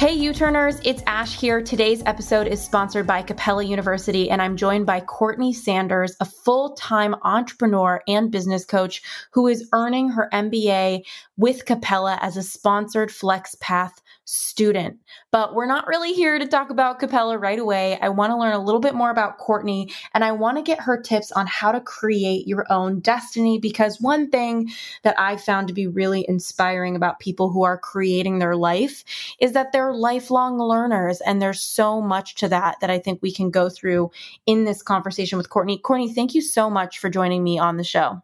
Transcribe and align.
Hey, 0.00 0.14
U 0.14 0.32
Turners, 0.32 0.80
it's 0.82 1.02
Ash 1.06 1.38
here. 1.38 1.60
Today's 1.60 2.02
episode 2.06 2.46
is 2.46 2.64
sponsored 2.64 3.06
by 3.06 3.20
Capella 3.20 3.62
University, 3.62 4.30
and 4.30 4.40
I'm 4.40 4.56
joined 4.56 4.86
by 4.86 5.00
Courtney 5.00 5.52
Sanders, 5.52 6.16
a 6.20 6.24
full 6.24 6.70
time 6.70 7.14
entrepreneur 7.20 8.00
and 8.08 8.30
business 8.30 8.64
coach 8.64 9.02
who 9.32 9.46
is 9.46 9.68
earning 9.74 10.08
her 10.08 10.30
MBA 10.32 11.02
with 11.36 11.66
Capella 11.66 12.18
as 12.22 12.38
a 12.38 12.42
sponsored 12.42 13.10
FlexPath 13.10 13.92
student. 14.24 14.96
But 15.32 15.54
we're 15.54 15.66
not 15.66 15.86
really 15.86 16.12
here 16.12 16.40
to 16.40 16.46
talk 16.46 16.70
about 16.70 16.98
Capella 16.98 17.38
right 17.38 17.58
away. 17.58 17.96
I 18.00 18.08
want 18.08 18.32
to 18.32 18.36
learn 18.36 18.52
a 18.52 18.62
little 18.62 18.80
bit 18.80 18.96
more 18.96 19.10
about 19.10 19.38
Courtney, 19.38 19.92
and 20.12 20.24
I 20.24 20.32
want 20.32 20.58
to 20.58 20.62
get 20.62 20.80
her 20.80 21.00
tips 21.00 21.30
on 21.30 21.46
how 21.46 21.70
to 21.70 21.80
create 21.80 22.48
your 22.48 22.66
own 22.68 22.98
destiny 22.98 23.58
because 23.58 24.00
one 24.00 24.28
thing 24.28 24.70
that 25.02 25.14
I 25.20 25.36
found 25.36 25.68
to 25.68 25.74
be 25.74 25.86
really 25.86 26.24
inspiring 26.28 26.96
about 26.96 27.20
people 27.20 27.50
who 27.50 27.62
are 27.62 27.78
creating 27.78 28.40
their 28.40 28.56
life 28.56 29.04
is 29.38 29.52
that 29.52 29.70
they're 29.70 29.92
lifelong 29.92 30.58
learners. 30.58 31.20
And 31.20 31.40
there's 31.40 31.60
so 31.60 32.00
much 32.00 32.34
to 32.36 32.48
that 32.48 32.80
that 32.80 32.90
I 32.90 32.98
think 32.98 33.20
we 33.22 33.32
can 33.32 33.50
go 33.50 33.68
through 33.68 34.10
in 34.46 34.64
this 34.64 34.82
conversation 34.82 35.38
with 35.38 35.48
Courtney. 35.48 35.78
Courtney, 35.78 36.12
thank 36.12 36.34
you 36.34 36.40
so 36.40 36.68
much 36.68 36.98
for 36.98 37.08
joining 37.08 37.44
me 37.44 37.56
on 37.56 37.76
the 37.76 37.84
show. 37.84 38.20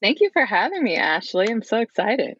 Thank 0.00 0.20
you 0.20 0.30
for 0.32 0.44
having 0.44 0.82
me, 0.82 0.96
Ashley. 0.96 1.48
I'm 1.48 1.62
so 1.62 1.78
excited. 1.78 2.36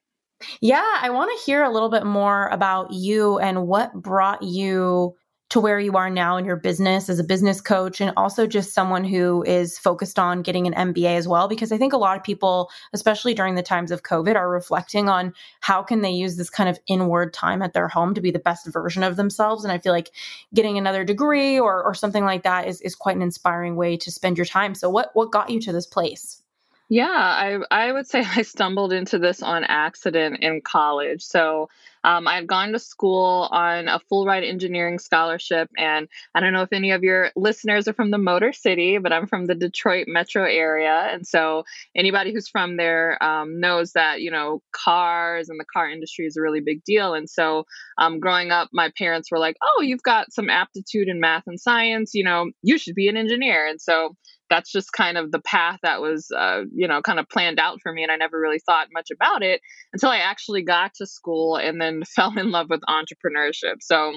Yeah, 0.60 0.84
I 1.00 1.10
want 1.10 1.36
to 1.36 1.44
hear 1.44 1.64
a 1.64 1.70
little 1.70 1.88
bit 1.88 2.04
more 2.04 2.48
about 2.48 2.92
you 2.92 3.38
and 3.38 3.66
what 3.66 3.92
brought 3.94 4.42
you 4.42 5.16
to 5.50 5.60
where 5.60 5.80
you 5.80 5.96
are 5.96 6.10
now 6.10 6.36
in 6.36 6.44
your 6.44 6.56
business 6.56 7.08
as 7.08 7.18
a 7.18 7.24
business 7.24 7.60
coach 7.60 8.02
and 8.02 8.12
also 8.18 8.46
just 8.46 8.74
someone 8.74 9.02
who 9.02 9.42
is 9.44 9.78
focused 9.78 10.18
on 10.18 10.42
getting 10.42 10.66
an 10.66 10.92
MBA 10.92 11.16
as 11.16 11.26
well 11.26 11.48
because 11.48 11.72
I 11.72 11.78
think 11.78 11.94
a 11.94 11.96
lot 11.96 12.18
of 12.18 12.22
people 12.22 12.70
especially 12.92 13.32
during 13.32 13.54
the 13.54 13.62
times 13.62 13.90
of 13.90 14.02
COVID 14.02 14.36
are 14.36 14.50
reflecting 14.50 15.08
on 15.08 15.32
how 15.60 15.82
can 15.82 16.02
they 16.02 16.10
use 16.10 16.36
this 16.36 16.50
kind 16.50 16.68
of 16.68 16.78
inward 16.86 17.32
time 17.32 17.62
at 17.62 17.72
their 17.72 17.88
home 17.88 18.12
to 18.14 18.20
be 18.20 18.30
the 18.30 18.38
best 18.38 18.66
version 18.66 19.02
of 19.02 19.16
themselves 19.16 19.64
and 19.64 19.72
I 19.72 19.78
feel 19.78 19.92
like 19.92 20.10
getting 20.54 20.76
another 20.76 21.02
degree 21.02 21.58
or 21.58 21.82
or 21.82 21.94
something 21.94 22.24
like 22.24 22.42
that 22.42 22.68
is 22.68 22.82
is 22.82 22.94
quite 22.94 23.16
an 23.16 23.22
inspiring 23.22 23.74
way 23.74 23.96
to 23.96 24.10
spend 24.10 24.36
your 24.36 24.46
time. 24.46 24.74
So 24.74 24.90
what 24.90 25.10
what 25.14 25.32
got 25.32 25.48
you 25.48 25.60
to 25.60 25.72
this 25.72 25.86
place? 25.86 26.42
Yeah, 26.90 27.06
I 27.10 27.58
I 27.70 27.92
would 27.92 28.06
say 28.06 28.20
I 28.26 28.42
stumbled 28.42 28.92
into 28.92 29.18
this 29.18 29.42
on 29.42 29.64
accident 29.64 30.38
in 30.42 30.62
college. 30.62 31.22
So 31.22 31.68
um, 32.04 32.26
I've 32.28 32.46
gone 32.46 32.72
to 32.72 32.78
school 32.78 33.48
on 33.50 33.88
a 33.88 33.98
full 34.08 34.24
ride 34.24 34.44
engineering 34.44 34.98
scholarship, 34.98 35.68
and 35.76 36.08
I 36.34 36.40
don't 36.40 36.52
know 36.54 36.62
if 36.62 36.72
any 36.72 36.92
of 36.92 37.02
your 37.02 37.30
listeners 37.36 37.88
are 37.88 37.92
from 37.92 38.10
the 38.10 38.18
Motor 38.18 38.52
City, 38.54 38.98
but 38.98 39.12
I'm 39.12 39.26
from 39.26 39.46
the 39.46 39.54
Detroit 39.54 40.06
metro 40.08 40.44
area, 40.44 41.10
and 41.12 41.26
so 41.26 41.64
anybody 41.94 42.32
who's 42.32 42.48
from 42.48 42.76
there 42.78 43.22
um, 43.22 43.60
knows 43.60 43.92
that 43.92 44.22
you 44.22 44.30
know 44.30 44.62
cars 44.72 45.50
and 45.50 45.60
the 45.60 45.66
car 45.70 45.90
industry 45.90 46.24
is 46.26 46.36
a 46.38 46.40
really 46.40 46.60
big 46.60 46.84
deal. 46.84 47.12
And 47.14 47.28
so 47.28 47.66
um, 47.98 48.20
growing 48.20 48.50
up, 48.50 48.68
my 48.72 48.90
parents 48.96 49.30
were 49.30 49.38
like, 49.38 49.56
"Oh, 49.62 49.82
you've 49.82 50.02
got 50.02 50.32
some 50.32 50.48
aptitude 50.48 51.08
in 51.08 51.20
math 51.20 51.44
and 51.46 51.60
science. 51.60 52.14
You 52.14 52.24
know, 52.24 52.50
you 52.62 52.78
should 52.78 52.94
be 52.94 53.08
an 53.08 53.16
engineer." 53.18 53.66
And 53.66 53.78
so 53.80 54.16
that's 54.50 54.72
just 54.72 54.92
kind 54.92 55.18
of 55.18 55.30
the 55.30 55.40
path 55.40 55.78
that 55.82 56.00
was 56.00 56.30
uh, 56.36 56.62
you 56.74 56.88
know 56.88 57.02
kind 57.02 57.18
of 57.18 57.28
planned 57.28 57.58
out 57.58 57.80
for 57.82 57.92
me 57.92 58.02
and 58.02 58.12
i 58.12 58.16
never 58.16 58.38
really 58.38 58.60
thought 58.60 58.88
much 58.92 59.08
about 59.12 59.42
it 59.42 59.60
until 59.92 60.10
i 60.10 60.18
actually 60.18 60.62
got 60.62 60.92
to 60.94 61.06
school 61.06 61.56
and 61.56 61.80
then 61.80 62.02
fell 62.16 62.36
in 62.38 62.50
love 62.50 62.68
with 62.70 62.80
entrepreneurship 62.88 63.76
so 63.80 64.14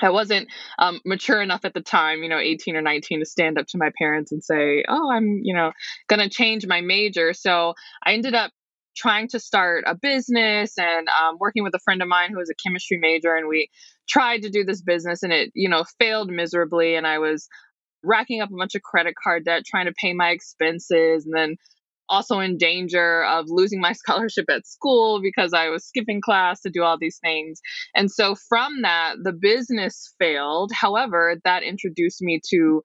I 0.00 0.10
wasn't 0.10 0.48
um, 0.78 1.00
mature 1.04 1.40
enough 1.40 1.64
at 1.64 1.74
the 1.74 1.80
time, 1.80 2.22
you 2.22 2.28
know, 2.28 2.38
18 2.38 2.74
or 2.74 2.82
19, 2.82 3.20
to 3.20 3.26
stand 3.26 3.58
up 3.58 3.66
to 3.68 3.78
my 3.78 3.90
parents 3.96 4.32
and 4.32 4.42
say, 4.42 4.82
oh, 4.88 5.12
I'm, 5.12 5.40
you 5.44 5.54
know, 5.54 5.70
going 6.08 6.20
to 6.20 6.28
change 6.28 6.66
my 6.66 6.80
major. 6.80 7.32
So 7.32 7.74
I 8.04 8.14
ended 8.14 8.34
up 8.34 8.50
trying 8.96 9.28
to 9.28 9.40
start 9.40 9.84
a 9.86 9.94
business 9.94 10.76
and 10.78 11.08
um, 11.08 11.36
working 11.38 11.62
with 11.62 11.74
a 11.74 11.80
friend 11.80 12.02
of 12.02 12.08
mine 12.08 12.30
who 12.30 12.38
was 12.38 12.50
a 12.50 12.68
chemistry 12.68 12.98
major. 12.98 13.34
And 13.34 13.48
we 13.48 13.68
tried 14.08 14.42
to 14.42 14.50
do 14.50 14.64
this 14.64 14.82
business 14.82 15.22
and 15.22 15.32
it, 15.32 15.50
you 15.54 15.68
know, 15.68 15.84
failed 15.98 16.30
miserably. 16.30 16.94
And 16.96 17.06
I 17.06 17.18
was 17.18 17.48
racking 18.04 18.40
up 18.40 18.50
a 18.50 18.56
bunch 18.56 18.74
of 18.74 18.82
credit 18.82 19.14
card 19.22 19.44
debt, 19.44 19.64
trying 19.66 19.86
to 19.86 19.92
pay 19.92 20.12
my 20.12 20.30
expenses, 20.30 21.24
and 21.24 21.34
then 21.34 21.56
also 22.08 22.40
in 22.40 22.58
danger 22.58 23.24
of 23.24 23.46
losing 23.48 23.80
my 23.80 23.92
scholarship 23.92 24.44
at 24.50 24.66
school 24.66 25.20
because 25.22 25.52
I 25.52 25.68
was 25.68 25.84
skipping 25.84 26.20
class 26.20 26.60
to 26.62 26.70
do 26.70 26.82
all 26.82 26.98
these 26.98 27.18
things. 27.22 27.60
And 27.94 28.10
so 28.10 28.34
from 28.34 28.82
that, 28.82 29.16
the 29.22 29.32
business 29.32 30.14
failed. 30.18 30.70
However, 30.72 31.36
that 31.44 31.62
introduced 31.62 32.20
me 32.20 32.40
to 32.50 32.82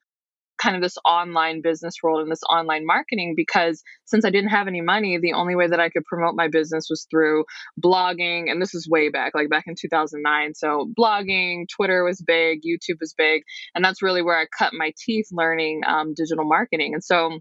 kind 0.57 0.75
of 0.75 0.81
this 0.81 0.97
online 1.06 1.62
business 1.62 1.95
world 2.01 2.22
and 2.22 2.31
this 2.31 2.44
online 2.50 2.85
marketing 2.85 3.34
because 3.35 3.84
since 4.06 4.25
I 4.25 4.29
didn't 4.29 4.50
have 4.50 4.68
any 4.68 4.81
money, 4.81 5.18
the 5.18 5.34
only 5.34 5.56
way 5.56 5.68
that 5.68 5.79
I 5.79 5.90
could 5.90 6.06
promote 6.06 6.35
my 6.35 6.47
business 6.47 6.88
was 6.90 7.07
through 7.09 7.45
blogging. 7.81 8.50
And 8.50 8.62
this 8.62 8.73
is 8.73 8.88
way 8.90 9.09
back, 9.09 9.34
like 9.35 9.50
back 9.50 9.66
in 9.67 9.75
2009. 9.79 10.53
So 10.56 10.91
blogging, 10.97 11.66
Twitter 11.67 12.03
was 12.03 12.22
big, 12.22 12.62
YouTube 12.62 13.00
was 13.00 13.13
big. 13.13 13.44
And 13.75 13.84
that's 13.84 14.01
really 14.01 14.22
where 14.22 14.40
I 14.40 14.46
cut 14.46 14.73
my 14.73 14.94
teeth 14.97 15.28
learning 15.31 15.81
um, 15.85 16.13
digital 16.13 16.46
marketing. 16.46 16.94
And 16.94 17.03
so 17.03 17.40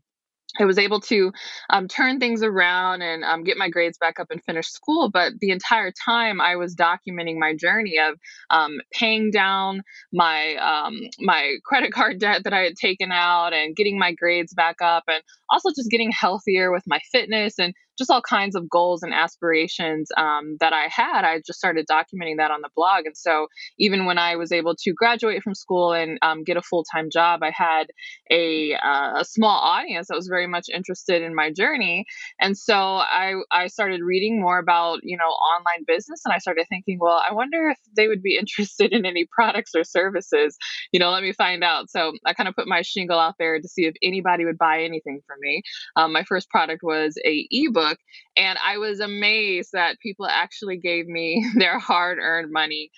I 0.58 0.64
was 0.64 0.78
able 0.78 1.00
to 1.00 1.32
um, 1.70 1.88
turn 1.88 2.18
things 2.18 2.42
around 2.42 3.02
and 3.02 3.24
um, 3.24 3.44
get 3.44 3.56
my 3.56 3.68
grades 3.68 3.98
back 3.98 4.18
up 4.18 4.28
and 4.30 4.42
finish 4.42 4.68
school. 4.68 5.10
But 5.10 5.34
the 5.40 5.50
entire 5.50 5.92
time, 5.92 6.40
I 6.40 6.56
was 6.56 6.74
documenting 6.74 7.38
my 7.38 7.54
journey 7.54 7.98
of 7.98 8.18
um, 8.50 8.78
paying 8.92 9.30
down 9.30 9.82
my 10.12 10.54
um, 10.56 10.98
my 11.20 11.56
credit 11.64 11.92
card 11.92 12.18
debt 12.20 12.44
that 12.44 12.52
I 12.52 12.60
had 12.60 12.76
taken 12.76 13.12
out 13.12 13.52
and 13.52 13.76
getting 13.76 13.98
my 13.98 14.12
grades 14.12 14.54
back 14.54 14.76
up, 14.80 15.04
and 15.08 15.22
also 15.50 15.70
just 15.70 15.90
getting 15.90 16.10
healthier 16.10 16.72
with 16.72 16.84
my 16.86 17.00
fitness 17.12 17.58
and 17.58 17.74
just 17.98 18.10
all 18.10 18.22
kinds 18.22 18.54
of 18.54 18.68
goals 18.68 19.02
and 19.02 19.14
aspirations 19.14 20.08
um, 20.16 20.56
that 20.60 20.72
I 20.72 20.88
had. 20.90 21.24
I 21.24 21.40
just 21.46 21.58
started 21.58 21.86
documenting 21.90 22.36
that 22.38 22.50
on 22.50 22.60
the 22.60 22.68
blog. 22.76 23.06
And 23.06 23.16
so 23.16 23.48
even 23.78 24.04
when 24.04 24.18
I 24.18 24.36
was 24.36 24.52
able 24.52 24.74
to 24.76 24.92
graduate 24.92 25.42
from 25.42 25.54
school 25.54 25.92
and 25.92 26.18
um, 26.22 26.44
get 26.44 26.56
a 26.56 26.62
full 26.62 26.84
time 26.92 27.08
job, 27.12 27.42
I 27.42 27.52
had 27.54 27.86
a, 28.30 28.74
uh, 28.74 29.20
a 29.20 29.24
small 29.24 29.58
audience 29.58 30.08
that 30.08 30.16
was 30.16 30.28
very 30.28 30.46
much 30.46 30.66
interested 30.72 31.22
in 31.22 31.34
my 31.34 31.50
journey. 31.50 32.04
And 32.40 32.56
so 32.56 32.74
I, 32.74 33.34
I 33.50 33.68
started 33.68 34.00
reading 34.02 34.40
more 34.40 34.58
about, 34.58 35.00
you 35.02 35.16
know, 35.16 35.24
online 35.24 35.84
business. 35.86 36.20
And 36.24 36.32
I 36.34 36.38
started 36.38 36.66
thinking, 36.68 36.98
well, 37.00 37.22
I 37.28 37.32
wonder 37.32 37.70
if 37.70 37.78
they 37.96 38.08
would 38.08 38.22
be 38.22 38.36
interested 38.38 38.92
in 38.92 39.06
any 39.06 39.26
products 39.30 39.72
or 39.74 39.84
services. 39.84 40.56
You 40.92 41.00
know, 41.00 41.10
let 41.10 41.22
me 41.22 41.32
find 41.32 41.64
out. 41.64 41.90
So 41.90 42.12
I 42.24 42.34
kind 42.34 42.48
of 42.48 42.54
put 42.54 42.66
my 42.66 42.82
shingle 42.82 43.18
out 43.18 43.34
there 43.38 43.60
to 43.60 43.68
see 43.68 43.87
if 43.87 43.94
anybody 44.02 44.44
would 44.44 44.58
buy 44.58 44.82
anything 44.82 45.20
from 45.26 45.38
me. 45.40 45.62
Um, 45.96 46.12
my 46.12 46.25
first 46.25 46.50
product 46.50 46.82
was 46.82 47.16
a 47.25 47.46
ebook 47.50 47.86
book. 47.88 47.99
And 48.37 48.59
I 48.65 48.79
was 48.79 49.00
amazed 49.00 49.71
that 49.73 50.00
people 50.00 50.27
actually 50.27 50.79
gave 50.79 51.06
me 51.06 51.47
their 51.56 51.79
hard 51.79 52.19
earned 52.21 52.53
money 52.53 52.91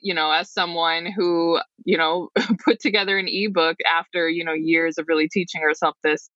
you 0.00 0.14
know, 0.14 0.30
as 0.30 0.52
someone 0.52 1.06
who, 1.06 1.58
you 1.84 1.96
know, 1.96 2.28
put 2.64 2.80
together 2.80 3.18
an 3.18 3.26
ebook 3.28 3.76
after, 3.98 4.28
you 4.28 4.44
know, 4.44 4.52
years 4.52 4.98
of 4.98 5.06
really 5.08 5.28
teaching 5.28 5.62
herself 5.62 5.96
this 6.02 6.30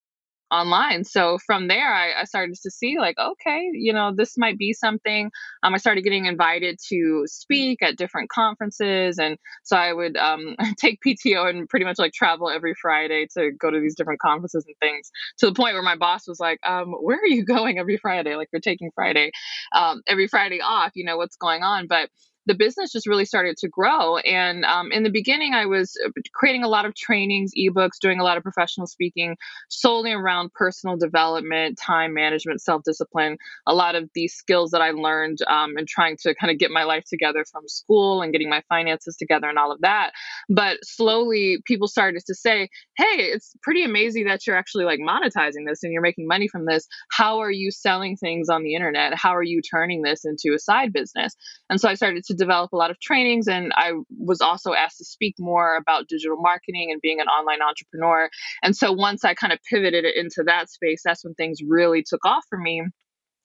online. 0.50 1.04
So 1.04 1.38
from 1.46 1.68
there, 1.68 1.92
I, 1.92 2.20
I, 2.20 2.24
started 2.24 2.56
to 2.62 2.70
see 2.70 2.98
like, 2.98 3.16
okay, 3.18 3.70
you 3.72 3.92
know, 3.92 4.12
this 4.14 4.36
might 4.36 4.58
be 4.58 4.72
something. 4.72 5.30
Um, 5.62 5.74
I 5.74 5.78
started 5.78 6.02
getting 6.02 6.26
invited 6.26 6.78
to 6.88 7.24
speak 7.26 7.82
at 7.82 7.96
different 7.96 8.30
conferences, 8.30 9.18
and 9.18 9.36
so 9.62 9.76
I 9.76 9.92
would 9.92 10.16
um, 10.16 10.56
take 10.78 10.98
PTO 11.06 11.48
and 11.48 11.68
pretty 11.68 11.84
much 11.84 11.98
like 11.98 12.12
travel 12.12 12.50
every 12.50 12.74
Friday 12.80 13.26
to 13.36 13.52
go 13.52 13.70
to 13.70 13.80
these 13.80 13.94
different 13.94 14.20
conferences 14.20 14.64
and 14.66 14.76
things. 14.80 15.10
To 15.38 15.46
the 15.46 15.54
point 15.54 15.74
where 15.74 15.82
my 15.82 15.96
boss 15.96 16.26
was 16.26 16.40
like, 16.40 16.58
um, 16.66 16.92
"Where 17.00 17.18
are 17.18 17.26
you 17.26 17.44
going 17.54 17.78
every 17.78 17.96
Friday? 17.96 18.36
Like 18.36 18.48
you're 18.52 18.60
taking 18.60 18.90
Friday, 18.94 19.30
um, 19.74 20.02
every 20.06 20.28
Friday 20.28 20.60
off. 20.60 20.92
You 20.94 21.04
know 21.04 21.16
what's 21.16 21.36
going 21.36 21.62
on?" 21.62 21.86
But 21.86 22.10
the 22.50 22.56
business 22.56 22.90
just 22.90 23.06
really 23.06 23.24
started 23.24 23.56
to 23.58 23.68
grow. 23.68 24.16
And 24.16 24.64
um, 24.64 24.90
in 24.90 25.04
the 25.04 25.10
beginning, 25.10 25.54
I 25.54 25.66
was 25.66 25.96
uh, 26.04 26.10
creating 26.34 26.64
a 26.64 26.68
lot 26.68 26.84
of 26.84 26.96
trainings, 26.96 27.52
ebooks, 27.56 28.00
doing 28.00 28.18
a 28.18 28.24
lot 28.24 28.36
of 28.36 28.42
professional 28.42 28.88
speaking 28.88 29.36
solely 29.68 30.10
around 30.12 30.52
personal 30.52 30.96
development, 30.96 31.78
time 31.78 32.12
management, 32.12 32.60
self 32.60 32.82
discipline, 32.82 33.38
a 33.68 33.72
lot 33.74 33.94
of 33.94 34.10
these 34.16 34.34
skills 34.34 34.72
that 34.72 34.80
I 34.80 34.90
learned 34.90 35.38
um, 35.48 35.76
and 35.76 35.86
trying 35.86 36.16
to 36.22 36.34
kind 36.34 36.50
of 36.50 36.58
get 36.58 36.72
my 36.72 36.82
life 36.82 37.04
together 37.08 37.44
from 37.44 37.68
school 37.68 38.20
and 38.20 38.32
getting 38.32 38.50
my 38.50 38.64
finances 38.68 39.14
together 39.16 39.48
and 39.48 39.56
all 39.56 39.70
of 39.70 39.80
that. 39.82 40.10
But 40.48 40.78
slowly, 40.82 41.58
people 41.66 41.86
started 41.86 42.24
to 42.26 42.34
say, 42.34 42.68
hey, 42.96 43.30
it's 43.30 43.54
pretty 43.62 43.84
amazing 43.84 44.24
that 44.24 44.44
you're 44.44 44.56
actually 44.56 44.86
like 44.86 44.98
monetizing 44.98 45.68
this 45.68 45.84
and 45.84 45.92
you're 45.92 46.02
making 46.02 46.26
money 46.26 46.48
from 46.48 46.64
this. 46.66 46.88
How 47.12 47.38
are 47.38 47.50
you 47.52 47.70
selling 47.70 48.16
things 48.16 48.48
on 48.48 48.64
the 48.64 48.74
internet? 48.74 49.14
How 49.14 49.36
are 49.36 49.42
you 49.44 49.62
turning 49.62 50.02
this 50.02 50.24
into 50.24 50.52
a 50.52 50.58
side 50.58 50.92
business? 50.92 51.36
And 51.68 51.80
so 51.80 51.88
I 51.88 51.94
started 51.94 52.24
to 52.24 52.34
develop 52.40 52.72
a 52.72 52.76
lot 52.76 52.90
of 52.90 52.98
trainings 53.00 53.46
and 53.46 53.72
I 53.76 53.92
was 54.18 54.40
also 54.40 54.72
asked 54.72 54.98
to 54.98 55.04
speak 55.04 55.34
more 55.38 55.76
about 55.76 56.08
digital 56.08 56.38
marketing 56.40 56.90
and 56.90 57.00
being 57.00 57.20
an 57.20 57.28
online 57.28 57.62
entrepreneur. 57.62 58.28
And 58.62 58.74
so 58.74 58.92
once 58.92 59.24
I 59.24 59.34
kind 59.34 59.52
of 59.52 59.60
pivoted 59.70 60.04
into 60.04 60.42
that 60.46 60.70
space, 60.70 61.02
that's 61.04 61.24
when 61.24 61.34
things 61.34 61.58
really 61.66 62.02
took 62.02 62.24
off 62.24 62.44
for 62.48 62.58
me 62.58 62.82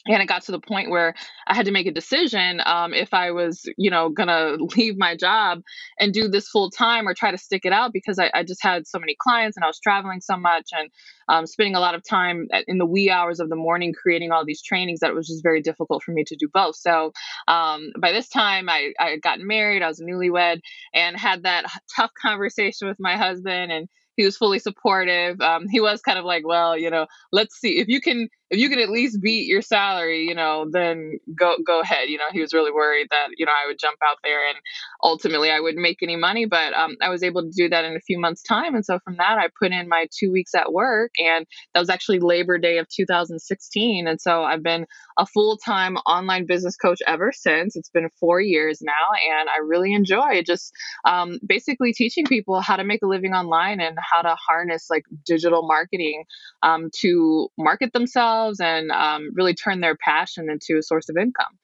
and 0.07 0.22
it 0.22 0.28
got 0.28 0.44
to 0.44 0.52
the 0.52 0.60
point 0.60 0.90
where 0.90 1.16
I 1.48 1.56
had 1.56 1.66
to 1.66 1.72
make 1.72 1.88
a 1.88 1.92
decision 1.92 2.62
um, 2.66 2.94
if 2.94 3.13
I 3.13 3.31
was, 3.31 3.68
you 3.78 3.90
know, 3.90 4.10
gonna 4.10 4.57
leave 4.78 4.98
my 4.98 5.16
job 5.16 5.62
and 6.00 6.13
do 6.13 6.28
this 6.28 6.48
full 6.48 6.69
time 6.69 7.07
or 7.07 7.13
try 7.13 7.31
to 7.31 7.38
stick 7.38 7.66
it 7.66 7.74
out 7.74 7.92
because 7.94 8.19
I, 8.19 8.30
I, 8.34 8.44
just 8.44 8.62
had 8.62 8.86
so 8.88 9.00
many 9.00 9.16
clients 9.19 9.57
and 9.57 9.63
I 9.63 9.68
was 9.68 9.80
traveling 9.80 10.22
so 10.22 10.38
much 10.38 10.69
and 10.72 10.90
um, 11.28 11.48
spending 11.48 11.75
a 11.75 11.80
lot 11.80 11.96
of 11.96 12.04
time 12.07 12.48
in 12.68 12.78
the 12.78 12.86
wee 12.86 13.10
hours 13.10 13.40
of 13.40 13.50
the 13.50 13.56
morning 13.56 13.94
creating 13.94 14.31
all 14.31 14.46
these 14.46 14.62
trainings 14.62 15.00
that 15.00 15.10
it 15.10 15.16
was 15.16 15.28
just 15.28 15.42
very 15.42 15.62
difficult 15.62 16.04
for 16.04 16.12
me 16.12 16.24
to 16.25 16.36
do 16.36 16.48
both. 16.54 16.75
So 16.75 17.12
um, 17.48 17.92
by 18.00 18.12
this 18.12 18.30
time, 18.30 18.69
I, 18.69 18.94
I 19.00 19.10
had 19.10 19.22
gotten 19.22 19.48
married, 19.48 19.81
I 19.81 19.88
was 19.88 20.00
newlywed, 20.00 20.60
and 20.94 21.18
had 21.18 21.44
that 21.44 21.66
tough 21.96 22.12
conversation 22.22 22.88
with 22.88 22.98
my 23.00 23.18
husband 23.18 23.72
and 23.72 23.88
he 24.16 24.24
was 24.24 24.38
fully 24.38 24.60
supportive. 24.60 25.40
Um, 25.42 25.68
he 25.68 25.80
was 25.80 26.01
kind 26.01 26.18
of 26.18 26.25
like, 26.25 26.48
well, 26.48 26.78
you 26.78 26.90
know, 26.90 27.08
let's 27.31 27.60
see 27.60 27.80
if 27.80 27.88
you 27.88 28.00
can 28.00 28.30
if 28.51 28.59
you 28.59 28.69
can 28.69 28.80
at 28.80 28.89
least 28.89 29.21
beat 29.21 29.47
your 29.47 29.63
salary, 29.63 30.27
you 30.27 30.36
know, 30.36 30.68
then 30.71 31.19
go 31.38 31.56
go 31.65 31.81
ahead. 31.81 32.09
You 32.09 32.19
know, 32.19 32.25
he 32.31 32.42
was 32.42 32.53
really 32.53 32.71
worried 32.71 33.07
that 33.09 33.30
you 33.38 33.45
know 33.45 33.51
I 33.51 33.68
would 33.68 33.80
jump 33.80 33.97
out 34.07 34.18
there 34.24 34.47
and 34.47 34.57
ultimately 35.01 35.50
I 35.50 35.59
wouldn't 35.59 35.81
make 35.81 36.03
any 36.03 36.15
money, 36.15 36.45
but 36.45 36.74
um, 36.74 36.95
I 37.01 37.09
was 37.09 37.24
able 37.24 37.42
to 37.42 37.50
do 37.50 37.69
that 37.69 37.86
in 37.86 37.95
a 37.95 38.00
few 38.00 38.19
months' 38.19 38.44
time. 38.44 38.75
And 38.75 38.86
so 38.86 39.00
from 39.00 39.18
that, 39.18 39.39
I 39.39 39.47
put 39.59 39.71
in 39.71 39.89
my 39.89 40.07
two 40.15 40.31
weeks 40.31 40.53
at 40.53 40.71
work, 40.71 41.12
and 41.18 41.47
that 41.74 41.80
was 41.80 41.89
actually 41.89 42.19
Labor 42.19 42.59
Day 42.59 42.77
of 42.77 42.88
2016. 42.88 44.07
And 44.07 44.21
so 44.21 44.44
I've 44.44 44.63
been 44.63 44.86
a 45.18 45.25
full 45.25 45.57
time 45.57 45.98
online 45.98 46.45
business 46.45 46.75
coach 46.75 47.00
ever 47.07 47.31
since. 47.31 47.75
It's 47.75 47.89
been 47.89 48.09
four 48.19 48.39
years 48.39 48.80
now, 48.81 48.91
and 49.39 49.50
I 49.50 49.57
really 49.65 49.94
enjoy 49.94 50.44
just 50.44 50.71
um, 51.03 51.39
basically 51.45 51.94
teaching 51.94 52.25
people 52.25 52.62
how 52.62 52.75
to 52.75 52.83
make 52.83 53.01
a 53.01 53.07
living 53.07 53.33
online 53.33 53.80
and 53.80 53.98
how 54.00 54.21
to 54.21 54.36
harness 54.36 54.88
like 54.91 55.06
digital 55.25 55.65
marketing 55.68 56.25
um, 56.62 56.91
to 57.01 57.50
market 57.57 57.91
themselves 57.91 58.35
themselves 58.36 58.60
and 58.60 58.92
um, 58.92 59.30
really 59.34 59.54
turn 59.54 59.82
their 59.82 59.96
passion 59.96 60.50
into 60.50 60.78
a 60.78 60.84
source 60.84 61.10
of 61.10 61.18
income. 61.18 61.58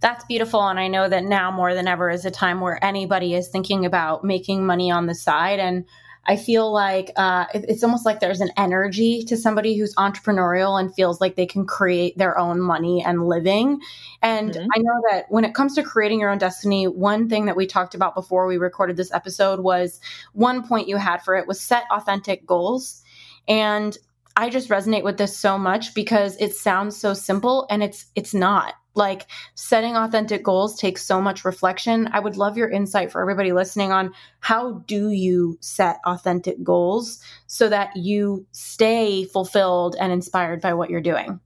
That's 0.00 0.24
beautiful. 0.26 0.66
And 0.66 0.78
I 0.78 0.86
know 0.88 1.08
that 1.08 1.24
now 1.24 1.50
more 1.50 1.74
than 1.74 1.88
ever 1.88 2.10
is 2.10 2.24
a 2.24 2.30
time 2.30 2.60
where 2.60 2.82
anybody 2.84 3.34
is 3.34 3.48
thinking 3.48 3.84
about 3.84 4.22
making 4.22 4.64
money 4.64 4.90
on 4.90 5.06
the 5.06 5.14
side. 5.14 5.58
And 5.58 5.84
I 6.24 6.36
feel 6.36 6.70
like 6.70 7.10
uh, 7.16 7.46
it's 7.52 7.82
almost 7.82 8.04
like 8.04 8.20
there's 8.20 8.40
an 8.40 8.50
energy 8.56 9.24
to 9.24 9.36
somebody 9.36 9.76
who's 9.76 9.94
entrepreneurial 9.96 10.78
and 10.78 10.94
feels 10.94 11.20
like 11.20 11.34
they 11.34 11.46
can 11.46 11.66
create 11.66 12.16
their 12.16 12.38
own 12.38 12.60
money 12.60 13.02
and 13.04 13.26
living. 13.26 13.80
And 14.22 14.52
mm-hmm. 14.52 14.68
I 14.72 14.78
know 14.78 15.02
that 15.10 15.24
when 15.30 15.44
it 15.44 15.54
comes 15.54 15.74
to 15.76 15.82
creating 15.82 16.20
your 16.20 16.30
own 16.30 16.38
destiny, 16.38 16.86
one 16.86 17.28
thing 17.28 17.46
that 17.46 17.56
we 17.56 17.66
talked 17.66 17.94
about 17.94 18.14
before 18.14 18.46
we 18.46 18.58
recorded 18.58 18.96
this 18.96 19.12
episode 19.12 19.60
was 19.60 20.00
one 20.32 20.66
point 20.68 20.86
you 20.86 20.98
had 20.98 21.24
for 21.24 21.34
it 21.34 21.48
was 21.48 21.60
set 21.60 21.84
authentic 21.90 22.46
goals. 22.46 23.02
And 23.48 23.96
I 24.38 24.50
just 24.50 24.68
resonate 24.68 25.02
with 25.02 25.18
this 25.18 25.36
so 25.36 25.58
much 25.58 25.94
because 25.94 26.36
it 26.36 26.54
sounds 26.54 26.96
so 26.96 27.12
simple 27.12 27.66
and 27.70 27.82
it's 27.82 28.06
it's 28.14 28.32
not. 28.32 28.74
Like 28.94 29.26
setting 29.56 29.96
authentic 29.96 30.44
goals 30.44 30.78
takes 30.78 31.04
so 31.04 31.20
much 31.20 31.44
reflection. 31.44 32.08
I 32.12 32.20
would 32.20 32.36
love 32.36 32.56
your 32.56 32.70
insight 32.70 33.10
for 33.10 33.20
everybody 33.20 33.52
listening 33.52 33.90
on 33.90 34.12
how 34.38 34.84
do 34.86 35.10
you 35.10 35.58
set 35.60 35.98
authentic 36.06 36.62
goals 36.62 37.20
so 37.48 37.68
that 37.68 37.96
you 37.96 38.46
stay 38.52 39.24
fulfilled 39.24 39.96
and 39.98 40.12
inspired 40.12 40.60
by 40.60 40.72
what 40.72 40.88
you're 40.88 41.00
doing. 41.00 41.40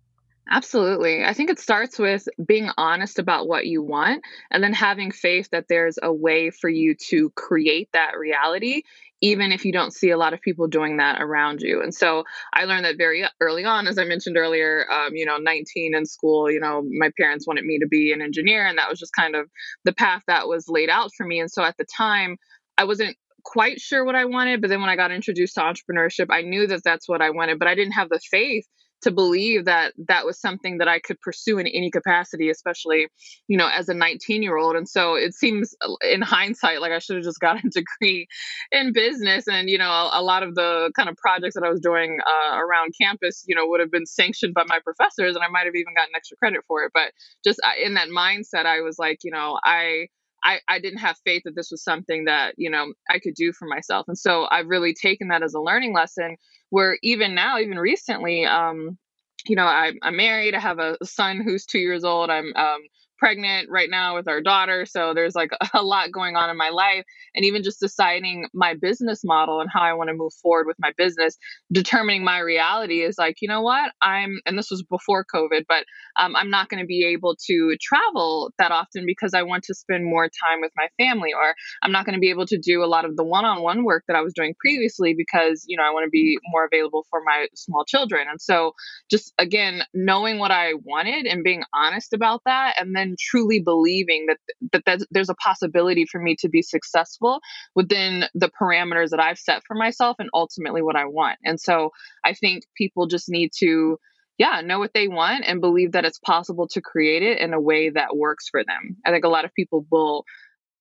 Absolutely. 0.50 1.24
I 1.24 1.32
think 1.32 1.48
it 1.48 1.58
starts 1.58 1.98
with 1.98 2.28
being 2.44 2.68
honest 2.76 3.18
about 3.18 3.48
what 3.48 3.66
you 3.66 3.82
want 3.82 4.22
and 4.50 4.62
then 4.62 4.74
having 4.74 5.10
faith 5.10 5.48
that 5.50 5.68
there's 5.68 5.98
a 6.02 6.12
way 6.12 6.50
for 6.50 6.68
you 6.68 6.94
to 7.08 7.30
create 7.30 7.88
that 7.92 8.18
reality, 8.18 8.82
even 9.22 9.52
if 9.52 9.64
you 9.64 9.72
don't 9.72 9.94
see 9.94 10.10
a 10.10 10.18
lot 10.18 10.34
of 10.34 10.40
people 10.42 10.66
doing 10.66 10.96
that 10.96 11.22
around 11.22 11.60
you. 11.62 11.80
And 11.80 11.94
so 11.94 12.24
I 12.52 12.64
learned 12.64 12.84
that 12.84 12.98
very 12.98 13.24
early 13.40 13.64
on, 13.64 13.86
as 13.86 13.96
I 13.96 14.04
mentioned 14.04 14.36
earlier, 14.36 14.84
um, 14.90 15.14
you 15.14 15.24
know, 15.24 15.36
19 15.36 15.94
in 15.94 16.04
school, 16.04 16.50
you 16.50 16.58
know, 16.58 16.82
my 16.98 17.10
parents 17.16 17.46
wanted 17.46 17.64
me 17.64 17.78
to 17.78 17.86
be 17.86 18.12
an 18.12 18.20
engineer, 18.20 18.66
and 18.66 18.76
that 18.78 18.90
was 18.90 18.98
just 18.98 19.14
kind 19.14 19.36
of 19.36 19.48
the 19.84 19.92
path 19.92 20.22
that 20.26 20.48
was 20.48 20.68
laid 20.68 20.90
out 20.90 21.10
for 21.16 21.24
me. 21.24 21.40
And 21.40 21.50
so 21.50 21.62
at 21.62 21.76
the 21.78 21.86
time, 21.96 22.36
I 22.76 22.84
wasn't 22.84 23.16
quite 23.44 23.80
sure 23.80 24.04
what 24.04 24.16
I 24.16 24.24
wanted, 24.24 24.60
but 24.60 24.70
then 24.70 24.80
when 24.80 24.90
I 24.90 24.96
got 24.96 25.12
introduced 25.12 25.54
to 25.54 25.60
entrepreneurship, 25.60 26.26
I 26.30 26.42
knew 26.42 26.66
that 26.66 26.82
that's 26.84 27.08
what 27.08 27.22
I 27.22 27.30
wanted, 27.30 27.58
but 27.60 27.68
I 27.68 27.74
didn't 27.74 27.92
have 27.92 28.08
the 28.08 28.20
faith 28.30 28.66
to 29.02 29.10
believe 29.10 29.64
that 29.64 29.92
that 30.08 30.24
was 30.24 30.40
something 30.40 30.78
that 30.78 30.88
I 30.88 31.00
could 31.00 31.20
pursue 31.20 31.58
in 31.58 31.66
any 31.66 31.90
capacity, 31.90 32.50
especially, 32.50 33.08
you 33.48 33.56
know, 33.56 33.68
as 33.68 33.88
a 33.88 33.94
19 33.94 34.42
year 34.42 34.56
old. 34.56 34.76
And 34.76 34.88
so 34.88 35.14
it 35.14 35.34
seems 35.34 35.74
in 36.02 36.22
hindsight 36.22 36.80
like 36.80 36.92
I 36.92 36.98
should 36.98 37.16
have 37.16 37.24
just 37.24 37.40
got 37.40 37.62
a 37.62 37.68
degree 37.70 38.26
in 38.70 38.92
business. 38.92 39.48
And, 39.48 39.68
you 39.68 39.78
know, 39.78 39.90
a, 39.90 40.20
a 40.20 40.22
lot 40.22 40.42
of 40.42 40.54
the 40.54 40.92
kind 40.96 41.08
of 41.08 41.16
projects 41.16 41.54
that 41.54 41.64
I 41.64 41.70
was 41.70 41.80
doing 41.80 42.18
uh, 42.26 42.56
around 42.56 42.94
campus, 43.00 43.44
you 43.46 43.54
know, 43.54 43.66
would 43.66 43.80
have 43.80 43.90
been 43.90 44.06
sanctioned 44.06 44.54
by 44.54 44.64
my 44.66 44.78
professors 44.84 45.34
and 45.34 45.44
I 45.44 45.48
might 45.48 45.66
have 45.66 45.74
even 45.74 45.94
gotten 45.94 46.14
extra 46.14 46.36
credit 46.36 46.60
for 46.66 46.84
it. 46.84 46.92
But 46.94 47.12
just 47.44 47.60
uh, 47.64 47.72
in 47.82 47.94
that 47.94 48.08
mindset, 48.08 48.66
I 48.66 48.80
was 48.80 48.98
like, 48.98 49.18
you 49.24 49.32
know, 49.32 49.58
I, 49.64 50.06
I, 50.44 50.60
I 50.68 50.78
didn't 50.80 50.98
have 50.98 51.16
faith 51.24 51.42
that 51.44 51.54
this 51.54 51.70
was 51.70 51.84
something 51.84 52.24
that 52.24 52.54
you 52.56 52.70
know 52.70 52.92
I 53.08 53.18
could 53.18 53.34
do 53.34 53.52
for 53.52 53.66
myself, 53.66 54.06
and 54.08 54.18
so 54.18 54.46
I've 54.50 54.66
really 54.66 54.94
taken 54.94 55.28
that 55.28 55.42
as 55.42 55.54
a 55.54 55.60
learning 55.60 55.94
lesson. 55.94 56.36
Where 56.72 56.98
even 57.02 57.36
now, 57.36 57.58
even 57.60 57.78
recently, 57.78 58.46
um, 58.46 58.98
you 59.46 59.56
know, 59.56 59.66
I, 59.66 59.92
I'm 60.02 60.16
married. 60.16 60.54
I 60.56 60.60
have 60.60 60.80
a 60.80 60.96
son 61.04 61.42
who's 61.42 61.66
two 61.66 61.78
years 61.80 62.04
old. 62.04 62.30
I'm 62.30 62.54
um, 62.56 62.80
pregnant 63.22 63.68
right 63.70 63.88
now 63.88 64.16
with 64.16 64.26
our 64.26 64.40
daughter. 64.40 64.84
So 64.84 65.14
there's 65.14 65.36
like 65.36 65.50
a 65.74 65.82
lot 65.82 66.10
going 66.10 66.34
on 66.34 66.50
in 66.50 66.56
my 66.56 66.70
life. 66.70 67.04
And 67.36 67.44
even 67.44 67.62
just 67.62 67.78
deciding 67.78 68.48
my 68.52 68.74
business 68.74 69.20
model 69.22 69.60
and 69.60 69.70
how 69.72 69.80
I 69.80 69.92
want 69.92 70.08
to 70.08 70.14
move 70.14 70.32
forward 70.42 70.66
with 70.66 70.76
my 70.80 70.90
business, 70.98 71.38
determining 71.70 72.24
my 72.24 72.40
reality 72.40 73.02
is 73.02 73.16
like, 73.18 73.36
you 73.40 73.46
know 73.46 73.62
what? 73.62 73.92
I'm, 74.02 74.40
and 74.44 74.58
this 74.58 74.72
was 74.72 74.82
before 74.82 75.24
COVID, 75.32 75.66
but 75.68 75.84
um, 76.16 76.34
I'm 76.34 76.50
not 76.50 76.68
going 76.68 76.82
to 76.82 76.86
be 76.86 77.04
able 77.12 77.36
to 77.46 77.76
travel 77.80 78.52
that 78.58 78.72
often 78.72 79.06
because 79.06 79.34
I 79.34 79.44
want 79.44 79.62
to 79.64 79.74
spend 79.74 80.04
more 80.04 80.24
time 80.24 80.60
with 80.60 80.72
my 80.76 80.88
family, 80.98 81.30
or 81.32 81.54
I'm 81.80 81.92
not 81.92 82.04
going 82.04 82.14
to 82.14 82.20
be 82.20 82.30
able 82.30 82.46
to 82.46 82.58
do 82.58 82.82
a 82.82 82.86
lot 82.86 83.04
of 83.04 83.16
the 83.16 83.24
one 83.24 83.44
on 83.44 83.62
one 83.62 83.84
work 83.84 84.02
that 84.08 84.16
I 84.16 84.20
was 84.20 84.34
doing 84.34 84.54
previously 84.58 85.14
because, 85.16 85.64
you 85.68 85.76
know, 85.76 85.84
I 85.84 85.90
want 85.90 86.06
to 86.06 86.10
be 86.10 86.38
more 86.48 86.64
available 86.64 87.06
for 87.08 87.20
my 87.24 87.46
small 87.54 87.84
children. 87.84 88.26
And 88.28 88.40
so 88.40 88.72
just 89.10 89.32
again, 89.38 89.84
knowing 89.94 90.40
what 90.40 90.50
I 90.50 90.74
wanted 90.82 91.26
and 91.26 91.44
being 91.44 91.62
honest 91.72 92.12
about 92.12 92.42
that, 92.46 92.74
and 92.80 92.96
then 92.96 93.11
truly 93.18 93.60
believing 93.60 94.26
that 94.26 94.82
that 94.84 95.00
there's 95.10 95.28
a 95.28 95.34
possibility 95.34 96.06
for 96.10 96.20
me 96.20 96.36
to 96.40 96.48
be 96.48 96.62
successful 96.62 97.40
within 97.74 98.24
the 98.34 98.50
parameters 98.60 99.10
that 99.10 99.20
I've 99.20 99.38
set 99.38 99.62
for 99.66 99.74
myself 99.74 100.16
and 100.18 100.30
ultimately 100.34 100.82
what 100.82 100.96
I 100.96 101.06
want. 101.06 101.38
And 101.44 101.60
so 101.60 101.90
I 102.24 102.34
think 102.34 102.64
people 102.76 103.06
just 103.06 103.28
need 103.28 103.50
to 103.58 103.98
yeah, 104.38 104.62
know 104.62 104.78
what 104.78 104.92
they 104.94 105.08
want 105.08 105.44
and 105.46 105.60
believe 105.60 105.92
that 105.92 106.04
it's 106.04 106.18
possible 106.18 106.66
to 106.68 106.80
create 106.80 107.22
it 107.22 107.38
in 107.38 107.52
a 107.52 107.60
way 107.60 107.90
that 107.90 108.16
works 108.16 108.48
for 108.50 108.64
them. 108.64 108.96
I 109.04 109.10
think 109.10 109.24
a 109.24 109.28
lot 109.28 109.44
of 109.44 109.54
people 109.54 109.86
will 109.90 110.24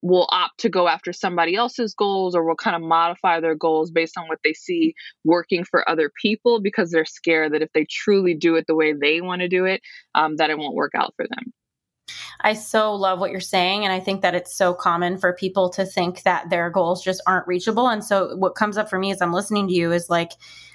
will 0.01 0.27
opt 0.31 0.59
to 0.59 0.69
go 0.69 0.87
after 0.87 1.13
somebody 1.13 1.55
else's 1.55 1.93
goals 1.93 2.35
or 2.35 2.43
will 2.43 2.55
kind 2.55 2.75
of 2.75 2.81
modify 2.81 3.39
their 3.39 3.55
goals 3.55 3.91
based 3.91 4.17
on 4.17 4.27
what 4.27 4.39
they 4.43 4.53
see 4.53 4.95
working 5.23 5.63
for 5.63 5.87
other 5.87 6.11
people 6.21 6.59
because 6.59 6.89
they're 6.89 7.05
scared 7.05 7.53
that 7.53 7.61
if 7.61 7.69
they 7.73 7.85
truly 7.87 8.33
do 8.33 8.55
it 8.55 8.65
the 8.67 8.75
way 8.75 8.93
they 8.93 9.21
want 9.21 9.41
to 9.41 9.47
do 9.47 9.65
it, 9.65 9.81
um, 10.15 10.37
that 10.37 10.49
it 10.49 10.57
won't 10.57 10.73
work 10.75 10.93
out 10.95 11.13
for 11.15 11.25
them. 11.27 11.53
I 12.41 12.53
so 12.53 12.93
love 12.93 13.19
what 13.19 13.31
you're 13.31 13.39
saying. 13.39 13.83
And 13.83 13.93
I 13.93 13.99
think 13.99 14.21
that 14.21 14.35
it's 14.35 14.55
so 14.55 14.73
common 14.73 15.17
for 15.17 15.33
people 15.33 15.69
to 15.71 15.85
think 15.85 16.23
that 16.23 16.49
their 16.49 16.69
goals 16.69 17.03
just 17.03 17.21
aren't 17.27 17.47
reachable. 17.47 17.87
And 17.87 18.03
so 18.03 18.35
what 18.35 18.55
comes 18.55 18.77
up 18.77 18.89
for 18.89 18.99
me 18.99 19.11
as 19.11 19.21
I'm 19.21 19.33
listening 19.33 19.67
to 19.67 19.73
you 19.73 19.91
is 19.91 20.09
like, 20.09 20.31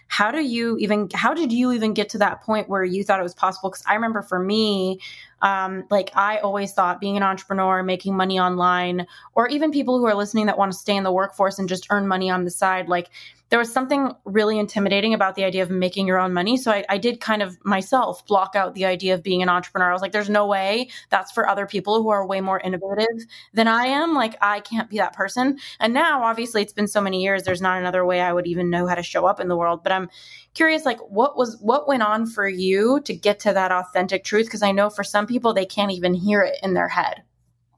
how 0.09 0.31
do 0.31 0.41
you 0.41 0.77
even 0.79 1.09
how 1.15 1.35
did 1.35 1.53
you 1.53 1.73
even 1.73 1.93
get 1.93 2.09
to 2.09 2.19
that 2.19 2.43
point 2.43 2.69
where 2.69 2.85
you 2.85 3.03
thought 3.03 3.19
it 3.19 3.25
was 3.25 3.35
possible 3.35 3.71
because 3.71 3.83
i 3.87 3.95
remember 3.95 4.23
for 4.23 4.39
me 4.39 5.01
um, 5.43 5.85
like 5.91 6.11
i 6.15 6.39
always 6.39 6.73
thought 6.73 7.01
being 7.01 7.17
an 7.17 7.23
entrepreneur 7.23 7.83
making 7.83 8.17
money 8.17 8.39
online 8.39 9.07
or 9.35 9.49
even 9.49 9.71
people 9.71 9.99
who 9.99 10.07
are 10.07 10.15
listening 10.15 10.47
that 10.47 10.57
want 10.57 10.73
to 10.73 10.79
stay 10.79 10.97
in 10.97 11.03
the 11.03 11.13
workforce 11.13 11.59
and 11.59 11.69
just 11.69 11.87
earn 11.91 12.07
money 12.07 12.31
on 12.31 12.45
the 12.45 12.51
side 12.51 12.89
like 12.89 13.11
there 13.49 13.59
was 13.59 13.73
something 13.73 14.13
really 14.25 14.59
intimidating 14.59 15.15
about 15.15 15.37
the 15.37 15.45
idea 15.45 15.63
of 15.63 15.71
making 15.71 16.07
your 16.07 16.19
own 16.19 16.33
money. 16.33 16.57
So 16.57 16.73
I, 16.73 16.85
I, 16.89 16.99
did 16.99 17.21
kind 17.21 17.43
of 17.43 17.57
myself 17.65 18.27
block 18.27 18.57
out 18.57 18.75
the 18.75 18.87
idea 18.87 19.15
of 19.15 19.23
being 19.23 19.43
an 19.43 19.49
entrepreneur. 19.49 19.89
I 19.89 19.93
was 19.93 20.03
like, 20.03 20.13
there's 20.13 20.29
no 20.29 20.47
way 20.47 20.91
that's 21.11 21.31
for 21.31 21.49
other 21.49 21.67
people 21.67 22.03
who 22.03 22.09
are 22.09 22.27
way 22.27 22.41
more 22.41 22.59
innovative 22.59 23.25
than 23.55 23.69
I 23.69 23.87
am. 23.87 24.15
Like, 24.15 24.37
I 24.41 24.61
can't 24.61 24.91
be 24.91 24.97
that 24.99 25.13
person. 25.13 25.59
And 25.79 25.95
now, 25.95 26.25
obviously, 26.25 26.63
it's 26.63 26.73
been 26.73 26.89
so 26.89 27.01
many 27.01 27.23
years, 27.23 27.45
there's 27.45 27.63
not 27.63 27.79
another 27.79 28.05
way 28.05 28.21
I 28.21 28.33
would 28.33 28.47
even 28.49 28.71
know 28.71 28.87
how 28.87 28.97
to 28.97 29.03
show 29.03 29.27
up 29.27 29.39
in 29.39 29.49
the 29.49 29.57
world. 29.57 29.83
But 29.85 29.93
I'm 29.93 30.09
curious, 30.55 30.85
like, 30.85 30.99
what 31.09 31.37
was, 31.37 31.57
what 31.61 31.87
went 31.87 32.03
on 32.03 32.27
for 32.27 32.49
you 32.49 33.01
to 33.05 33.15
get 33.15 33.41
to 33.41 33.53
that 33.53 33.71
authentic 33.71 34.25
truth? 34.25 34.47
Because 34.47 34.63
I 34.63 34.73
know 34.73 34.91
for 34.91 35.05
some 35.05 35.27
people, 35.27 35.55
they 35.55 35.67
can't 35.67 35.93
even 35.93 36.15
hear 36.15 36.43
it 36.43 36.59
in 36.63 36.75
their 36.75 36.89
head. 36.89 37.23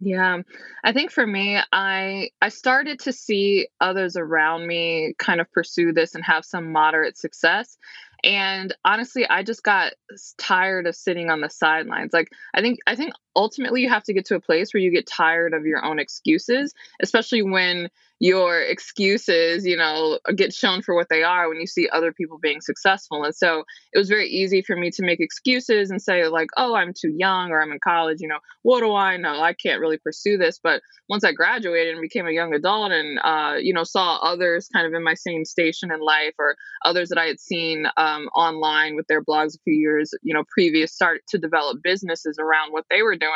Yeah. 0.01 0.43
I 0.85 0.93
think 0.93 1.11
for 1.11 1.27
me, 1.27 1.59
I 1.73 2.31
I 2.41 2.51
started 2.51 3.01
to 3.01 3.13
see 3.13 3.69
others 3.81 4.17
around 4.17 4.67
me 4.67 5.15
kind 5.19 5.41
of 5.41 5.51
pursue 5.51 5.93
this 5.93 6.15
and 6.15 6.25
have 6.25 6.45
some 6.45 6.71
moderate 6.71 7.17
success. 7.17 7.77
And 8.23 8.75
honestly, 8.85 9.27
I 9.29 9.43
just 9.43 9.63
got 9.63 9.93
tired 10.39 10.87
of 10.87 10.95
sitting 10.95 11.31
on 11.31 11.41
the 11.41 11.51
sidelines. 11.51 12.13
Like 12.13 12.29
I 12.55 12.61
think 12.61 12.79
I 12.87 12.95
think 12.95 13.13
ultimately 13.39 13.81
you 13.81 13.89
have 13.89 14.03
to 14.03 14.13
get 14.13 14.27
to 14.27 14.35
a 14.35 14.41
place 14.41 14.75
where 14.75 14.83
you 14.83 14.91
get 14.91 15.07
tired 15.07 15.55
of 15.55 15.65
your 15.65 15.85
own 15.85 16.01
excuses, 16.01 16.75
especially 17.01 17.43
when 17.43 17.89
your 18.21 18.61
excuses, 18.61 19.65
you 19.65 19.77
know, 19.77 20.19
get 20.35 20.53
shown 20.53 20.83
for 20.83 20.95
what 20.95 21.09
they 21.09 21.23
are 21.23 21.49
when 21.49 21.61
you 21.61 21.67
see 21.67 21.89
other 21.89 22.13
people 22.13 22.37
being 22.37 22.61
successful. 22.61 23.23
And 23.23 23.35
so 23.35 23.65
it 23.93 23.99
was 23.99 24.09
very 24.09 24.29
easy 24.29 24.61
for 24.61 24.75
me 24.75 24.91
to 24.91 25.05
make 25.05 25.21
excuses 25.21 25.91
and 25.91 26.03
say, 26.03 26.27
like, 26.27 26.49
oh, 26.57 26.75
I'm 26.75 26.93
too 26.93 27.15
young 27.17 27.53
or 27.53 27.63
I'm 27.63 27.71
in 27.71 27.79
college, 27.79 28.21
you 28.21 28.27
know, 28.27 28.41
what 28.63 28.81
do 28.81 28.95
I 28.95 29.17
know? 29.17 29.41
I 29.41 29.53
can't 29.53 29.81
really 29.81 29.99
pursue 29.99 30.37
this. 30.37 30.59
But 30.61 30.83
once 31.09 31.23
I 31.23 31.33
graduated 31.33 31.95
and 31.95 32.03
became 32.03 32.27
a 32.27 32.33
young 32.33 32.53
adult 32.55 32.91
and, 32.91 33.21
uh, 33.23 33.55
you 33.61 33.73
know, 33.73 33.85
saw 33.85 34.17
others 34.17 34.69
kind 34.73 34.87
of 34.87 34.95
in 34.95 35.05
my 35.05 35.15
same 35.15 35.45
station 35.45 35.93
in 35.93 36.01
life 36.01 36.35
or 36.39 36.57
others 36.85 37.11
that 37.11 37.19
I 37.19 37.27
had 37.27 37.39
seen 37.39 37.87
um, 37.97 38.27
online 38.35 38.97
with 38.97 39.07
their 39.07 39.23
blogs 39.23 39.55
a 39.55 39.63
few 39.63 39.75
years, 39.75 40.13
you 40.23 40.35
know, 40.35 40.43
previous 40.49 40.93
start 40.93 41.21
to 41.29 41.39
develop 41.39 41.79
businesses 41.85 42.37
around 42.41 42.73
what 42.73 42.85
they 42.91 43.03
were 43.03 43.17
doing. 43.17 43.28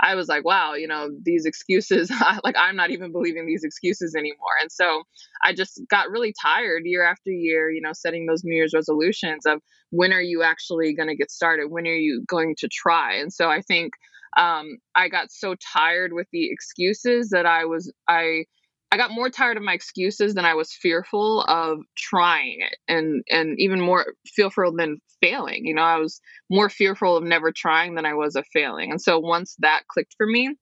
I 0.00 0.16
was 0.16 0.28
like, 0.28 0.44
wow, 0.44 0.74
you 0.74 0.88
know, 0.88 1.10
these 1.22 1.44
excuses, 1.46 2.10
like 2.44 2.56
I'm 2.58 2.76
not 2.76 2.90
even 2.90 3.12
believing 3.12 3.46
these 3.46 3.64
excuses 3.64 4.14
anymore. 4.14 4.56
And 4.60 4.70
so 4.72 5.04
I 5.42 5.52
just 5.54 5.80
got 5.88 6.10
really 6.10 6.34
tired 6.42 6.82
year 6.84 7.04
after 7.04 7.30
year, 7.30 7.70
you 7.70 7.80
know, 7.80 7.92
setting 7.92 8.26
those 8.26 8.42
New 8.44 8.54
Year's 8.54 8.72
resolutions 8.74 9.46
of 9.46 9.60
when 9.90 10.12
are 10.12 10.22
you 10.22 10.42
actually 10.42 10.94
going 10.94 11.08
to 11.08 11.16
get 11.16 11.30
started? 11.30 11.70
When 11.70 11.86
are 11.86 11.94
you 11.94 12.24
going 12.26 12.56
to 12.58 12.68
try? 12.68 13.14
And 13.14 13.32
so 13.32 13.48
I 13.48 13.62
think 13.62 13.92
um, 14.36 14.78
I 14.96 15.08
got 15.08 15.30
so 15.30 15.54
tired 15.72 16.12
with 16.12 16.26
the 16.32 16.50
excuses 16.50 17.30
that 17.30 17.46
I 17.46 17.64
was, 17.66 17.92
I, 18.08 18.46
I 18.94 18.96
got 18.96 19.10
more 19.10 19.28
tired 19.28 19.56
of 19.56 19.64
my 19.64 19.72
excuses 19.72 20.34
than 20.34 20.44
I 20.44 20.54
was 20.54 20.72
fearful 20.72 21.40
of 21.48 21.80
trying 21.96 22.58
it 22.60 22.76
and 22.86 23.24
and 23.28 23.58
even 23.58 23.80
more 23.80 24.14
fearful 24.24 24.72
than 24.72 25.00
failing. 25.20 25.66
You 25.66 25.74
know, 25.74 25.82
I 25.82 25.98
was 25.98 26.20
more 26.48 26.70
fearful 26.70 27.16
of 27.16 27.24
never 27.24 27.50
trying 27.50 27.96
than 27.96 28.06
I 28.06 28.14
was 28.14 28.36
of 28.36 28.46
failing. 28.52 28.92
And 28.92 29.02
so 29.02 29.18
once 29.18 29.56
that 29.58 29.82
clicked 29.88 30.14
for 30.16 30.28
me, 30.28 30.54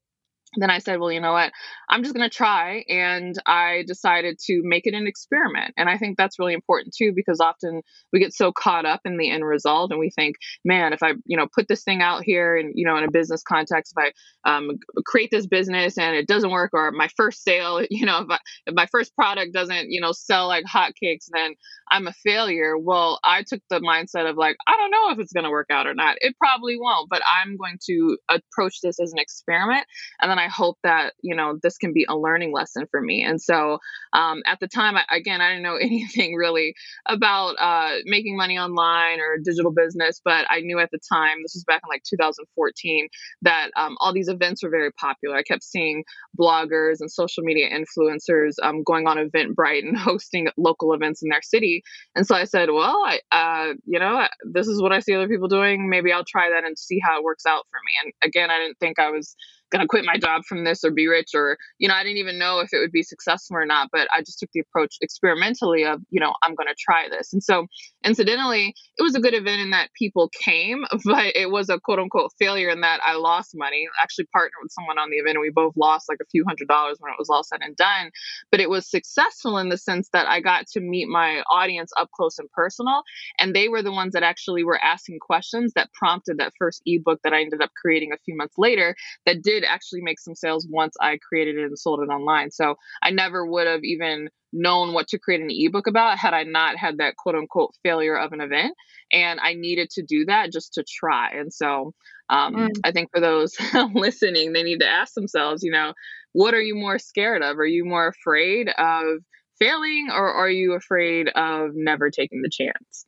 then 0.57 0.71
I 0.71 0.79
said, 0.79 1.01
well, 1.01 1.11
you 1.11 1.21
know 1.21 1.33
what? 1.33 1.53
I'm 1.89 2.03
just 2.03 2.15
going 2.15 2.29
to 2.29 2.35
try. 2.35 2.85
And 2.89 3.35
I 3.47 3.85
decided 3.87 4.39
to 4.47 4.61
make 4.63 4.87
it 4.87 4.95
an 4.95 5.07
experiment. 5.07 5.73
And 5.77 5.89
I 5.89 5.97
think 5.97 6.19
that's 6.19 6.39
really 6.39 6.53
important 6.53 6.95
too, 6.95 7.13
because 7.15 7.41
often 7.41 7.83
we 8.13 8.21
get 8.21 8.35
so 8.35 8.53
caught 8.53 8.85
up 8.85 9.01
in 9.05 9.17
the 9.17 9.31
end 9.31 9.45
result 9.45 9.91
and 9.91 10.01
we 10.01 10.11
think, 10.11 10.37
man, 10.65 10.93
if 10.93 11.03
I, 11.03 11.15
you 11.25 11.37
know, 11.37 11.47
put 11.53 11.69
this 11.69 11.85
thing 11.85 12.03
out 12.03 12.23
here 12.23 12.57
and, 12.57 12.73
you 12.75 12.87
know, 12.87 12.97
in 12.97 13.05
a 13.05 13.11
business 13.11 13.43
context, 13.43 13.95
if 13.97 14.13
I 14.47 14.51
um, 14.57 14.79
create 15.07 15.31
this 15.31 15.47
business 15.47 15.97
and 15.97 16.15
it 16.15 16.27
doesn't 16.27 16.51
work 16.51 16.71
or 16.75 16.91
my 16.93 17.09
first 17.17 17.43
sale, 17.43 17.85
you 17.91 18.05
know, 18.05 18.19
if, 18.19 18.31
I, 18.31 18.39
if 18.67 18.75
my 18.75 18.87
first 18.87 19.15
product 19.15 19.55
doesn't, 19.55 19.91
you 19.91 20.01
know, 20.01 20.13
sell 20.13 20.49
like 20.49 20.65
hotcakes, 20.65 21.27
then 21.33 21.55
I'm 21.91 22.07
a 22.07 22.13
failure. 22.13 22.77
Well, 22.77 23.21
I 23.25 23.43
took 23.43 23.61
the 23.71 23.81
mindset 23.81 24.29
of 24.29 24.37
like, 24.37 24.57
I 24.67 24.77
don't 24.77 24.91
know 24.91 25.11
if 25.13 25.19
it's 25.19 25.33
going 25.33 25.45
to 25.45 25.51
work 25.51 25.69
out 25.71 25.87
or 25.87 25.95
not. 25.95 26.17
It 26.21 26.37
probably 26.39 26.77
won't, 26.79 27.09
but 27.09 27.23
I'm 27.43 27.57
going 27.57 27.79
to 27.87 28.19
approach 28.31 28.81
this 28.83 29.01
as 29.01 29.13
an 29.13 29.19
experiment. 29.19 29.87
And 30.21 30.31
then 30.31 30.39
I 30.43 30.49
hope 30.49 30.79
that, 30.83 31.15
you 31.23 31.35
know, 31.37 31.59
this 31.63 31.79
can 31.79 31.93
be 31.93 32.05
a 32.09 32.17
learning 32.17 32.53
lesson 32.53 32.87
for 32.91 33.01
me. 33.01 33.23
And 33.23 33.41
so 33.41 33.79
um, 34.13 34.43
at 34.45 34.59
the 34.61 34.67
time, 34.67 34.97
I, 34.97 35.05
again, 35.11 35.41
I 35.41 35.51
didn't 35.51 35.63
know 35.63 35.77
anything 35.81 36.35
really 36.35 36.75
about 37.07 37.55
uh, 37.61 37.99
making 38.05 38.37
money 38.37 38.59
online 38.59 39.21
or 39.21 39.39
digital 39.39 39.71
business, 39.71 40.21
but 40.25 40.47
I 40.51 40.61
knew 40.61 40.79
at 40.79 40.91
the 40.91 40.99
time, 41.13 41.43
this 41.43 41.55
was 41.55 41.65
back 41.65 41.83
in 41.85 41.89
like 41.89 42.03
2014, 42.09 43.09
that 43.43 43.71
um, 43.77 43.97
all 44.01 44.13
these 44.13 44.29
events 44.29 44.63
were 44.63 44.71
very 44.71 44.93
popular. 44.93 45.37
I 45.37 45.43
kept 45.43 45.63
seeing 45.63 46.05
bloggers 46.39 46.97
and 47.01 47.11
social 47.11 47.43
media 47.45 47.69
influencers 47.71 48.55
um, 48.63 48.83
going 48.83 49.07
on 49.07 49.17
Eventbrite 49.17 49.83
and 49.87 49.97
hosting 49.97 50.49
local 50.57 50.93
events 50.93 51.23
in 51.23 51.29
their 51.29 51.43
city. 51.43 51.83
And 52.17 52.27
so 52.27 52.35
I 52.35 52.45
said, 52.45 52.71
well, 52.71 53.01
I, 53.05 53.21
uh, 53.31 53.75
you 53.87 53.99
know, 53.99 54.27
this 54.45 54.67
is 54.67 54.83
what 54.83 54.93
I 54.93 55.01
see 55.01 55.15
other 55.15 55.29
people 55.29 55.49
doing. 55.49 55.89
Maybe 55.89 56.13
I'll 56.13 56.25
try 56.25 56.51
that 56.51 56.65
and 56.65 56.79
see 56.79 56.99
how 57.03 57.19
it 57.19 57.25
works 57.25 57.47
out 57.47 57.67
for 57.71 57.79
me. 57.87 57.93
And 58.05 58.13
again, 58.29 58.51
I 58.51 58.59
didn't 58.59 58.79
think 58.79 58.99
I 58.99 59.11
was 59.11 59.37
going 59.73 59.81
to 59.81 59.89
quit 59.89 60.05
my 60.05 60.19
job 60.19 60.43
from 60.45 60.65
this 60.65 60.85
or 60.85 60.91
be 60.91 61.09
rich 61.09 61.31
or 61.35 61.57
you 61.79 61.89
know 61.89 61.95
i 61.95 62.03
didn't 62.03 62.19
even 62.19 62.39
know 62.39 62.61
if 62.61 62.73
it 62.73 62.79
would 62.79 62.93
be 62.93 63.03
successful 63.03 63.57
or 63.57 63.65
not 63.65 63.89
but 63.91 64.07
i 64.15 64.21
just 64.21 64.39
took 64.39 64.51
the 64.53 64.61
approach 64.61 64.97
experimentally 65.01 65.85
of 65.85 66.01
you 66.11 66.21
know 66.21 66.35
i'm 66.43 66.55
going 66.55 66.69
to 66.69 66.75
try 66.79 67.09
this. 67.09 67.33
And 67.33 67.43
so 67.43 67.67
incidentally 68.05 68.75
it 68.99 69.03
was 69.03 69.15
a 69.15 69.21
good 69.21 69.35
event 69.35 69.61
in 69.61 69.71
that 69.71 69.89
people 69.99 70.31
came 70.45 70.85
but 71.05 71.35
it 71.35 71.51
was 71.51 71.69
a 71.69 71.81
quote 71.81 71.99
unquote 71.99 72.33
failure 72.39 72.69
in 72.69 72.83
that 72.83 73.01
i 73.05 73.15
lost 73.15 73.53
money. 73.55 73.87
I 73.99 74.03
actually 74.03 74.27
partnered 74.33 74.53
with 74.63 74.73
someone 74.73 74.99
on 74.99 75.11
the 75.11 75.17
event 75.17 75.37
and 75.37 75.41
we 75.41 75.51
both 75.51 75.75
lost 75.77 76.09
like 76.09 76.19
a 76.21 76.27
few 76.31 76.45
hundred 76.47 76.69
dollars 76.69 76.99
when 77.01 77.13
it 77.13 77.19
was 77.19 77.31
all 77.31 77.43
said 77.43 77.61
and 77.63 77.77
done. 77.77 78.11
But 78.51 78.61
it 78.61 78.69
was 78.69 78.91
successful 78.91 79.59
in 79.59 79.69
the 79.69 79.79
sense 79.79 80.09
that 80.13 80.27
i 80.29 80.41
got 80.41 80.67
to 80.69 80.81
meet 80.81 81.09
my 81.09 81.43
audience 81.51 81.93
up 81.99 82.11
close 82.15 82.39
and 82.39 82.51
personal 82.53 83.03
and 83.39 83.55
they 83.55 83.69
were 83.69 83.83
the 83.83 83.93
ones 83.93 84.13
that 84.13 84.23
actually 84.23 84.65
were 84.65 84.79
asking 84.83 85.19
questions 85.21 85.73
that 85.75 85.93
prompted 85.93 86.39
that 86.39 86.53
first 86.59 86.83
ebook 86.87 87.21
that 87.25 87.33
i 87.33 87.41
ended 87.41 87.63
up 87.63 87.71
creating 87.81 88.13
a 88.13 88.19
few 88.25 88.37
months 88.37 88.55
later 88.59 88.95
that 89.27 89.43
did 89.43 89.62
did 89.63 89.69
actually 89.69 90.03
make 90.03 90.21
some 90.21 90.35
sales 90.35 90.67
once 90.69 90.95
I 91.01 91.19
created 91.19 91.57
it 91.57 91.65
and 91.65 91.79
sold 91.79 92.01
it 92.01 92.13
online. 92.13 92.51
So 92.51 92.77
I 93.03 93.11
never 93.11 93.47
would 93.47 93.67
have 93.67 93.83
even 93.83 94.29
known 94.53 94.93
what 94.93 95.09
to 95.09 95.19
create 95.19 95.41
an 95.41 95.49
ebook 95.51 95.87
about 95.87 96.19
had 96.19 96.35
I 96.35 96.43
not 96.43 96.77
had 96.77 96.99
that 96.99 97.17
quote 97.17 97.35
unquote 97.35 97.75
failure 97.83 98.17
of 98.17 98.33
an 98.33 98.41
event. 98.41 98.75
And 99.11 99.41
I 99.41 99.55
needed 99.55 99.91
to 99.91 100.03
do 100.03 100.27
that 100.27 100.53
just 100.53 100.75
to 100.75 100.85
try. 100.85 101.31
And 101.31 101.53
so 101.53 101.95
um, 102.29 102.55
mm. 102.55 102.71
I 102.85 102.93
think 102.93 103.11
for 103.13 103.21
those 103.21 103.57
listening, 103.95 104.53
they 104.53 104.63
need 104.63 104.81
to 104.81 104.89
ask 104.89 105.15
themselves, 105.15 105.63
you 105.63 105.73
know, 105.73 105.93
what 106.33 106.55
are 106.55 106.63
you 106.63 106.75
more 106.75 106.99
scared 106.99 107.43
of? 107.43 107.59
Are 107.59 107.67
you 107.67 107.85
more 107.85 108.09
afraid 108.09 108.69
of 108.69 109.19
failing 109.59 110.09
or 110.11 110.33
are 110.33 110.51
you 110.51 110.73
afraid 110.73 111.29
of 111.29 111.71
never 111.75 112.11
taking 112.11 112.43
the 112.43 112.51
chance? 112.51 113.07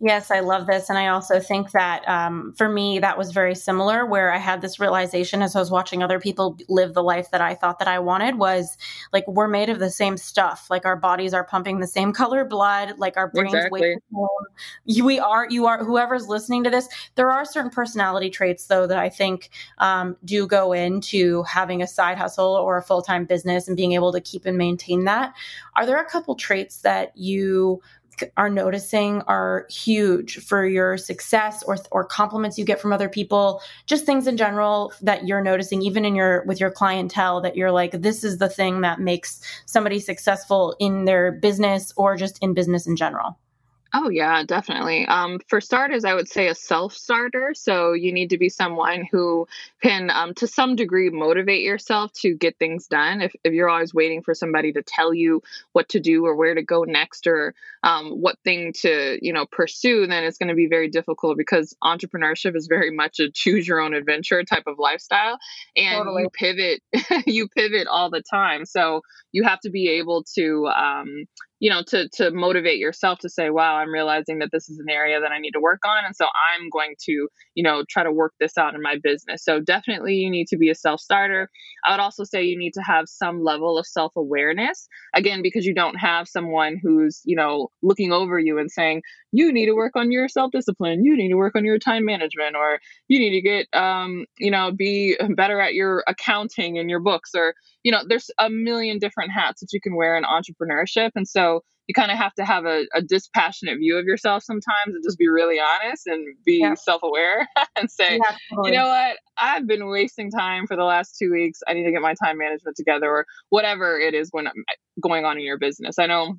Yes, 0.00 0.30
I 0.30 0.40
love 0.40 0.66
this. 0.66 0.88
And 0.88 0.98
I 0.98 1.08
also 1.08 1.40
think 1.40 1.72
that 1.72 2.08
um, 2.08 2.54
for 2.56 2.68
me, 2.68 2.98
that 2.98 3.18
was 3.18 3.32
very 3.32 3.54
similar 3.54 4.06
where 4.06 4.32
I 4.32 4.38
had 4.38 4.60
this 4.60 4.78
realization 4.78 5.42
as 5.42 5.56
I 5.56 5.60
was 5.60 5.70
watching 5.70 6.02
other 6.02 6.20
people 6.20 6.56
live 6.68 6.94
the 6.94 7.02
life 7.02 7.30
that 7.30 7.40
I 7.40 7.54
thought 7.54 7.78
that 7.78 7.88
I 7.88 7.98
wanted 7.98 8.38
was 8.38 8.76
like, 9.12 9.26
we're 9.26 9.48
made 9.48 9.68
of 9.68 9.78
the 9.78 9.90
same 9.90 10.16
stuff. 10.16 10.66
Like 10.70 10.86
our 10.86 10.96
bodies 10.96 11.34
are 11.34 11.44
pumping 11.44 11.80
the 11.80 11.86
same 11.86 12.12
color 12.12 12.44
blood, 12.44 12.98
like 12.98 13.16
our 13.16 13.28
brains 13.28 13.54
exactly. 13.54 13.96
We 15.02 15.18
are, 15.18 15.46
you 15.48 15.66
are, 15.66 15.84
whoever's 15.84 16.28
listening 16.28 16.64
to 16.64 16.70
this, 16.70 16.88
there 17.14 17.30
are 17.30 17.44
certain 17.44 17.70
personality 17.70 18.30
traits 18.30 18.66
though 18.66 18.86
that 18.86 18.98
I 18.98 19.08
think 19.08 19.50
um, 19.78 20.16
do 20.24 20.46
go 20.46 20.72
into 20.72 21.42
having 21.44 21.82
a 21.82 21.86
side 21.86 22.18
hustle 22.18 22.54
or 22.54 22.76
a 22.76 22.82
full 22.82 23.02
time 23.02 23.24
business 23.24 23.68
and 23.68 23.76
being 23.76 23.92
able 23.92 24.12
to 24.12 24.20
keep 24.20 24.46
and 24.46 24.56
maintain 24.56 25.04
that. 25.04 25.34
Are 25.76 25.86
there 25.86 26.00
a 26.00 26.08
couple 26.08 26.34
traits 26.34 26.78
that 26.78 27.16
you 27.16 27.82
are 28.36 28.50
noticing 28.50 29.22
are 29.22 29.66
huge 29.70 30.38
for 30.38 30.66
your 30.66 30.96
success 30.96 31.62
or 31.62 31.76
or 31.90 32.04
compliments 32.04 32.58
you 32.58 32.64
get 32.64 32.80
from 32.80 32.92
other 32.92 33.08
people. 33.08 33.60
Just 33.86 34.04
things 34.04 34.26
in 34.26 34.36
general 34.36 34.92
that 35.02 35.26
you're 35.26 35.42
noticing 35.42 35.82
even 35.82 36.04
in 36.04 36.14
your 36.14 36.44
with 36.44 36.60
your 36.60 36.70
clientele 36.70 37.40
that 37.40 37.56
you're 37.56 37.72
like 37.72 37.92
this 37.92 38.24
is 38.24 38.38
the 38.38 38.48
thing 38.48 38.82
that 38.82 39.00
makes 39.00 39.40
somebody 39.66 40.00
successful 40.00 40.76
in 40.78 41.04
their 41.04 41.32
business 41.32 41.92
or 41.96 42.16
just 42.16 42.38
in 42.42 42.54
business 42.54 42.86
in 42.86 42.96
general 42.96 43.38
Oh, 43.94 44.10
yeah, 44.10 44.42
definitely. 44.44 45.06
Um, 45.06 45.40
for 45.48 45.62
starters, 45.62 46.04
I 46.04 46.12
would 46.12 46.28
say 46.28 46.48
a 46.48 46.54
self 46.54 46.92
starter. 46.92 47.54
So 47.54 47.94
you 47.94 48.12
need 48.12 48.30
to 48.30 48.38
be 48.38 48.50
someone 48.50 49.08
who 49.10 49.48
can, 49.82 50.10
um, 50.10 50.34
to 50.34 50.46
some 50.46 50.76
degree, 50.76 51.08
motivate 51.08 51.62
yourself 51.62 52.12
to 52.20 52.34
get 52.34 52.58
things 52.58 52.86
done. 52.86 53.22
If, 53.22 53.34
if 53.44 53.54
you're 53.54 53.70
always 53.70 53.94
waiting 53.94 54.22
for 54.22 54.34
somebody 54.34 54.72
to 54.74 54.82
tell 54.82 55.14
you 55.14 55.42
what 55.72 55.88
to 55.90 56.00
do 56.00 56.26
or 56.26 56.36
where 56.36 56.54
to 56.54 56.62
go 56.62 56.84
next 56.84 57.26
or 57.26 57.54
um, 57.82 58.10
what 58.10 58.38
thing 58.44 58.74
to, 58.82 59.18
you 59.22 59.32
know, 59.32 59.46
pursue, 59.50 60.06
then 60.06 60.22
it's 60.22 60.36
going 60.36 60.50
to 60.50 60.54
be 60.54 60.66
very 60.66 60.90
difficult 60.90 61.38
because 61.38 61.74
entrepreneurship 61.82 62.56
is 62.56 62.66
very 62.66 62.90
much 62.90 63.20
a 63.20 63.30
choose 63.30 63.66
your 63.66 63.80
own 63.80 63.94
adventure 63.94 64.44
type 64.44 64.64
of 64.66 64.78
lifestyle. 64.78 65.38
And 65.76 65.96
totally. 65.96 66.24
you 66.24 66.30
pivot, 66.30 66.82
you 67.26 67.48
pivot 67.48 67.86
all 67.86 68.10
the 68.10 68.22
time. 68.22 68.66
So 68.66 69.00
you 69.32 69.44
have 69.44 69.60
to 69.60 69.70
be 69.70 69.88
able 69.92 70.24
to, 70.34 70.66
um, 70.66 71.24
you 71.60 71.70
know 71.70 71.82
to 71.86 72.08
to 72.10 72.30
motivate 72.30 72.78
yourself 72.78 73.18
to 73.18 73.28
say 73.28 73.50
wow 73.50 73.76
i'm 73.76 73.92
realizing 73.92 74.38
that 74.38 74.50
this 74.52 74.68
is 74.68 74.78
an 74.78 74.88
area 74.88 75.20
that 75.20 75.32
i 75.32 75.38
need 75.38 75.50
to 75.52 75.60
work 75.60 75.80
on 75.86 76.04
and 76.04 76.14
so 76.14 76.26
i'm 76.26 76.68
going 76.70 76.94
to 77.00 77.28
you 77.54 77.62
know 77.62 77.84
try 77.88 78.02
to 78.02 78.12
work 78.12 78.32
this 78.40 78.56
out 78.56 78.74
in 78.74 78.82
my 78.82 78.96
business. 79.02 79.42
So 79.44 79.60
definitely 79.60 80.14
you 80.14 80.30
need 80.30 80.46
to 80.48 80.56
be 80.56 80.70
a 80.70 80.74
self 80.74 81.00
starter 81.00 81.50
i 81.84 81.92
would 81.92 82.00
also 82.00 82.24
say 82.24 82.44
you 82.44 82.58
need 82.58 82.74
to 82.74 82.82
have 82.82 83.04
some 83.08 83.42
level 83.42 83.78
of 83.78 83.86
self 83.86 84.12
awareness 84.16 84.88
again 85.14 85.42
because 85.42 85.66
you 85.66 85.74
don't 85.74 85.96
have 85.96 86.28
someone 86.28 86.78
who's 86.82 87.20
you 87.24 87.36
know 87.36 87.68
looking 87.82 88.12
over 88.12 88.38
you 88.38 88.58
and 88.58 88.70
saying 88.70 89.02
you 89.32 89.52
need 89.52 89.66
to 89.66 89.74
work 89.74 89.92
on 89.96 90.10
your 90.12 90.28
self 90.28 90.50
discipline 90.52 91.04
you 91.04 91.16
need 91.16 91.28
to 91.28 91.36
work 91.36 91.54
on 91.56 91.64
your 91.64 91.78
time 91.78 92.04
management 92.04 92.56
or 92.56 92.78
you 93.08 93.18
need 93.18 93.30
to 93.30 93.40
get 93.40 93.66
um 93.78 94.24
you 94.38 94.50
know 94.50 94.70
be 94.70 95.16
better 95.36 95.60
at 95.60 95.74
your 95.74 96.04
accounting 96.06 96.78
and 96.78 96.88
your 96.88 97.00
books 97.00 97.30
or 97.34 97.54
you 97.82 97.92
know 97.92 98.02
there's 98.08 98.30
a 98.38 98.48
million 98.50 98.98
different 98.98 99.30
hats 99.32 99.60
that 99.60 99.72
you 99.72 99.80
can 99.80 99.94
wear 99.96 100.16
in 100.16 100.24
entrepreneurship 100.24 101.10
and 101.14 101.26
so 101.26 101.47
you 101.88 101.94
kind 101.94 102.12
of 102.12 102.18
have 102.18 102.34
to 102.34 102.44
have 102.44 102.66
a, 102.66 102.86
a, 102.94 103.02
dispassionate 103.02 103.78
view 103.78 103.96
of 103.96 104.04
yourself 104.04 104.42
sometimes 104.44 104.94
and 104.94 105.02
just 105.02 105.18
be 105.18 105.26
really 105.26 105.58
honest 105.58 106.06
and 106.06 106.36
be 106.44 106.58
yeah. 106.60 106.74
self-aware 106.74 107.48
and 107.76 107.90
say 107.90 108.20
yeah, 108.22 108.36
totally. 108.50 108.70
you 108.70 108.76
know 108.76 108.86
what 108.86 109.16
i've 109.38 109.66
been 109.66 109.88
wasting 109.88 110.30
time 110.30 110.66
for 110.66 110.76
the 110.76 110.84
last 110.84 111.16
two 111.18 111.32
weeks 111.32 111.60
i 111.66 111.72
need 111.72 111.84
to 111.84 111.90
get 111.90 112.02
my 112.02 112.14
time 112.22 112.38
management 112.38 112.76
together 112.76 113.08
or 113.08 113.26
whatever 113.48 113.98
it 113.98 114.14
is 114.14 114.28
when 114.30 114.46
i'm 114.46 114.64
eh, 114.68 114.74
going 115.00 115.24
on 115.24 115.38
in 115.38 115.44
your 115.44 115.58
business 115.58 115.98
i 115.98 116.06
know 116.06 116.34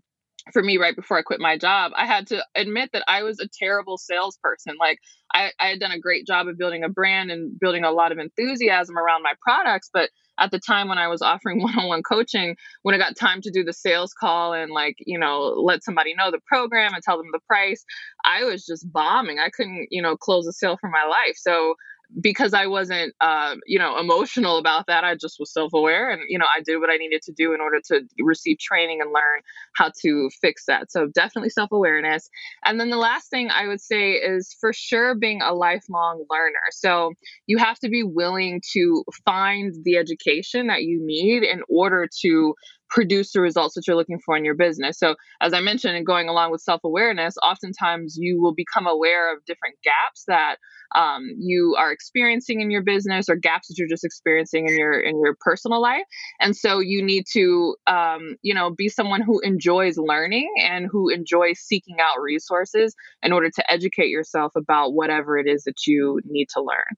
for 0.54 0.64
me 0.64 0.78
right 0.78 0.96
before 0.96 1.18
I 1.18 1.22
quit 1.22 1.40
my 1.40 1.58
job, 1.58 1.92
I 1.96 2.06
had 2.06 2.28
to 2.28 2.44
admit 2.56 2.92
that 2.94 3.04
I 3.08 3.24
was 3.24 3.40
a 3.40 3.48
terrible 3.48 3.98
salesperson. 3.98 4.76
Like 4.80 5.00
I, 5.34 5.52
I 5.60 5.68
had 5.68 5.80
done 5.80 5.92
a 5.92 6.00
great 6.00 6.26
job 6.26 6.48
of 6.48 6.58
building 6.58 6.84
a 6.84 6.90
brand 6.90 7.32
and 7.32 7.60
building 7.60 7.84
a 7.84 7.92
lot 7.92 8.12
of 8.12 8.18
enthusiasm 8.18 8.98
around 8.98 9.24
my 9.24 9.34
products, 9.42 9.90
but 9.94 10.10
at 10.40 10.52
the 10.52 10.60
time 10.60 10.88
when 10.88 10.98
I 10.98 11.08
was 11.08 11.22
offering 11.22 11.62
one-on-one 11.62 12.04
coaching, 12.04 12.56
when 12.84 12.96
I 12.96 12.98
got 12.98 13.16
time 13.16 13.42
to 13.42 13.52
do 13.52 13.64
the 13.64 13.74
sales 13.74 14.14
call 14.14 14.54
and 14.54 14.72
like, 14.72 14.96
you 15.00 15.20
know, 15.20 15.54
let 15.58 15.84
somebody 15.84 16.16
know 16.16 16.32
the 16.32 16.40
program 16.48 16.94
and 16.94 17.04
tell 17.04 17.18
them 17.18 17.28
the 17.32 17.40
price, 17.48 17.84
I 18.26 18.44
was 18.44 18.66
just 18.66 18.92
bombing. 18.92 19.40
I 19.40 19.50
couldn't, 19.50 19.88
you 19.92 20.02
know, 20.02 20.16
close 20.16 20.48
a 20.48 20.54
sale 20.54 20.78
for 20.80 20.90
my 20.90 21.04
life. 21.04 21.36
So 21.36 21.76
because 22.22 22.54
I 22.54 22.66
wasn't, 22.66 23.14
uh, 23.22 23.56
you 23.66 23.78
know, 23.78 24.00
emotional 24.00 24.58
about 24.58 24.88
that, 24.88 25.04
I 25.04 25.16
just 25.16 25.38
was 25.40 25.54
self 25.54 25.74
aware 25.74 26.10
and, 26.10 26.22
you 26.28 26.40
know, 26.40 26.46
I 26.46 26.62
did 26.62 26.78
what 26.78 26.90
I 26.90 26.98
needed 26.98 27.22
to 27.24 27.32
do 27.32 27.54
in 27.54 27.62
order 27.62 27.80
to 27.88 28.02
receive 28.20 28.58
training 28.60 29.00
and 29.02 29.12
learn 29.12 29.42
how 29.76 29.92
to 30.02 30.30
fix 30.42 30.66
that. 30.66 30.92
So 30.92 31.08
definitely 31.08 31.50
self 31.50 31.72
awareness. 31.72 32.30
And 32.66 32.80
then 32.80 32.90
the 32.90 32.98
last 32.98 33.30
thing 33.30 33.50
I 33.52 33.68
would 33.68 33.82
say 33.82 34.14
is 34.14 34.56
for 34.60 34.74
sure 34.74 35.16
being 35.16 35.42
a 35.42 35.54
lifelong 35.54 36.26
learner. 36.30 36.60
So 36.72 37.14
you 37.48 37.58
have 37.58 37.80
to 37.80 37.90
be 37.90 38.04
willing 38.04 38.62
to 38.74 39.04
find 39.26 39.74
the 39.84 39.98
education 39.98 40.68
that 40.68 40.84
you 40.84 41.00
need 41.04 41.44
in 41.44 41.62
order 41.70 42.08
to 42.22 42.56
produce 42.90 43.32
the 43.32 43.42
results 43.42 43.76
that 43.76 43.88
you're 43.88 43.96
looking 43.96 44.20
for 44.26 44.36
in 44.36 44.44
your 44.44 44.56
business. 44.56 44.98
So, 45.00 45.16
as 45.42 45.54
I 45.54 45.60
mentioned, 45.62 45.96
and 45.96 46.06
going 46.06 46.28
along 46.30 46.52
with 46.52 46.62
self 46.62 46.82
awareness, 46.84 47.36
oftentimes 47.44 48.18
you 48.18 48.42
will 48.42 48.54
become 48.54 48.88
aware 48.88 49.34
of 49.34 49.44
different 49.46 49.76
gaps 49.84 50.24
that 50.28 50.58
um, 50.96 51.28
you 51.38 51.76
are 51.78 51.92
experiencing 51.92 52.62
in 52.62 52.72
your 52.72 52.82
business 52.82 53.30
or 53.30 53.36
gaps 53.36 53.68
that 53.68 53.78
you're 53.78 53.88
just 53.88 54.04
experiencing 54.04 54.68
in 54.68 54.78
your 54.78 55.00
in 55.00 55.20
your 55.24 55.36
personal 55.40 55.82
life. 55.82 56.04
And 56.40 56.56
so, 56.56 56.80
you 56.80 57.04
need 57.04 57.26
to, 57.34 57.76
um, 57.88 58.36
you 58.42 58.54
know, 58.54 58.72
be 58.72 58.90
someone 58.90 59.22
who 59.22 59.40
enjoys 59.42 59.98
learning 59.98 60.50
and 60.62 60.88
who 60.92 61.10
enjoys 61.10 61.60
seeking 61.60 61.98
out 62.00 62.22
resources 62.22 62.96
in 63.22 63.34
order 63.34 63.50
to 63.50 63.72
educate 63.72 64.10
yourself 64.10 64.54
about 64.56 64.94
whatever 64.94 65.38
it 65.38 65.48
is 65.48 65.64
that 65.64 65.86
you 65.86 66.20
need 66.26 66.48
to 66.54 66.62
learn. 66.62 66.96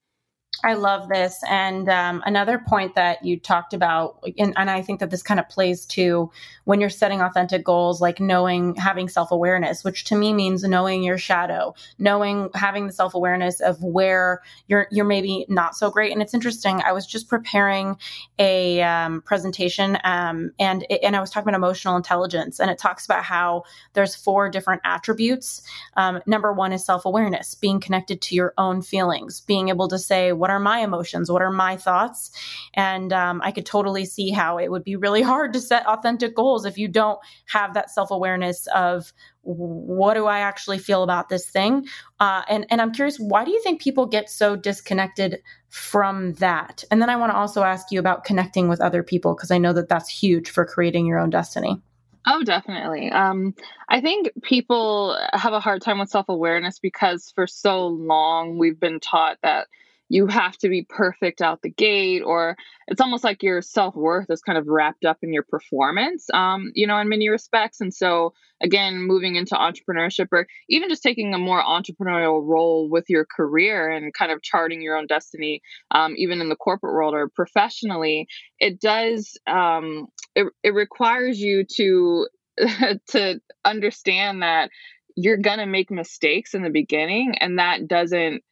I 0.64 0.74
love 0.74 1.10
this. 1.10 1.42
And 1.50 1.90
um, 1.90 2.22
another 2.26 2.60
point 2.60 2.96
that 2.96 3.26
you 3.26 3.40
talked 3.40 3.74
about, 3.74 4.24
and, 4.38 4.54
and, 4.56 4.70
I 4.70 4.82
think 4.82 5.00
that 5.00 5.10
this 5.10 5.24
kind 5.24 5.40
of 5.40 5.50
plays 5.50 5.86
to 5.88 6.32
when 6.66 6.80
you're 6.80 6.90
setting 6.90 7.22
authentic 7.22 7.64
goals, 7.64 8.00
like 8.00 8.20
knowing, 8.20 8.76
having 8.76 9.10
self 9.10 9.32
awareness, 9.32 9.84
which 9.84 10.04
to 10.06 10.16
me 10.16 10.34
means 10.34 10.64
knowing 10.64 11.04
your 11.04 11.18
shadow, 11.18 11.74
knowing, 11.98 12.50
having 12.54 12.88
the 12.88 12.94
self 12.94 13.16
awareness 13.16 13.60
of 13.60 13.82
where 13.84 14.42
you're, 14.68 14.88
you're 14.92 15.06
maybe 15.06 15.46
not 15.50 15.76
so 15.76 15.90
great. 15.90 16.12
And 16.12 16.22
it's 16.22 16.34
interesting. 16.34 16.82
I 16.86 16.92
was 16.92 17.08
just 17.08 17.28
preparing 17.28 17.98
a 18.38 18.82
um, 18.84 19.22
presentation, 19.22 19.98
um, 20.04 20.52
and 20.60 20.86
and 21.04 21.16
I 21.16 21.22
was 21.22 21.32
talking 21.32 21.50
about 21.50 21.58
emotional 21.58 21.96
intelligence, 21.98 22.60
and 22.60 22.70
it 22.70 22.78
talks 22.78 23.06
about 23.06 23.24
how 23.24 23.64
there's 23.94 24.16
four 24.16 24.50
different 24.50 24.82
attributes. 24.86 25.64
Um, 25.98 26.22
number 26.28 26.54
one 26.54 26.72
is 26.72 26.86
self 26.86 27.06
awareness, 27.06 27.56
being 27.56 27.80
connected 27.80 28.22
to 28.22 28.36
your 28.36 28.54
own 28.58 28.82
feelings, 28.82 29.42
being 29.42 29.70
able 29.70 29.88
to 29.88 29.98
say 29.98 30.32
what 30.32 30.51
are 30.52 30.60
my 30.60 30.80
emotions? 30.80 31.32
What 31.32 31.42
are 31.42 31.52
my 31.52 31.78
thoughts? 31.78 32.32
And 32.74 33.12
um, 33.12 33.42
I 33.44 33.52
could 33.52 33.66
totally 33.66 34.06
see 34.06 34.30
how 34.30 34.58
it 34.58 34.70
would 34.70 34.84
be 34.84 34.96
really 34.96 35.22
hard 35.32 35.54
to 35.54 35.62
set 35.62 35.86
authentic 35.88 36.36
goals 36.36 36.66
if 36.66 36.78
you 36.78 36.88
don't 36.88 37.20
have 37.48 37.74
that 37.74 37.90
self 37.90 38.12
awareness 38.12 38.68
of 38.76 39.14
what 39.44 40.14
do 40.14 40.28
I 40.28 40.40
actually 40.40 40.78
feel 40.78 41.02
about 41.02 41.30
this 41.30 41.48
thing? 41.48 41.88
Uh, 42.20 42.44
and 42.48 42.66
and 42.70 42.82
I'm 42.82 42.92
curious, 42.92 43.18
why 43.18 43.44
do 43.44 43.52
you 43.52 43.62
think 43.64 43.82
people 43.82 44.06
get 44.06 44.30
so 44.30 44.56
disconnected 44.56 45.42
from 45.70 46.34
that? 46.34 46.84
And 46.92 47.02
then 47.02 47.10
I 47.10 47.16
want 47.16 47.32
to 47.32 47.38
also 47.38 47.64
ask 47.64 47.92
you 47.92 48.00
about 48.00 48.24
connecting 48.24 48.68
with 48.68 48.82
other 48.82 49.02
people 49.02 49.36
because 49.36 49.52
I 49.52 49.58
know 49.58 49.74
that 49.74 49.90
that's 49.90 50.10
huge 50.10 50.50
for 50.50 50.66
creating 50.66 51.08
your 51.08 51.18
own 51.18 51.32
destiny. 51.32 51.82
Oh, 52.28 52.44
definitely. 52.44 53.10
Um, 53.10 53.56
I 53.90 54.00
think 54.00 54.30
people 54.44 55.18
have 55.34 55.54
a 55.54 55.60
hard 55.60 55.82
time 55.82 56.00
with 56.00 56.10
self 56.10 56.30
awareness 56.30 56.78
because 56.78 57.32
for 57.34 57.48
so 57.48 57.88
long 57.88 58.58
we've 58.58 58.80
been 58.80 59.00
taught 59.00 59.38
that 59.42 59.68
you 60.12 60.28
have 60.28 60.58
to 60.58 60.68
be 60.68 60.86
perfect 60.90 61.42
out 61.42 61.62
the 61.62 61.70
gate 61.70 62.22
or 62.22 62.58
it's 62.88 63.00
almost 63.00 63.24
like 63.24 63.42
your 63.42 63.62
self-worth 63.62 64.30
is 64.30 64.42
kind 64.42 64.58
of 64.58 64.68
wrapped 64.68 65.06
up 65.06 65.18
in 65.22 65.32
your 65.32 65.44
performance 65.44 66.28
um, 66.34 66.70
you 66.76 66.86
know 66.86 66.98
in 66.98 67.08
many 67.08 67.30
respects. 67.30 67.80
And 67.80 67.94
so 67.94 68.34
again 68.62 69.02
moving 69.02 69.38
into 69.38 69.56
entrepreneurship 69.56 70.28
or 70.34 70.48
even 70.70 70.90
just 70.90 71.02
taking 71.02 71.34
a 71.34 71.38
more 71.38 71.64
entrepreneurial 71.64 72.46
role 72.46 72.90
with 72.90 73.06
your 73.08 73.26
career 73.26 73.90
and 73.90 74.14
kind 74.14 74.34
of 74.34 74.42
charting 74.42 74.82
your 74.82 74.98
own 74.98 75.08
destiny 75.08 75.62
um, 75.92 76.14
even 76.18 76.42
in 76.42 76.50
the 76.50 76.58
corporate 76.58 76.94
world 76.94 77.14
or 77.14 77.30
professionally 77.30 78.28
it 78.60 78.82
does 78.82 79.38
um, 79.48 80.08
it, 80.36 80.48
it 80.62 80.74
requires 80.74 81.40
you 81.40 81.64
to 81.64 82.28
to 83.08 83.40
understand 83.64 84.42
that 84.42 84.70
you're 85.16 85.38
going 85.38 85.60
to 85.60 85.66
make 85.66 85.90
mistakes 85.90 86.54
in 86.54 86.64
the 86.64 86.70
beginning 86.70 87.36
and 87.40 87.60
that 87.60 87.88
doesn't 87.88 88.44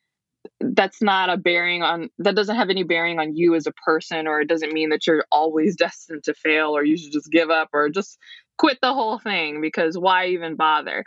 that's 0.60 1.02
not 1.02 1.30
a 1.30 1.38
bearing 1.38 1.84
on 1.84 2.10
that 2.20 2.36
doesn't 2.36 2.56
have 2.56 2.70
any 2.70 2.84
bearing 2.84 3.20
on 3.20 3.36
you 3.36 3.56
as 3.56 3.68
a 3.68 3.74
person 3.86 4.28
or 4.28 4.42
it 4.42 4.48
doesn't 4.48 4.74
mean 4.74 4.90
that 4.90 5.06
you're 5.06 5.26
always 5.32 5.76
destined 5.78 6.24
to 6.24 6.34
fail 6.34 6.76
or 6.76 6.84
you 6.84 6.98
should 6.98 7.12
just 7.12 7.32
give 7.32 7.50
up 7.50 7.70
or 7.74 7.90
just 7.90 8.18
quit 8.58 8.78
the 8.82 8.94
whole 8.94 9.20
thing 9.20 9.62
because 9.62 9.98
why 9.98 10.28
even 10.28 10.56
bother? 10.56 11.04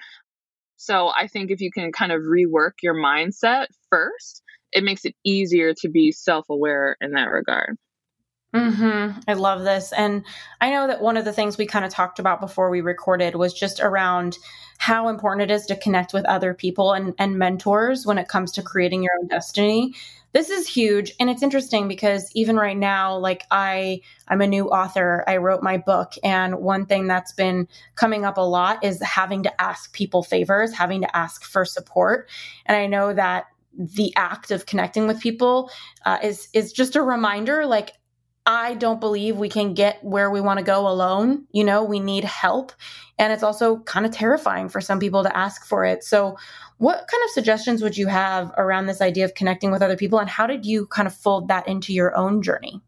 So 0.77 1.11
i 1.17 1.27
think 1.29 1.51
if 1.51 1.61
you 1.61 1.71
can 1.71 1.93
kind 1.93 2.13
of 2.13 2.23
rework 2.23 2.73
your 2.83 2.95
mindset 2.95 3.67
first 3.89 4.43
it 4.73 4.83
makes 4.83 5.05
it 5.05 5.15
easier 5.25 5.75
to 5.75 5.89
be 5.89 6.11
self-aware 6.13 6.97
in 7.01 7.13
that 7.13 7.31
regard 7.31 7.77
Mm-hmm. 8.55 9.21
I 9.27 9.33
love 9.33 9.65
this. 9.65 9.93
And 9.93 10.25
I 10.61 10.71
know 10.71 10.87
that 10.87 11.01
one 11.01 11.17
of 11.17 11.25
the 11.25 11.33
things 11.33 11.57
we 11.57 11.67
kind 11.67 11.85
of 11.85 11.91
talked 11.91 12.19
about 12.19 12.41
before 12.41 12.69
we 12.69 12.83
recorded 12.83 13.35
was 13.35 13.55
just 13.55 13.81
around 13.81 14.37
how 14.77 15.09
important 15.09 15.51
it 15.51 15.55
is 15.55 15.65
to 15.67 15.77
connect 15.77 16.13
with 16.13 16.27
other 16.27 16.53
people 16.53 16.93
and, 16.93 17.15
and 17.19 17.39
mentors 17.39 18.05
when 18.05 18.19
it 18.19 18.29
comes 18.29 18.53
to 18.53 18.63
creating 18.63 19.03
your 19.03 19.13
own 19.21 19.29
destiny. 19.29 19.95
This 20.33 20.51
is 20.51 20.67
huge. 20.67 21.13
And 21.19 21.31
it's 21.31 21.43
interesting 21.43 21.89
because 21.89 22.31
even 22.35 22.57
right 22.57 22.77
now, 22.77 23.17
like 23.17 23.45
I, 23.51 24.03
I'm 24.29 24.43
a 24.43 24.47
new 24.47 24.69
author. 24.69 25.25
I 25.27 25.39
wrote 25.39 25.63
my 25.63 25.79
book. 25.79 26.13
And 26.23 26.57
one 26.57 26.85
thing 26.85 27.07
that's 27.07 27.33
been 27.33 27.69
coming 27.95 28.25
up 28.27 28.37
a 28.37 28.43
lot 28.43 28.85
is 28.85 29.01
having 29.03 29.45
to 29.45 29.61
ask 29.61 29.95
people 29.95 30.23
favors, 30.23 30.75
having 30.75 31.03
to 31.03 31.17
ask 31.17 31.45
for 31.45 31.65
support. 31.65 32.29
And 32.67 32.77
I 32.77 32.87
know 32.87 33.15
that 33.15 33.47
the 33.75 34.15
act 34.17 34.51
of 34.51 34.67
connecting 34.67 35.07
with 35.07 35.21
people 35.21 35.71
uh, 36.05 36.19
is 36.23 36.49
is 36.53 36.73
just 36.73 36.95
a 36.95 37.01
reminder 37.01 37.65
like 37.65 37.93
I 38.45 38.75
don't 38.75 39.01
believe 39.01 39.37
we 39.37 39.49
can 39.49 39.75
get 39.75 40.03
where 40.03 40.31
we 40.31 40.41
want 40.41 40.59
to 40.59 40.65
go 40.65 40.89
alone. 40.89 41.47
You 41.53 41.65
know, 41.65 41.85
we 41.85 42.01
need 42.01 42.25
help. 42.25 42.73
And 43.19 43.33
it's 43.33 43.43
also 43.45 43.79
kind 43.79 44.05
of 44.05 44.13
terrifying 44.13 44.69
for 44.69 44.81
some 44.81 44.99
people 44.99 45.23
to 45.23 45.37
ask 45.37 45.65
for 45.65 45.85
it. 45.85 46.03
So, 46.03 46.37
what 46.79 46.97
kind 46.97 47.23
of 47.25 47.31
suggestions 47.31 47.83
would 47.83 47.97
you 47.97 48.09
have 48.09 48.53
around 48.57 48.87
this 48.87 49.01
idea 49.01 49.25
of 49.25 49.35
connecting 49.35 49.71
with 49.71 49.83
other 49.83 49.97
people? 49.97 50.19
And 50.19 50.29
how 50.29 50.49
did 50.49 50.67
you 50.67 50.87
kind 50.87 51.07
of 51.07 51.15
fold 51.15 51.49
that 51.49 51.69
into 51.69 51.93
your 51.93 52.17
own 52.17 52.43
journey? 52.43 52.81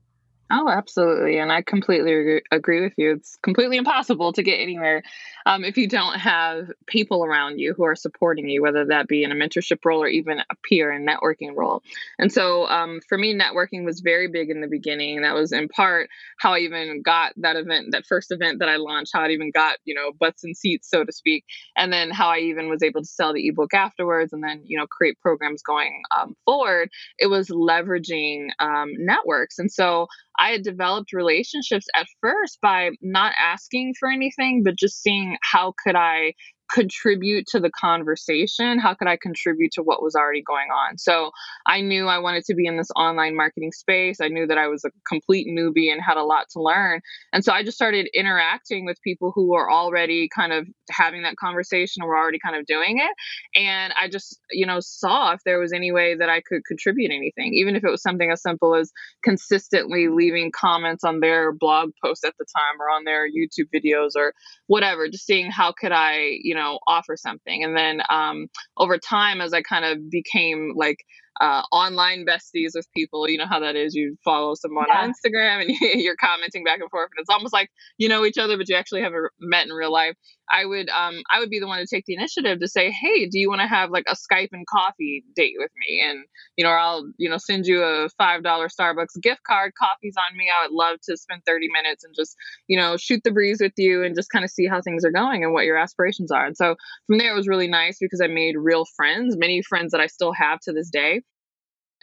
Oh, 0.50 0.68
absolutely. 0.68 1.38
And 1.38 1.52
I 1.52 1.62
completely 1.62 2.42
agree 2.50 2.80
with 2.80 2.94
you. 2.96 3.12
It's 3.12 3.36
completely 3.42 3.76
impossible 3.76 4.32
to 4.32 4.42
get 4.42 4.60
anywhere 4.60 5.02
um, 5.46 5.64
if 5.64 5.76
you 5.76 5.86
don't 5.86 6.18
have 6.18 6.70
people 6.86 7.24
around 7.24 7.58
you 7.58 7.74
who 7.74 7.84
are 7.84 7.94
supporting 7.94 8.48
you, 8.48 8.62
whether 8.62 8.86
that 8.86 9.08
be 9.08 9.24
in 9.24 9.32
a 9.32 9.34
mentorship 9.34 9.84
role 9.84 10.02
or 10.02 10.08
even 10.08 10.38
a 10.38 10.54
peer 10.62 10.90
and 10.90 11.06
networking 11.06 11.54
role. 11.54 11.82
And 12.18 12.32
so 12.32 12.66
um, 12.68 13.00
for 13.08 13.18
me, 13.18 13.34
networking 13.34 13.84
was 13.84 14.00
very 14.00 14.28
big 14.28 14.50
in 14.50 14.60
the 14.60 14.66
beginning. 14.68 15.22
That 15.22 15.34
was 15.34 15.52
in 15.52 15.68
part 15.68 16.08
how 16.38 16.54
I 16.54 16.60
even 16.60 17.02
got 17.02 17.32
that 17.36 17.56
event, 17.56 17.92
that 17.92 18.06
first 18.06 18.30
event 18.30 18.60
that 18.60 18.68
I 18.68 18.76
launched, 18.76 19.12
how 19.14 19.22
I 19.22 19.28
even 19.28 19.50
got, 19.50 19.76
you 19.84 19.94
know, 19.94 20.12
butts 20.18 20.44
and 20.44 20.56
seats, 20.56 20.88
so 20.90 21.04
to 21.04 21.12
speak. 21.12 21.44
And 21.76 21.92
then 21.92 22.10
how 22.10 22.28
I 22.28 22.38
even 22.38 22.68
was 22.68 22.82
able 22.82 23.02
to 23.02 23.06
sell 23.06 23.32
the 23.32 23.46
ebook 23.46 23.74
afterwards 23.74 24.32
and 24.32 24.42
then, 24.42 24.62
you 24.64 24.78
know, 24.78 24.86
create 24.86 25.20
programs 25.20 25.62
going 25.62 26.02
um, 26.18 26.34
forward. 26.44 26.88
It 27.18 27.26
was 27.26 27.48
leveraging 27.48 28.48
um, 28.60 28.92
networks. 28.98 29.58
And 29.58 29.70
so 29.70 30.08
I 30.38 30.50
had 30.50 30.62
developed 30.62 31.12
relationships 31.12 31.86
at 31.94 32.06
first 32.20 32.60
by 32.60 32.90
not 33.00 33.34
asking 33.38 33.94
for 33.98 34.10
anything, 34.10 34.62
but 34.64 34.76
just 34.76 35.00
seeing 35.00 35.33
how 35.42 35.74
could 35.84 35.96
I 35.96 36.34
contribute 36.72 37.46
to 37.48 37.60
the 37.60 37.70
conversation? 37.70 38.78
How 38.78 38.94
could 38.94 39.08
I 39.08 39.16
contribute 39.16 39.72
to 39.72 39.82
what 39.82 40.02
was 40.02 40.14
already 40.14 40.42
going 40.42 40.68
on? 40.70 40.98
So 40.98 41.30
I 41.66 41.80
knew 41.80 42.06
I 42.06 42.18
wanted 42.18 42.44
to 42.46 42.54
be 42.54 42.66
in 42.66 42.76
this 42.76 42.90
online 42.96 43.36
marketing 43.36 43.72
space. 43.72 44.20
I 44.20 44.28
knew 44.28 44.46
that 44.46 44.58
I 44.58 44.68
was 44.68 44.84
a 44.84 44.90
complete 45.08 45.46
newbie 45.46 45.92
and 45.92 46.00
had 46.00 46.16
a 46.16 46.24
lot 46.24 46.46
to 46.52 46.62
learn. 46.62 47.00
And 47.32 47.44
so 47.44 47.52
I 47.52 47.62
just 47.62 47.76
started 47.76 48.08
interacting 48.14 48.84
with 48.84 49.00
people 49.02 49.32
who 49.34 49.50
were 49.50 49.70
already 49.70 50.28
kind 50.34 50.52
of 50.52 50.66
having 50.90 51.22
that 51.22 51.36
conversation 51.36 52.02
or 52.02 52.08
were 52.08 52.18
already 52.18 52.38
kind 52.38 52.56
of 52.56 52.66
doing 52.66 52.98
it. 52.98 53.60
And 53.60 53.92
I 54.00 54.08
just, 54.08 54.38
you 54.50 54.66
know, 54.66 54.80
saw 54.80 55.32
if 55.32 55.40
there 55.44 55.58
was 55.58 55.72
any 55.72 55.92
way 55.92 56.16
that 56.16 56.28
I 56.28 56.40
could 56.40 56.64
contribute 56.64 57.10
anything, 57.10 57.52
even 57.54 57.76
if 57.76 57.84
it 57.84 57.90
was 57.90 58.02
something 58.02 58.30
as 58.30 58.42
simple 58.42 58.74
as 58.74 58.90
consistently 59.22 60.08
leaving 60.08 60.50
comments 60.50 61.04
on 61.04 61.20
their 61.20 61.52
blog 61.52 61.90
posts 62.02 62.24
at 62.24 62.34
the 62.38 62.44
time 62.44 62.80
or 62.80 62.90
on 62.90 63.04
their 63.04 63.28
YouTube 63.28 63.68
videos 63.74 64.10
or 64.16 64.32
whatever, 64.66 65.08
just 65.08 65.26
seeing 65.26 65.50
how 65.50 65.72
could 65.72 65.92
I, 65.92 66.38
you 66.42 66.54
know, 66.54 66.63
know 66.64 66.78
offer 66.86 67.16
something. 67.16 67.64
And 67.64 67.76
then 67.76 68.02
um, 68.10 68.48
over 68.76 68.98
time 68.98 69.40
as 69.40 69.52
i 69.52 69.62
kind 69.62 69.84
of 69.84 70.10
became 70.10 70.72
like 70.76 70.98
uh, 71.40 71.62
online 71.72 72.24
besties 72.26 72.70
with 72.74 72.86
people. 72.96 73.28
You 73.28 73.38
know 73.38 73.46
how 73.46 73.60
that 73.60 73.76
is. 73.76 73.94
You 73.94 74.16
follow 74.24 74.54
someone 74.54 74.86
yeah. 74.88 75.02
on 75.02 75.12
Instagram 75.12 75.62
and 75.62 75.70
you're 76.02 76.16
commenting 76.16 76.64
back 76.64 76.80
and 76.80 76.90
forth, 76.90 77.10
and 77.16 77.22
it's 77.22 77.30
almost 77.30 77.52
like 77.52 77.70
you 77.98 78.08
know 78.08 78.24
each 78.24 78.38
other, 78.38 78.56
but 78.56 78.68
you 78.68 78.76
actually 78.76 79.02
haven't 79.02 79.30
met 79.40 79.66
in 79.66 79.72
real 79.72 79.92
life. 79.92 80.16
I 80.50 80.66
would 80.66 80.90
um 80.90 81.22
I 81.30 81.40
would 81.40 81.50
be 81.50 81.58
the 81.58 81.66
one 81.66 81.78
to 81.78 81.86
take 81.86 82.04
the 82.06 82.14
initiative 82.14 82.60
to 82.60 82.68
say, 82.68 82.90
hey, 82.90 83.26
do 83.26 83.38
you 83.38 83.48
want 83.48 83.62
to 83.62 83.66
have 83.66 83.90
like 83.90 84.04
a 84.08 84.14
Skype 84.14 84.50
and 84.52 84.66
coffee 84.66 85.24
date 85.34 85.54
with 85.58 85.70
me? 85.76 86.02
And 86.04 86.24
you 86.56 86.64
know, 86.64 86.70
or 86.70 86.78
I'll 86.78 87.10
you 87.16 87.30
know 87.30 87.38
send 87.38 87.66
you 87.66 87.82
a 87.82 88.08
five 88.18 88.42
dollar 88.42 88.68
Starbucks 88.68 89.20
gift 89.22 89.42
card. 89.44 89.72
Coffee's 89.78 90.16
on 90.16 90.36
me. 90.36 90.50
I 90.50 90.66
would 90.66 90.74
love 90.74 90.98
to 91.08 91.16
spend 91.16 91.42
thirty 91.46 91.68
minutes 91.68 92.04
and 92.04 92.14
just 92.14 92.36
you 92.68 92.78
know 92.78 92.96
shoot 92.96 93.22
the 93.24 93.32
breeze 93.32 93.58
with 93.60 93.72
you 93.76 94.02
and 94.02 94.14
just 94.14 94.30
kind 94.30 94.44
of 94.44 94.50
see 94.50 94.66
how 94.66 94.80
things 94.80 95.04
are 95.04 95.12
going 95.12 95.44
and 95.44 95.52
what 95.52 95.64
your 95.64 95.76
aspirations 95.76 96.30
are. 96.30 96.46
And 96.46 96.56
so 96.56 96.76
from 97.06 97.18
there, 97.18 97.32
it 97.32 97.36
was 97.36 97.48
really 97.48 97.68
nice 97.68 97.98
because 98.00 98.20
I 98.20 98.26
made 98.26 98.56
real 98.56 98.84
friends, 98.96 99.36
many 99.36 99.62
friends 99.62 99.92
that 99.92 100.00
I 100.00 100.06
still 100.06 100.32
have 100.32 100.60
to 100.60 100.72
this 100.72 100.90
day. 100.90 101.22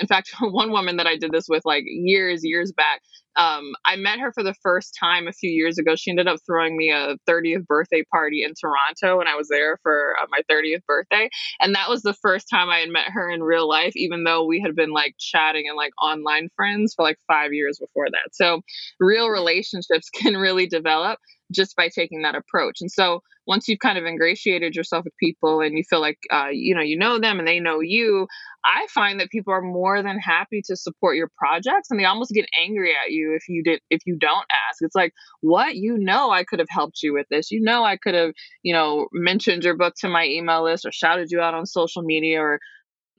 In 0.02 0.08
fact, 0.08 0.34
one 0.42 0.72
woman 0.72 0.98
that 0.98 1.08
I 1.08 1.16
did 1.16 1.32
this 1.32 1.48
with 1.48 1.64
like 1.66 1.84
years, 1.86 2.42
years 2.44 2.74
back, 2.74 3.02
um, 3.38 3.74
I 3.86 3.96
met 3.96 4.20
her 4.20 4.32
for 4.34 4.44
the 4.44 4.54
first 4.62 4.96
time 5.00 5.28
a 5.28 5.32
few 5.32 5.50
years 5.50 5.78
ago. 5.78 5.96
She 5.96 6.12
ended 6.12 6.28
up 6.28 6.40
throwing 6.46 6.78
me 6.78 6.92
a 6.92 7.16
30th 7.30 7.66
birthday 7.66 8.04
party 8.12 8.44
in 8.44 8.54
Toronto 8.60 9.18
when 9.18 9.28
I 9.28 9.36
was 9.36 9.48
there 9.48 9.78
for 9.84 10.16
uh, 10.22 10.26
my 10.30 10.42
30th 10.50 10.86
birthday. 10.86 11.30
And 11.60 11.74
that 11.76 11.90
was 11.90 12.02
the 12.02 12.14
first 12.14 12.48
time 12.50 12.70
I 12.70 12.80
had 12.80 12.90
met 12.90 13.10
her 13.10 13.30
in 13.30 13.42
real 13.44 13.68
life, 13.68 13.94
even 13.96 14.24
though 14.24 14.46
we 14.46 14.60
had 14.60 14.76
been 14.76 14.92
like 14.92 15.16
chatting 15.18 15.66
and 15.68 15.78
like 15.78 15.94
online 16.02 16.50
friends 16.56 16.94
for 16.94 17.04
like 17.04 17.20
five 17.28 17.54
years 17.54 17.80
before 17.80 18.08
that. 18.10 18.34
So 18.36 18.62
real 19.00 19.30
relationships 19.30 20.10
can 20.14 20.36
really 20.36 20.68
develop 20.68 21.20
just 21.52 21.76
by 21.76 21.90
taking 21.90 22.22
that 22.22 22.36
approach. 22.36 22.82
And 22.82 22.92
so 22.92 23.22
once 23.48 23.68
you've 23.68 23.80
kind 23.80 23.98
of 23.98 24.06
ingratiated 24.06 24.76
yourself 24.76 25.04
with 25.04 25.18
people 25.18 25.62
and 25.62 25.78
you 25.78 25.84
feel 25.90 26.00
like 26.00 26.18
uh, 26.32 26.48
you 26.52 26.76
know 26.76 26.82
you 26.82 26.98
know 26.98 27.20
them 27.20 27.40
and 27.40 27.48
they 27.48 27.60
know 27.60 27.80
you, 27.80 28.28
I 28.64 28.88
find 28.94 29.20
that 29.20 29.30
people 29.30 29.54
are 29.54 29.62
more 29.62 30.02
than 30.04 30.20
happy 30.20 30.62
to 30.68 30.76
support 30.76 31.18
your 31.18 31.30
projects 31.38 31.90
and 31.90 32.00
they 32.00 32.06
almost 32.06 32.32
get 32.32 32.46
angry 32.64 32.92
at 32.92 33.12
you 33.12 33.21
if 33.36 33.48
you 33.48 33.64
did 33.64 33.82
if 33.90 34.02
you 34.06 34.18
don't 34.18 34.46
ask. 34.70 34.82
It's 34.82 34.96
like, 34.96 35.14
what? 35.42 35.76
You 35.76 35.98
know 35.98 36.32
I 36.32 36.44
could 36.44 36.60
have 36.60 36.70
helped 36.70 37.02
you 37.04 37.14
with 37.14 37.28
this. 37.30 37.52
You 37.52 37.62
know 37.62 37.84
I 37.84 37.98
could 37.98 38.16
have, 38.16 38.32
you 38.64 38.74
know, 38.74 39.08
mentioned 39.14 39.64
your 39.64 39.76
book 39.78 39.94
to 40.00 40.10
my 40.10 40.26
email 40.26 40.64
list 40.64 40.86
or 40.86 40.92
shouted 40.92 41.32
you 41.32 41.40
out 41.40 41.54
on 41.54 41.66
social 41.66 42.02
media 42.02 42.42
or 42.42 42.60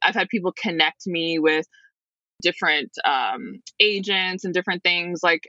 I've 0.02 0.14
had 0.14 0.28
people 0.28 0.52
connect 0.60 1.06
me 1.06 1.38
with 1.38 1.66
different 2.42 2.90
um, 3.04 3.60
agents 3.80 4.44
and 4.44 4.52
different 4.52 4.82
things 4.82 5.20
like 5.22 5.48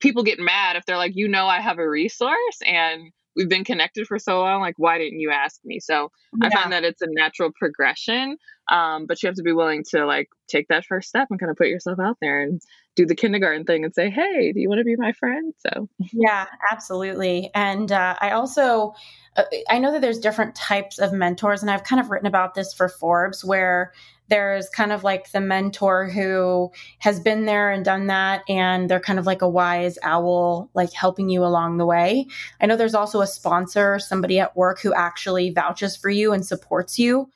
people 0.00 0.22
get 0.22 0.38
mad 0.38 0.76
if 0.76 0.84
they're 0.86 0.96
like, 0.96 1.12
you 1.14 1.28
know, 1.28 1.46
I 1.46 1.60
have 1.60 1.78
a 1.78 1.88
resource 1.88 2.58
and 2.66 3.10
we've 3.36 3.48
been 3.48 3.64
connected 3.64 4.06
for 4.06 4.18
so 4.18 4.40
long. 4.40 4.60
Like, 4.60 4.74
why 4.76 4.98
didn't 4.98 5.20
you 5.20 5.30
ask 5.30 5.60
me? 5.64 5.80
So 5.80 6.10
yeah. 6.40 6.48
I 6.48 6.50
find 6.50 6.72
that 6.72 6.84
it's 6.84 7.02
a 7.02 7.08
natural 7.08 7.50
progression. 7.58 8.36
Um, 8.72 9.04
but 9.04 9.22
you 9.22 9.26
have 9.26 9.36
to 9.36 9.42
be 9.42 9.52
willing 9.52 9.84
to 9.90 10.06
like 10.06 10.30
take 10.48 10.68
that 10.68 10.86
first 10.86 11.10
step 11.10 11.28
and 11.30 11.38
kind 11.38 11.50
of 11.50 11.58
put 11.58 11.66
yourself 11.66 11.98
out 12.00 12.16
there 12.22 12.40
and 12.40 12.62
do 12.96 13.04
the 13.04 13.14
kindergarten 13.14 13.64
thing 13.64 13.84
and 13.84 13.94
say, 13.94 14.08
hey, 14.08 14.50
do 14.52 14.60
you 14.60 14.68
want 14.68 14.78
to 14.78 14.84
be 14.84 14.96
my 14.96 15.12
friend? 15.12 15.52
So, 15.58 15.90
yeah, 16.12 16.46
absolutely. 16.70 17.50
And 17.54 17.92
uh, 17.92 18.16
I 18.18 18.30
also, 18.30 18.94
uh, 19.36 19.44
I 19.68 19.78
know 19.78 19.92
that 19.92 20.00
there's 20.00 20.18
different 20.18 20.54
types 20.54 20.98
of 20.98 21.12
mentors, 21.12 21.60
and 21.60 21.70
I've 21.70 21.84
kind 21.84 22.00
of 22.00 22.10
written 22.10 22.26
about 22.26 22.54
this 22.54 22.72
for 22.72 22.88
Forbes 22.88 23.44
where 23.44 23.92
there's 24.28 24.70
kind 24.70 24.92
of 24.92 25.04
like 25.04 25.30
the 25.32 25.40
mentor 25.42 26.08
who 26.08 26.70
has 27.00 27.20
been 27.20 27.44
there 27.44 27.70
and 27.70 27.84
done 27.84 28.06
that 28.06 28.42
and 28.48 28.88
they're 28.88 29.00
kind 29.00 29.18
of 29.18 29.26
like 29.26 29.42
a 29.42 29.48
wise 29.48 29.98
owl 30.02 30.70
like 30.72 30.90
helping 30.94 31.28
you 31.28 31.44
along 31.44 31.76
the 31.76 31.84
way 31.84 32.26
i 32.60 32.64
know 32.64 32.76
there's 32.76 32.94
also 32.94 33.20
a 33.20 33.26
sponsor 33.26 33.98
somebody 33.98 34.38
at 34.38 34.56
work 34.56 34.80
who 34.80 34.94
actually 34.94 35.50
vouches 35.50 35.98
for 35.98 36.08
you 36.08 36.32
and 36.32 36.46
supports 36.46 36.98
you 36.98 37.28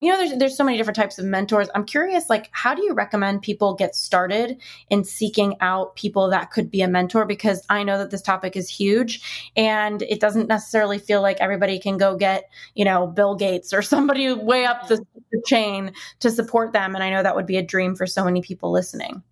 you 0.00 0.10
know 0.10 0.18
there's 0.18 0.38
there's 0.38 0.56
so 0.56 0.64
many 0.64 0.76
different 0.76 0.96
types 0.96 1.18
of 1.18 1.24
mentors. 1.24 1.68
I'm 1.74 1.84
curious 1.84 2.30
like 2.30 2.48
how 2.52 2.74
do 2.74 2.82
you 2.82 2.94
recommend 2.94 3.42
people 3.42 3.74
get 3.74 3.94
started 3.94 4.60
in 4.88 5.04
seeking 5.04 5.56
out 5.60 5.94
people 5.96 6.30
that 6.30 6.50
could 6.50 6.70
be 6.70 6.82
a 6.82 6.88
mentor? 6.88 7.24
Because 7.26 7.64
i 7.68 7.82
know 7.82 7.98
that 7.98 8.10
this 8.10 8.22
topic 8.22 8.56
is 8.56 8.68
huge 8.68 9.50
and 9.56 10.02
it 10.02 10.20
doesn't 10.20 10.48
necessarily 10.48 10.98
feel 10.98 11.22
like 11.22 11.38
everybody 11.40 11.78
can 11.78 11.96
go 11.98 12.16
get 12.16 12.50
you 12.74 12.84
know 12.84 13.06
bill 13.06 13.34
gates 13.34 13.72
or 13.72 13.82
somebody 13.90 14.32
way 14.32 14.64
up 14.64 14.88
the, 14.88 15.04
the 15.32 15.42
chain 15.46 15.92
to 16.20 16.30
support 16.30 16.72
them. 16.72 16.94
And 16.94 17.04
i 17.04 17.10
know 17.10 17.22
that 17.22 17.36
would 17.36 17.46
be 17.46 17.56
a 17.56 17.62
dream 17.62 17.94
for 17.94 18.06
so 18.06 18.24
many 18.24 18.42
people 18.42 18.70
listening 18.70 19.22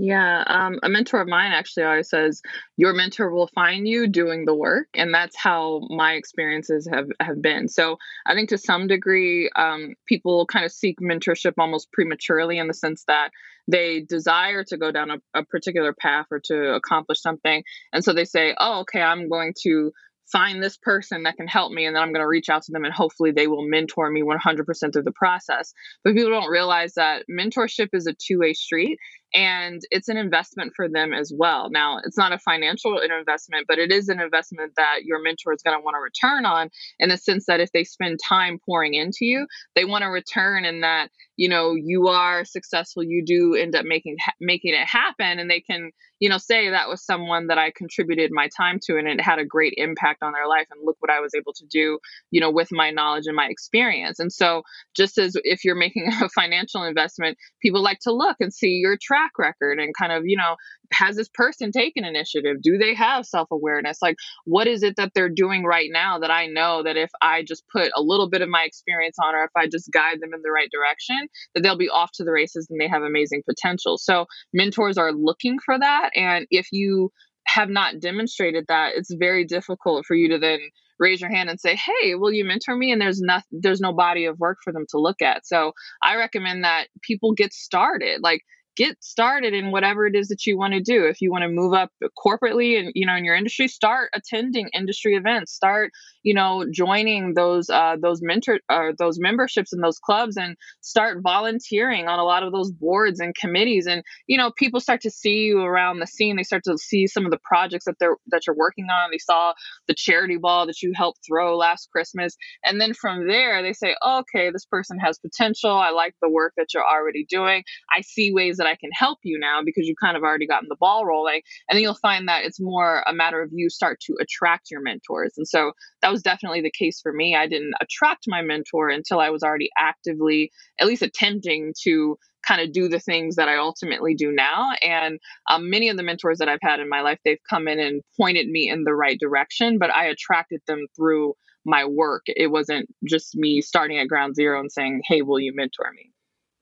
yeah, 0.00 0.44
um, 0.46 0.78
a 0.84 0.88
mentor 0.88 1.20
of 1.20 1.26
mine 1.26 1.50
actually 1.50 1.82
always 1.82 2.08
says 2.08 2.40
your 2.76 2.94
mentor 2.94 3.32
will 3.32 3.48
find 3.48 3.86
you 3.88 4.06
doing 4.06 4.44
the 4.44 4.54
work, 4.54 4.86
and 4.94 5.12
that's 5.12 5.36
how 5.36 5.80
my 5.90 6.12
experiences 6.12 6.88
have 6.90 7.08
have 7.18 7.42
been. 7.42 7.66
So 7.66 7.98
I 8.24 8.34
think 8.34 8.48
to 8.50 8.58
some 8.58 8.86
degree, 8.86 9.50
um, 9.56 9.96
people 10.06 10.46
kind 10.46 10.64
of 10.64 10.70
seek 10.70 11.00
mentorship 11.00 11.54
almost 11.58 11.90
prematurely 11.90 12.58
in 12.58 12.68
the 12.68 12.74
sense 12.74 13.02
that 13.08 13.30
they 13.66 14.00
desire 14.00 14.62
to 14.68 14.76
go 14.76 14.92
down 14.92 15.10
a, 15.10 15.18
a 15.34 15.44
particular 15.44 15.92
path 15.92 16.26
or 16.30 16.38
to 16.44 16.74
accomplish 16.74 17.20
something, 17.20 17.64
and 17.92 18.04
so 18.04 18.12
they 18.12 18.24
say, 18.24 18.54
"Oh, 18.56 18.80
okay, 18.82 19.02
I'm 19.02 19.28
going 19.28 19.52
to." 19.64 19.90
find 20.30 20.62
this 20.62 20.76
person 20.76 21.22
that 21.22 21.36
can 21.36 21.48
help 21.48 21.72
me 21.72 21.86
and 21.86 21.96
then 21.96 22.02
I'm 22.02 22.12
going 22.12 22.22
to 22.22 22.28
reach 22.28 22.50
out 22.50 22.62
to 22.64 22.72
them 22.72 22.84
and 22.84 22.92
hopefully 22.92 23.30
they 23.30 23.46
will 23.46 23.66
mentor 23.66 24.10
me 24.10 24.22
100% 24.22 24.96
of 24.96 25.04
the 25.06 25.12
process. 25.12 25.72
But 26.04 26.14
people 26.14 26.30
don't 26.30 26.50
realize 26.50 26.92
that 26.94 27.24
mentorship 27.30 27.88
is 27.94 28.06
a 28.06 28.12
two-way 28.12 28.52
street 28.52 28.98
and 29.34 29.82
it's 29.90 30.08
an 30.08 30.16
investment 30.16 30.72
for 30.74 30.88
them 30.88 31.12
as 31.12 31.32
well. 31.34 31.68
Now, 31.70 31.98
it's 32.04 32.16
not 32.16 32.32
a 32.32 32.38
financial 32.38 32.98
investment, 32.98 33.66
but 33.68 33.78
it 33.78 33.92
is 33.92 34.08
an 34.08 34.20
investment 34.20 34.72
that 34.76 35.04
your 35.04 35.22
mentor 35.22 35.52
is 35.52 35.62
going 35.62 35.78
to 35.78 35.84
want 35.84 35.96
to 35.96 36.00
return 36.00 36.46
on 36.46 36.70
in 36.98 37.10
the 37.10 37.18
sense 37.18 37.44
that 37.46 37.60
if 37.60 37.70
they 37.72 37.84
spend 37.84 38.18
time 38.26 38.58
pouring 38.64 38.94
into 38.94 39.26
you, 39.26 39.46
they 39.74 39.84
want 39.84 40.02
to 40.02 40.08
return 40.08 40.64
in 40.64 40.80
that, 40.80 41.10
you 41.36 41.48
know, 41.48 41.74
you 41.74 42.08
are 42.08 42.44
successful, 42.44 43.02
you 43.02 43.22
do 43.24 43.54
end 43.54 43.76
up 43.76 43.84
making 43.84 44.16
making 44.40 44.72
it 44.72 44.86
happen 44.86 45.38
and 45.38 45.50
they 45.50 45.60
can, 45.60 45.90
you 46.20 46.28
know, 46.28 46.38
say 46.38 46.70
that 46.70 46.88
was 46.88 47.04
someone 47.04 47.48
that 47.48 47.58
I 47.58 47.70
contributed 47.76 48.30
my 48.32 48.48
time 48.56 48.78
to 48.84 48.96
and 48.96 49.06
it 49.06 49.20
had 49.20 49.38
a 49.38 49.44
great 49.44 49.74
impact 49.76 50.22
on 50.22 50.32
their 50.32 50.48
life 50.48 50.66
and 50.70 50.80
look 50.84 50.96
what 51.00 51.10
I 51.10 51.20
was 51.20 51.34
able 51.34 51.52
to 51.52 51.66
do, 51.66 51.98
you 52.30 52.40
know, 52.40 52.50
with 52.50 52.68
my 52.72 52.90
knowledge 52.90 53.24
and 53.26 53.36
my 53.36 53.46
experience. 53.46 54.18
And 54.18 54.32
so, 54.32 54.62
just 54.96 55.18
as 55.18 55.36
if 55.44 55.64
you're 55.64 55.74
making 55.74 56.10
a 56.22 56.28
financial 56.30 56.82
investment, 56.82 57.36
people 57.60 57.82
like 57.82 57.98
to 58.00 58.12
look 58.12 58.36
and 58.40 58.52
see 58.52 58.78
your 58.80 58.96
track 59.00 59.17
track 59.18 59.32
record 59.38 59.78
and 59.78 59.94
kind 59.98 60.12
of, 60.12 60.24
you 60.26 60.36
know, 60.36 60.56
has 60.92 61.16
this 61.16 61.28
person 61.32 61.70
taken 61.70 62.04
initiative? 62.04 62.62
Do 62.62 62.78
they 62.78 62.94
have 62.94 63.26
self 63.26 63.48
awareness? 63.50 63.98
Like, 64.00 64.16
what 64.44 64.66
is 64.66 64.82
it 64.82 64.96
that 64.96 65.12
they're 65.14 65.28
doing 65.28 65.64
right 65.64 65.88
now 65.92 66.18
that 66.18 66.30
I 66.30 66.46
know 66.46 66.82
that 66.82 66.96
if 66.96 67.10
I 67.20 67.42
just 67.42 67.64
put 67.68 67.90
a 67.94 68.02
little 68.02 68.28
bit 68.28 68.42
of 68.42 68.48
my 68.48 68.64
experience 68.64 69.16
on, 69.22 69.34
or 69.34 69.44
if 69.44 69.50
I 69.56 69.66
just 69.66 69.90
guide 69.92 70.20
them 70.20 70.34
in 70.34 70.42
the 70.42 70.50
right 70.50 70.70
direction, 70.70 71.28
that 71.54 71.62
they'll 71.62 71.76
be 71.76 71.90
off 71.90 72.10
to 72.14 72.24
the 72.24 72.32
races 72.32 72.68
and 72.70 72.80
they 72.80 72.88
have 72.88 73.02
amazing 73.02 73.42
potential. 73.48 73.98
So, 73.98 74.26
mentors 74.52 74.98
are 74.98 75.12
looking 75.12 75.58
for 75.64 75.78
that. 75.78 76.10
And 76.14 76.46
if 76.50 76.68
you 76.72 77.12
have 77.46 77.70
not 77.70 78.00
demonstrated 78.00 78.66
that, 78.68 78.92
it's 78.94 79.12
very 79.14 79.44
difficult 79.44 80.04
for 80.06 80.14
you 80.14 80.28
to 80.30 80.38
then 80.38 80.58
raise 80.98 81.20
your 81.20 81.30
hand 81.30 81.48
and 81.48 81.60
say, 81.60 81.76
"Hey, 81.76 82.14
will 82.14 82.32
you 82.32 82.44
mentor 82.44 82.76
me?" 82.76 82.92
And 82.92 83.00
there's 83.00 83.20
not 83.20 83.44
there's 83.50 83.80
no 83.80 83.92
body 83.92 84.24
of 84.26 84.38
work 84.38 84.58
for 84.62 84.72
them 84.72 84.84
to 84.90 84.98
look 84.98 85.22
at. 85.22 85.46
So 85.46 85.72
I 86.02 86.16
recommend 86.16 86.64
that 86.64 86.88
people 87.02 87.32
get 87.32 87.52
started. 87.52 88.20
Like 88.22 88.42
get 88.78 89.02
started 89.02 89.54
in 89.54 89.72
whatever 89.72 90.06
it 90.06 90.14
is 90.14 90.28
that 90.28 90.46
you 90.46 90.56
want 90.56 90.72
to 90.72 90.80
do. 90.80 91.04
If 91.04 91.20
you 91.20 91.32
want 91.32 91.42
to 91.42 91.48
move 91.48 91.74
up 91.74 91.90
corporately 92.16 92.78
and 92.78 92.92
you 92.94 93.04
know 93.04 93.16
in 93.16 93.24
your 93.24 93.34
industry, 93.34 93.66
start 93.66 94.10
attending 94.14 94.70
industry 94.72 95.16
events. 95.16 95.52
Start 95.52 95.90
you 96.22 96.32
know 96.32 96.64
joining 96.72 97.34
those 97.34 97.68
uh, 97.68 97.96
those 98.00 98.20
mentor 98.22 98.60
or 98.70 98.92
those 98.96 99.18
memberships 99.18 99.72
and 99.72 99.82
those 99.82 99.98
clubs 99.98 100.36
and 100.36 100.56
start 100.80 101.18
volunteering 101.22 102.06
on 102.06 102.20
a 102.20 102.24
lot 102.24 102.44
of 102.44 102.52
those 102.52 102.70
boards 102.70 103.18
and 103.18 103.34
committees. 103.34 103.86
And 103.86 104.04
you 104.28 104.38
know 104.38 104.52
people 104.56 104.80
start 104.80 105.00
to 105.02 105.10
see 105.10 105.46
you 105.46 105.60
around 105.60 105.98
the 105.98 106.06
scene. 106.06 106.36
They 106.36 106.44
start 106.44 106.62
to 106.64 106.78
see 106.78 107.08
some 107.08 107.24
of 107.24 107.32
the 107.32 107.40
projects 107.42 107.86
that 107.86 107.96
they're 107.98 108.16
that 108.28 108.46
you're 108.46 108.56
working 108.56 108.86
on. 108.90 109.10
They 109.10 109.18
saw 109.18 109.54
the 109.88 109.94
charity 109.94 110.36
ball 110.36 110.66
that 110.66 110.82
you 110.82 110.92
helped 110.94 111.18
throw 111.26 111.56
last 111.56 111.90
Christmas, 111.90 112.36
and 112.64 112.80
then 112.80 112.94
from 112.94 113.26
there 113.26 113.60
they 113.60 113.72
say, 113.72 113.96
oh, 114.02 114.20
okay, 114.20 114.52
this 114.52 114.66
person 114.66 115.00
has 115.00 115.18
potential. 115.18 115.72
I 115.72 115.90
like 115.90 116.14
the 116.22 116.30
work 116.30 116.52
that 116.56 116.72
you're 116.72 116.86
already 116.86 117.26
doing. 117.28 117.64
I 117.96 118.02
see 118.02 118.32
ways 118.32 118.58
that 118.58 118.67
I 118.68 118.76
can 118.76 118.90
help 118.92 119.18
you 119.22 119.38
now 119.38 119.60
because 119.64 119.86
you've 119.86 119.96
kind 120.00 120.16
of 120.16 120.22
already 120.22 120.46
gotten 120.46 120.68
the 120.68 120.76
ball 120.78 121.04
rolling. 121.06 121.42
And 121.68 121.76
then 121.76 121.82
you'll 121.82 121.94
find 121.94 122.28
that 122.28 122.44
it's 122.44 122.60
more 122.60 123.02
a 123.06 123.12
matter 123.12 123.42
of 123.42 123.50
you 123.52 123.70
start 123.70 124.00
to 124.02 124.16
attract 124.20 124.70
your 124.70 124.80
mentors. 124.80 125.34
And 125.36 125.46
so 125.46 125.72
that 126.02 126.12
was 126.12 126.22
definitely 126.22 126.60
the 126.60 126.72
case 126.76 127.00
for 127.00 127.12
me. 127.12 127.34
I 127.34 127.46
didn't 127.46 127.72
attract 127.80 128.24
my 128.26 128.42
mentor 128.42 128.88
until 128.88 129.20
I 129.20 129.30
was 129.30 129.42
already 129.42 129.70
actively, 129.78 130.50
at 130.80 130.86
least 130.86 131.02
attempting 131.02 131.74
to 131.84 132.16
kind 132.46 132.60
of 132.60 132.72
do 132.72 132.88
the 132.88 133.00
things 133.00 133.36
that 133.36 133.48
I 133.48 133.56
ultimately 133.56 134.14
do 134.14 134.32
now. 134.32 134.72
And 134.82 135.18
um, 135.50 135.70
many 135.70 135.88
of 135.88 135.96
the 135.96 136.02
mentors 136.02 136.38
that 136.38 136.48
I've 136.48 136.58
had 136.62 136.80
in 136.80 136.88
my 136.88 137.00
life, 137.00 137.18
they've 137.24 137.38
come 137.48 137.68
in 137.68 137.78
and 137.78 138.02
pointed 138.18 138.48
me 138.48 138.70
in 138.70 138.84
the 138.84 138.94
right 138.94 139.18
direction, 139.18 139.78
but 139.78 139.90
I 139.90 140.06
attracted 140.06 140.60
them 140.66 140.86
through 140.96 141.34
my 141.64 141.84
work. 141.84 142.22
It 142.26 142.50
wasn't 142.50 142.88
just 143.06 143.36
me 143.36 143.60
starting 143.60 143.98
at 143.98 144.08
ground 144.08 144.34
zero 144.34 144.60
and 144.60 144.72
saying, 144.72 145.02
Hey, 145.06 145.22
will 145.22 145.40
you 145.40 145.52
mentor 145.54 145.90
me? 145.94 146.10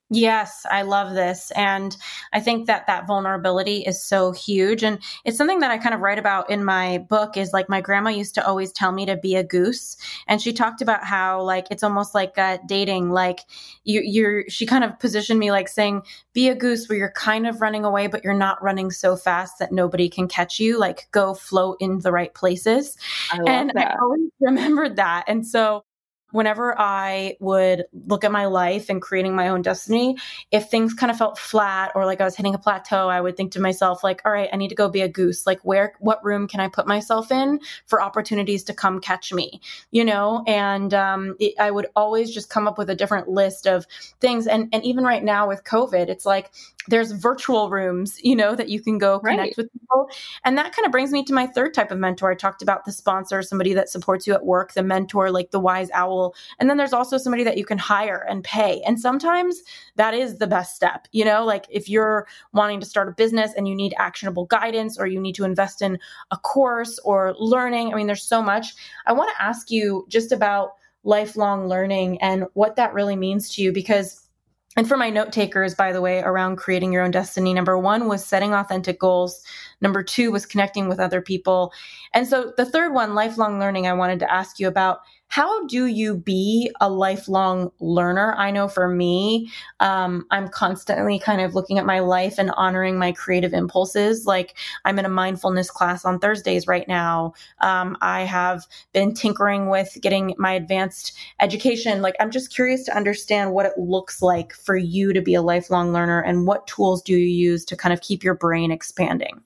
Yes, 0.09 0.65
I 0.71 0.83
love 0.83 1.15
this. 1.15 1.51
And 1.57 1.97
I 2.33 2.39
think 2.39 2.67
that 2.67 2.87
that 2.87 3.09
vulnerability 3.09 3.79
is 3.79 4.01
so 4.01 4.31
huge. 4.31 4.85
And 4.85 5.01
it's 5.25 5.37
something 5.37 5.59
that 5.59 5.73
I 5.73 5.79
kind 5.79 5.97
of 5.97 6.01
write 6.01 6.19
about 6.19 6.49
in 6.49 6.65
my 6.65 6.99
book 6.99 7.37
is 7.37 7.53
like 7.53 7.69
my 7.69 7.81
grandma 7.81 8.11
used 8.11 8.37
to 8.37 8.47
always 8.47 8.71
tell 8.71 8.93
me 8.93 9.05
to 9.07 9.17
be 9.17 9.35
a 9.35 9.43
goose. 9.43 9.97
And 10.29 10.41
she 10.41 10.53
talked 10.53 10.81
about 10.81 11.03
how 11.03 11.43
like 11.43 11.67
it's 11.73 11.83
almost 11.83 12.15
like 12.15 12.39
uh, 12.39 12.59
dating, 12.69 13.11
like 13.11 13.41
you, 13.83 14.01
you're, 14.01 14.49
she 14.49 14.65
kind 14.65 14.85
of 14.85 14.97
positioned 15.01 15.41
me 15.41 15.51
like 15.51 15.67
saying, 15.67 16.03
be 16.33 16.49
a 16.49 16.55
goose 16.55 16.89
where 16.89 16.99
you're 16.99 17.11
kind 17.11 17.45
of 17.45 17.61
running 17.61 17.85
away, 17.85 18.07
but 18.07 18.23
you're 18.23 18.33
not 18.33 18.63
running 18.63 18.93
so 18.93 19.17
fast 19.17 19.59
that 19.59 19.73
nobody 19.73 20.09
can 20.09 20.29
catch 20.29 20.61
you. 20.61 20.79
Like 20.79 21.09
go 21.11 21.35
float 21.35 21.79
in 21.81 21.99
the 21.99 22.13
right 22.13 22.33
places. 22.33 22.97
I 23.33 23.39
and 23.49 23.73
that. 23.75 23.93
I 23.93 23.97
always 24.01 24.31
remembered 24.41 24.95
that. 24.97 25.25
And 25.27 25.45
so 25.45 25.83
whenever 26.33 26.79
I 26.79 27.37
would 27.41 27.85
look 28.07 28.25
at 28.25 28.33
my 28.33 28.47
life 28.47 28.89
and 28.89 29.01
creating 29.01 29.35
my 29.35 29.49
own 29.49 29.63
destiny, 29.63 30.17
if 30.51 30.69
things 30.69 30.95
kind 30.95 31.11
of 31.11 31.17
felt 31.17 31.39
flat 31.39 31.93
or 31.95 32.05
like 32.05 32.21
I 32.21 32.25
was 32.25 32.37
hitting 32.37 32.55
a 32.55 32.59
plateau, 32.59 33.09
I 33.09 33.21
would 33.21 33.37
think 33.37 33.53
to 33.53 33.61
myself, 33.61 34.03
like, 34.03 34.23
all 34.25 34.33
right, 34.33 34.49
I 34.53 34.57
need 34.57 34.69
to 34.69 34.75
go 34.75 34.89
be 34.89 35.03
a 35.03 35.09
goose. 35.09 35.47
Like, 35.47 35.61
where, 35.63 35.95
what 36.01 36.25
room 36.25 36.49
can 36.49 36.61
I 36.61 36.69
put 36.69 36.87
myself 36.87 37.31
in 37.31 37.61
for 37.87 38.03
opportunities 38.03 38.65
to 38.65 38.75
come 38.75 39.01
catch 39.01 39.33
me? 39.33 39.61
You 39.91 40.05
know, 40.05 40.43
and 40.47 40.93
um, 40.93 41.37
it, 41.39 41.55
I 41.59 41.71
would 41.71 41.87
always 41.95 42.33
just 42.33 42.51
come 42.51 42.69
up 42.69 42.79
with 42.79 42.91
a 42.91 42.97
different 42.97 43.29
list 43.29 43.67
of 43.67 43.87
things. 44.21 44.47
And 44.47 44.69
and 44.73 44.85
even 44.85 45.05
right 45.05 45.23
now 45.23 45.49
with 45.49 45.65
COVID, 45.65 46.09
it's 46.09 46.27
like 46.27 46.51
there's 46.89 47.13
virtual 47.13 47.71
rooms, 47.71 48.19
you 48.23 48.37
know, 48.37 48.55
that 48.55 48.69
you 48.69 48.81
can 48.81 48.99
go 48.99 49.19
connect 49.19 49.39
right. 49.39 49.57
with 49.57 49.73
people. 49.73 50.09
And 50.45 50.57
that 50.57 50.75
kind 50.75 50.87
of 50.87 50.93
brings 50.93 51.11
me 51.11 51.25
to 51.25 51.33
my 51.33 51.47
third 51.47 51.75
type 51.75 51.91
of 51.91 51.99
mentor. 51.99 52.31
I 52.31 52.35
talked 52.35 52.63
about 52.63 52.85
the 52.85 52.93
sponsor, 52.93 53.43
somebody 53.43 53.75
that 53.75 53.89
supports 53.89 54.27
you 54.27 54.35
at 54.35 54.45
work, 54.45 54.75
the 54.75 54.83
mentor, 54.83 55.31
like 55.31 55.51
the 55.51 55.61
wise 55.61 55.91
owl. 55.93 56.35
And 56.59 56.71
then 56.71 56.77
there's 56.77 56.93
also 56.93 57.19
somebody 57.19 57.45
that 57.45 57.59
you 57.59 57.65
can 57.65 57.79
hire 57.79 58.25
and 58.29 58.45
pay. 58.45 58.83
And 58.87 59.01
sometimes 59.01 59.63
that 59.97 60.15
is 60.15 60.39
the 60.39 60.47
best 60.47 60.77
step, 60.77 61.09
you 61.13 61.25
know, 61.25 61.45
like 61.45 61.67
if 61.71 61.89
you're 61.89 62.27
wanting 62.53 62.81
to 62.81 62.87
start 62.87 63.09
a 63.09 63.13
business 63.13 63.53
and 63.57 63.67
you 63.67 63.75
need 63.75 63.95
actionable 63.99 64.47
guidance 64.47 64.99
or 64.99 65.07
you 65.07 65.21
need 65.21 65.35
to 65.35 65.45
invest 65.45 65.83
in 65.83 65.99
a 66.31 66.37
course 66.37 66.99
or 67.01 67.35
learning. 67.39 67.93
I 67.93 67.97
mean, 67.97 68.07
there's 68.07 68.23
so 68.23 68.43
much. 68.43 68.75
I 69.07 69.13
want 69.13 69.31
to 69.35 69.43
ask 69.43 69.71
you 69.71 70.07
just 70.09 70.33
about 70.33 70.73
lifelong 71.05 71.69
learning 71.69 72.21
and 72.21 72.47
what 72.55 72.77
that 72.77 72.93
really 72.93 73.17
means 73.17 73.55
to 73.55 73.63
you 73.63 73.73
because 73.73 74.26
and 74.77 74.87
for 74.87 74.97
my 74.97 75.11
note 75.11 75.33
takers, 75.33 75.75
by 75.75 75.93
the 75.93 76.01
way, 76.01 76.21
around 76.21 76.57
creating 76.57 76.93
your 76.93 77.03
own 77.03 77.11
destiny, 77.11 77.55
number 77.55 77.79
one 77.79 78.09
was 78.09 78.25
setting 78.25 78.53
authentic 78.53 79.01
goals. 79.01 79.43
Number 79.81 80.03
two 80.03 80.31
was 80.33 80.47
connecting 80.47 80.89
with 80.89 81.01
other 81.01 81.21
people. 81.21 81.73
And 82.15 82.27
so 82.27 82.53
the 82.57 82.65
third 82.65 82.93
one, 82.93 83.15
lifelong 83.15 83.59
learning, 83.59 83.87
I 83.87 83.93
wanted 83.93 84.19
to 84.21 84.33
ask 84.33 84.59
you 84.59 84.69
about 84.69 85.01
how 85.29 85.67
do 85.67 85.87
you 85.87 86.17
be 86.17 86.71
a 86.81 86.89
lifelong 86.89 87.71
learner? 87.81 88.35
I 88.39 88.51
know 88.51 88.69
for 88.69 88.89
me, 88.89 89.51
um, 89.81 90.25
I'm 90.31 90.49
constantly 90.49 91.19
kind 91.19 91.41
of 91.41 91.55
looking 91.55 91.79
at 91.79 91.85
my 91.85 91.99
life 91.99 92.39
and 92.39 92.53
honoring 92.53 92.99
my 92.99 93.13
creative 93.13 93.53
impulses. 93.53 94.25
Like 94.25 94.57
I'm 94.85 94.99
in 94.99 95.05
a 95.05 95.11
mindfulness 95.11 95.71
class 95.71 96.05
on 96.05 96.21
Thursdays 96.21 96.67
right 96.67 96.87
now. 96.87 97.35
Um, 97.61 97.97
I 98.01 98.21
have 98.21 98.67
been 98.93 99.15
tinkering 99.15 99.69
with 99.69 99.99
getting 100.01 100.35
my 100.39 100.53
advanced 100.53 101.13
education. 101.41 102.03
Like 102.03 102.15
I'm 102.21 102.31
just 102.31 102.55
curious 102.55 102.85
to 102.85 102.97
understand 102.97 103.53
what 103.53 103.67
it 103.67 103.77
looks 103.77 104.23
like 104.23 104.53
for 104.53 104.77
you 104.77 105.13
to 105.13 105.21
be 105.21 105.35
a 105.35 105.43
lifelong 105.43 105.93
learner 105.93 106.21
and 106.21 106.47
what 106.47 106.69
tools 106.69 107.03
do 107.03 107.13
you 107.13 107.19
use 107.19 107.65
to 107.67 107.77
kind 107.77 107.93
of 107.93 108.01
keep 108.01 108.23
your 108.23 108.35
brain 108.35 108.71
expanding? 108.71 109.43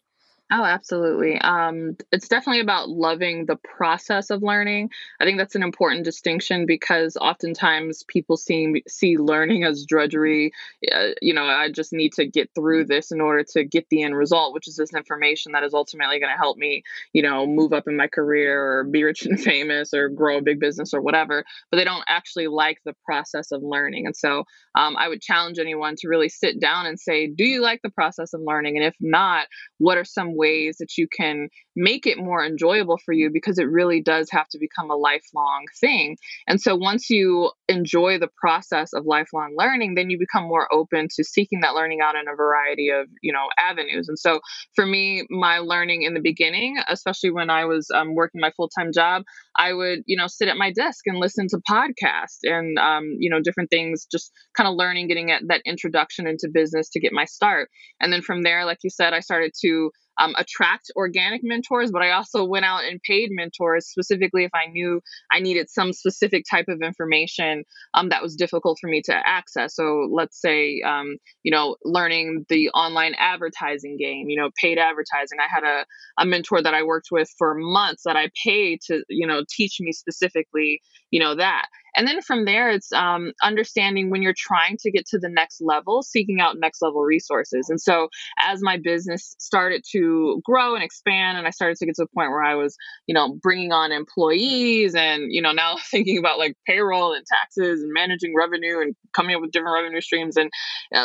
Oh, 0.52 0.64
absolutely. 0.64 1.38
Um, 1.40 1.96
it's 2.10 2.26
definitely 2.26 2.60
about 2.60 2.88
loving 2.88 3.46
the 3.46 3.54
process 3.54 4.30
of 4.30 4.42
learning. 4.42 4.90
I 5.20 5.24
think 5.24 5.38
that's 5.38 5.54
an 5.54 5.62
important 5.62 6.04
distinction 6.04 6.66
because 6.66 7.16
oftentimes 7.16 8.02
people 8.08 8.36
see 8.36 8.82
see 8.88 9.16
learning 9.16 9.62
as 9.62 9.84
drudgery. 9.86 10.50
Uh, 10.92 11.10
you 11.22 11.34
know, 11.34 11.44
I 11.44 11.70
just 11.70 11.92
need 11.92 12.14
to 12.14 12.26
get 12.26 12.50
through 12.52 12.86
this 12.86 13.12
in 13.12 13.20
order 13.20 13.44
to 13.52 13.62
get 13.64 13.86
the 13.90 14.02
end 14.02 14.16
result, 14.16 14.52
which 14.52 14.66
is 14.66 14.74
this 14.74 14.92
information 14.92 15.52
that 15.52 15.62
is 15.62 15.72
ultimately 15.72 16.18
going 16.18 16.32
to 16.32 16.36
help 16.38 16.58
me, 16.58 16.82
you 17.12 17.22
know, 17.22 17.46
move 17.46 17.72
up 17.72 17.86
in 17.86 17.96
my 17.96 18.08
career 18.08 18.60
or 18.80 18.84
be 18.84 19.04
rich 19.04 19.24
and 19.24 19.40
famous 19.42 19.94
or 19.94 20.08
grow 20.08 20.38
a 20.38 20.42
big 20.42 20.58
business 20.58 20.92
or 20.92 21.00
whatever. 21.00 21.44
But 21.70 21.76
they 21.76 21.84
don't 21.84 22.04
actually 22.08 22.48
like 22.48 22.78
the 22.84 22.96
process 23.04 23.52
of 23.52 23.62
learning. 23.62 24.06
And 24.06 24.16
so 24.16 24.42
um, 24.74 24.96
I 24.96 25.06
would 25.08 25.20
challenge 25.20 25.60
anyone 25.60 25.94
to 25.98 26.08
really 26.08 26.28
sit 26.28 26.60
down 26.60 26.86
and 26.86 26.98
say, 26.98 27.28
do 27.28 27.44
you 27.44 27.60
like 27.62 27.82
the 27.82 27.90
process 27.90 28.32
of 28.34 28.40
learning? 28.40 28.76
And 28.76 28.84
if 28.84 28.96
not, 29.00 29.46
what 29.78 29.98
are 29.98 30.04
some 30.04 30.36
ways 30.44 30.76
that 30.80 30.96
you 30.98 31.06
can 31.20 31.48
make 31.76 32.06
it 32.06 32.18
more 32.18 32.44
enjoyable 32.44 32.98
for 33.04 33.12
you 33.12 33.30
because 33.32 33.58
it 33.58 33.68
really 33.70 34.00
does 34.02 34.28
have 34.30 34.48
to 34.48 34.58
become 34.58 34.90
a 34.90 34.96
lifelong 34.96 35.64
thing. 35.80 36.16
And 36.48 36.60
so 36.60 36.74
once 36.74 37.10
you 37.10 37.50
enjoy 37.68 38.18
the 38.18 38.28
process 38.40 38.92
of 38.92 39.06
lifelong 39.06 39.54
learning, 39.56 39.94
then 39.94 40.10
you 40.10 40.18
become 40.18 40.44
more 40.44 40.66
open 40.72 41.08
to 41.16 41.24
seeking 41.24 41.60
that 41.60 41.74
learning 41.74 42.00
out 42.02 42.16
in 42.16 42.28
a 42.32 42.36
variety 42.36 42.88
of, 42.90 43.06
you 43.22 43.32
know, 43.32 43.46
avenues. 43.58 44.08
And 44.08 44.18
so 44.18 44.40
for 44.74 44.84
me, 44.84 45.24
my 45.30 45.58
learning 45.58 46.02
in 46.02 46.14
the 46.14 46.20
beginning, 46.20 46.78
especially 46.88 47.30
when 47.30 47.50
I 47.50 47.64
was 47.64 47.86
um, 47.94 48.14
working 48.14 48.40
my 48.40 48.52
full-time 48.56 48.90
job, 48.92 49.22
I 49.56 49.72
would, 49.72 50.00
you 50.06 50.16
know, 50.16 50.26
sit 50.26 50.48
at 50.48 50.56
my 50.56 50.72
desk 50.72 51.02
and 51.06 51.18
listen 51.18 51.46
to 51.48 51.58
podcasts 51.70 52.40
and, 52.42 52.78
um, 52.78 53.04
you 53.18 53.30
know, 53.30 53.40
different 53.40 53.70
things, 53.70 54.06
just 54.10 54.32
kind 54.56 54.68
of 54.68 54.74
learning, 54.74 55.08
getting 55.08 55.30
at 55.30 55.42
that 55.48 55.62
introduction 55.64 56.26
into 56.26 56.48
business 56.52 56.88
to 56.90 57.00
get 57.00 57.12
my 57.12 57.24
start. 57.24 57.68
And 58.00 58.12
then 58.12 58.22
from 58.22 58.42
there, 58.42 58.64
like 58.64 58.78
you 58.82 58.90
said, 58.90 59.12
I 59.12 59.20
started 59.20 59.52
to 59.62 59.90
um, 60.20 60.34
attract 60.36 60.90
organic 60.96 61.40
mentors, 61.42 61.90
but 61.90 62.02
I 62.02 62.10
also 62.10 62.44
went 62.44 62.64
out 62.64 62.84
and 62.84 63.00
paid 63.02 63.30
mentors 63.32 63.88
specifically 63.88 64.44
if 64.44 64.50
I 64.54 64.70
knew 64.70 65.00
I 65.32 65.40
needed 65.40 65.70
some 65.70 65.92
specific 65.92 66.44
type 66.48 66.66
of 66.68 66.82
information 66.82 67.64
um, 67.94 68.10
that 68.10 68.22
was 68.22 68.36
difficult 68.36 68.78
for 68.80 68.88
me 68.88 69.02
to 69.06 69.14
access. 69.14 69.74
So 69.74 70.08
let's 70.12 70.40
say, 70.40 70.82
um, 70.86 71.16
you 71.42 71.50
know, 71.50 71.76
learning 71.84 72.44
the 72.48 72.68
online 72.70 73.14
advertising 73.18 73.96
game, 73.96 74.28
you 74.28 74.38
know, 74.38 74.50
paid 74.60 74.78
advertising. 74.78 75.38
I 75.40 75.48
had 75.52 75.64
a, 75.64 75.84
a 76.18 76.26
mentor 76.26 76.62
that 76.62 76.74
I 76.74 76.82
worked 76.82 77.08
with 77.10 77.28
for 77.38 77.54
months 77.54 78.02
that 78.04 78.16
I 78.16 78.30
paid 78.44 78.80
to, 78.88 79.02
you 79.08 79.26
know, 79.26 79.42
teach 79.48 79.78
me 79.80 79.92
specifically, 79.92 80.80
you 81.10 81.18
know, 81.18 81.34
that. 81.34 81.66
And 81.96 82.06
then 82.06 82.20
from 82.22 82.44
there, 82.44 82.70
it's 82.70 82.92
um, 82.92 83.32
understanding 83.42 84.10
when 84.10 84.22
you're 84.22 84.34
trying 84.36 84.76
to 84.80 84.90
get 84.90 85.06
to 85.06 85.18
the 85.18 85.28
next 85.28 85.60
level, 85.60 86.02
seeking 86.02 86.40
out 86.40 86.56
next 86.58 86.82
level 86.82 87.02
resources. 87.02 87.68
And 87.68 87.80
so 87.80 88.08
as 88.42 88.60
my 88.62 88.76
business 88.76 89.34
started 89.38 89.82
to 89.92 90.40
grow 90.44 90.74
and 90.74 90.84
expand, 90.84 91.38
and 91.38 91.46
I 91.46 91.50
started 91.50 91.76
to 91.78 91.86
get 91.86 91.96
to 91.96 92.02
the 92.02 92.14
point 92.14 92.30
where 92.30 92.42
I 92.42 92.54
was, 92.54 92.76
you 93.06 93.14
know, 93.14 93.38
bringing 93.42 93.72
on 93.72 93.92
employees 93.92 94.94
and, 94.94 95.32
you 95.32 95.42
know, 95.42 95.52
now 95.52 95.76
thinking 95.90 96.18
about 96.18 96.38
like 96.38 96.54
payroll 96.66 97.12
and 97.12 97.24
taxes 97.26 97.82
and 97.82 97.92
managing 97.92 98.34
revenue 98.36 98.80
and 98.80 98.94
coming 99.14 99.34
up 99.34 99.42
with 99.42 99.50
different 99.50 99.74
revenue 99.74 100.00
streams 100.00 100.36
and 100.36 100.50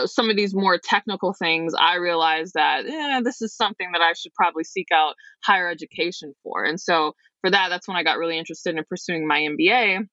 some 0.06 0.30
of 0.30 0.36
these 0.36 0.54
more 0.54 0.78
technical 0.78 1.34
things, 1.34 1.74
I 1.78 1.96
realized 1.96 2.54
that 2.56 2.86
eh, 2.86 3.22
this 3.24 3.42
is 3.42 3.56
something 3.56 3.88
that 3.94 4.02
I 4.02 4.14
should 4.14 4.34
probably 4.34 4.64
seek 4.64 4.88
out 4.94 5.16
higher 5.44 5.70
education 5.70 6.34
for. 6.44 6.64
And 6.64 6.80
so 6.80 7.14
for 7.42 7.52
that, 7.52 7.70
that's 7.70 7.88
when 7.88 7.98
I 7.98 8.04
got 8.04 8.18
really 8.18 8.38
interested 8.38 8.76
in 8.76 8.84
pursuing 8.86 9.28
my 9.28 9.42
MBA 9.42 10.08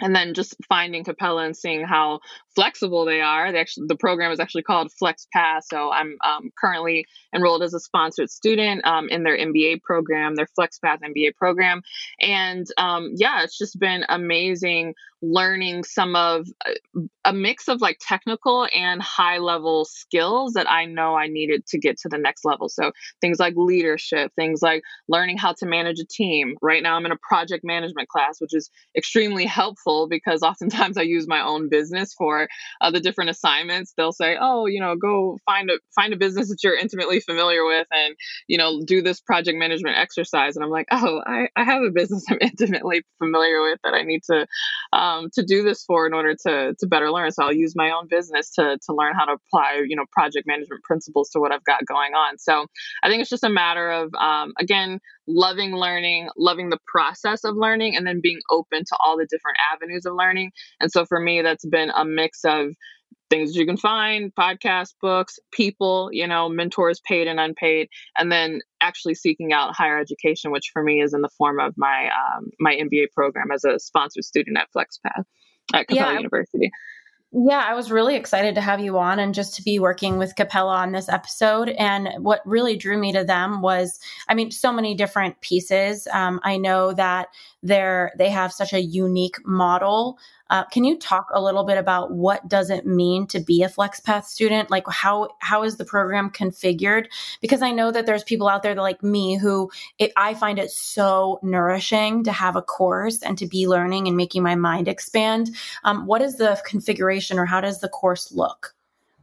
and 0.00 0.14
then 0.14 0.34
just 0.34 0.56
finding 0.68 1.04
Capella 1.04 1.44
and 1.44 1.56
seeing 1.56 1.84
how 1.84 2.20
flexible 2.56 3.04
they 3.04 3.20
are. 3.20 3.52
They 3.52 3.60
actually, 3.60 3.86
the 3.86 3.96
program 3.96 4.32
is 4.32 4.40
actually 4.40 4.64
called 4.64 4.90
Flex 4.98 5.28
Path. 5.32 5.64
So 5.70 5.92
I'm 5.92 6.16
um, 6.24 6.50
currently 6.58 7.06
enrolled 7.32 7.62
as 7.62 7.74
a 7.74 7.80
sponsored 7.80 8.30
student 8.30 8.84
um, 8.84 9.08
in 9.08 9.22
their 9.22 9.38
MBA 9.38 9.82
program, 9.82 10.34
their 10.34 10.48
Flex 10.56 10.78
Path 10.78 11.00
MBA 11.04 11.36
program, 11.36 11.82
and 12.18 12.66
um, 12.78 13.12
yeah, 13.16 13.44
it's 13.44 13.56
just 13.56 13.78
been 13.78 14.04
amazing 14.08 14.94
learning 15.22 15.82
some 15.84 16.14
of 16.14 16.46
uh, 16.66 17.00
a 17.24 17.32
mix 17.32 17.68
of 17.68 17.80
like 17.80 17.98
technical 18.00 18.68
and 18.74 19.00
high 19.00 19.38
level 19.38 19.84
skills 19.84 20.52
that 20.52 20.70
I 20.70 20.84
know 20.84 21.14
I 21.14 21.26
needed 21.26 21.66
to 21.68 21.78
get 21.78 21.98
to 22.00 22.08
the 22.08 22.18
next 22.18 22.44
level. 22.44 22.68
So 22.68 22.92
things 23.20 23.38
like 23.38 23.54
leadership, 23.56 24.32
things 24.36 24.62
like 24.62 24.82
learning 25.08 25.38
how 25.38 25.54
to 25.54 25.66
manage 25.66 25.98
a 26.00 26.04
team. 26.04 26.56
Right 26.62 26.82
now, 26.82 26.96
I'm 26.96 27.06
in 27.06 27.12
a 27.12 27.18
project 27.28 27.64
management 27.64 28.08
class, 28.08 28.40
which 28.40 28.54
is 28.54 28.70
extremely 28.96 29.46
helpful 29.46 30.06
because 30.08 30.42
oftentimes 30.42 30.96
I 30.98 31.02
use 31.02 31.26
my 31.26 31.42
own 31.42 31.68
business 31.68 32.14
for 32.14 32.45
uh, 32.80 32.90
the 32.90 33.00
different 33.00 33.30
assignments. 33.30 33.92
They'll 33.96 34.12
say, 34.12 34.36
"Oh, 34.40 34.66
you 34.66 34.80
know, 34.80 34.96
go 34.96 35.38
find 35.46 35.70
a 35.70 35.78
find 35.94 36.12
a 36.12 36.16
business 36.16 36.48
that 36.50 36.62
you're 36.62 36.76
intimately 36.76 37.20
familiar 37.20 37.64
with, 37.64 37.86
and 37.90 38.16
you 38.48 38.58
know, 38.58 38.82
do 38.84 39.02
this 39.02 39.20
project 39.20 39.58
management 39.58 39.96
exercise." 39.96 40.56
And 40.56 40.64
I'm 40.64 40.70
like, 40.70 40.88
"Oh, 40.90 41.22
I, 41.26 41.48
I 41.56 41.64
have 41.64 41.82
a 41.82 41.90
business 41.90 42.24
I'm 42.30 42.38
intimately 42.40 43.02
familiar 43.18 43.62
with 43.62 43.78
that 43.84 43.94
I 43.94 44.02
need 44.02 44.22
to." 44.30 44.46
um, 44.92 45.30
to 45.34 45.44
do 45.44 45.62
this 45.62 45.84
for 45.84 46.06
in 46.06 46.14
order 46.14 46.34
to 46.46 46.74
to 46.78 46.86
better 46.86 47.10
learn. 47.10 47.30
So 47.30 47.44
I'll 47.44 47.52
use 47.52 47.74
my 47.76 47.90
own 47.90 48.08
business 48.08 48.50
to 48.54 48.78
to 48.86 48.94
learn 48.94 49.14
how 49.14 49.24
to 49.26 49.32
apply 49.32 49.84
you 49.86 49.96
know 49.96 50.04
project 50.12 50.46
management 50.46 50.82
principles 50.82 51.30
to 51.30 51.40
what 51.40 51.52
I've 51.52 51.64
got 51.64 51.84
going 51.86 52.14
on. 52.14 52.38
So 52.38 52.66
I 53.02 53.08
think 53.08 53.20
it's 53.20 53.30
just 53.30 53.44
a 53.44 53.50
matter 53.50 53.90
of 53.90 54.14
um, 54.14 54.52
again 54.58 55.00
loving 55.28 55.74
learning, 55.74 56.28
loving 56.36 56.70
the 56.70 56.78
process 56.86 57.44
of 57.44 57.56
learning, 57.56 57.96
and 57.96 58.06
then 58.06 58.20
being 58.22 58.40
open 58.50 58.84
to 58.84 58.96
all 59.04 59.16
the 59.16 59.26
different 59.26 59.58
avenues 59.72 60.06
of 60.06 60.14
learning. 60.14 60.52
And 60.80 60.90
so 60.90 61.04
for 61.04 61.18
me, 61.18 61.42
that's 61.42 61.66
been 61.66 61.90
a 61.90 62.04
mix 62.04 62.35
of 62.44 62.74
things 63.28 63.56
you 63.56 63.66
can 63.66 63.76
find 63.76 64.32
podcasts 64.34 64.94
books 65.00 65.38
people 65.52 66.08
you 66.12 66.26
know 66.26 66.48
mentors 66.48 67.00
paid 67.00 67.26
and 67.26 67.40
unpaid 67.40 67.88
and 68.16 68.30
then 68.30 68.60
actually 68.80 69.14
seeking 69.14 69.52
out 69.52 69.74
higher 69.74 69.98
education 69.98 70.50
which 70.50 70.70
for 70.72 70.82
me 70.82 71.00
is 71.00 71.12
in 71.12 71.22
the 71.22 71.28
form 71.36 71.58
of 71.58 71.74
my 71.76 72.08
um, 72.08 72.50
my 72.60 72.76
mba 72.76 73.06
program 73.12 73.50
as 73.52 73.64
a 73.64 73.78
sponsored 73.78 74.24
student 74.24 74.56
at 74.56 74.68
flexpath 74.72 75.24
at 75.74 75.88
capella 75.88 76.12
yeah, 76.12 76.18
university 76.18 76.70
yeah, 77.32 77.62
I 77.66 77.74
was 77.74 77.90
really 77.90 78.14
excited 78.14 78.54
to 78.54 78.60
have 78.60 78.80
you 78.80 78.98
on 78.98 79.18
and 79.18 79.34
just 79.34 79.56
to 79.56 79.62
be 79.62 79.78
working 79.78 80.16
with 80.16 80.36
Capella 80.36 80.76
on 80.76 80.92
this 80.92 81.08
episode. 81.08 81.68
And 81.70 82.08
what 82.24 82.40
really 82.46 82.76
drew 82.76 82.96
me 82.96 83.12
to 83.12 83.24
them 83.24 83.60
was, 83.60 83.98
I 84.28 84.34
mean, 84.34 84.50
so 84.52 84.72
many 84.72 84.94
different 84.94 85.40
pieces. 85.40 86.06
Um, 86.12 86.40
I 86.44 86.56
know 86.56 86.92
that 86.94 87.28
they're 87.62 88.12
they 88.16 88.30
have 88.30 88.52
such 88.52 88.72
a 88.72 88.80
unique 88.80 89.36
model 89.44 90.18
uh, 90.50 90.64
can 90.64 90.84
you 90.84 90.98
talk 90.98 91.26
a 91.32 91.42
little 91.42 91.64
bit 91.64 91.78
about 91.78 92.12
what 92.12 92.46
does 92.48 92.70
it 92.70 92.86
mean 92.86 93.26
to 93.28 93.40
be 93.40 93.62
a 93.62 93.68
FlexPath 93.68 94.24
student? 94.24 94.70
Like 94.70 94.84
how 94.88 95.28
how 95.40 95.64
is 95.64 95.76
the 95.76 95.84
program 95.84 96.30
configured? 96.30 97.06
Because 97.40 97.62
I 97.62 97.72
know 97.72 97.90
that 97.90 98.06
there's 98.06 98.24
people 98.24 98.48
out 98.48 98.62
there 98.62 98.74
that, 98.74 98.80
like 98.80 99.02
me 99.02 99.36
who 99.36 99.70
it, 99.98 100.12
I 100.16 100.34
find 100.34 100.58
it 100.58 100.70
so 100.70 101.40
nourishing 101.42 102.24
to 102.24 102.32
have 102.32 102.56
a 102.56 102.62
course 102.62 103.22
and 103.22 103.36
to 103.38 103.46
be 103.46 103.66
learning 103.66 104.06
and 104.06 104.16
making 104.16 104.42
my 104.42 104.54
mind 104.54 104.88
expand. 104.88 105.50
Um, 105.84 106.06
what 106.06 106.22
is 106.22 106.36
the 106.36 106.60
configuration 106.64 107.38
or 107.38 107.46
how 107.46 107.60
does 107.60 107.80
the 107.80 107.88
course 107.88 108.30
look? 108.32 108.75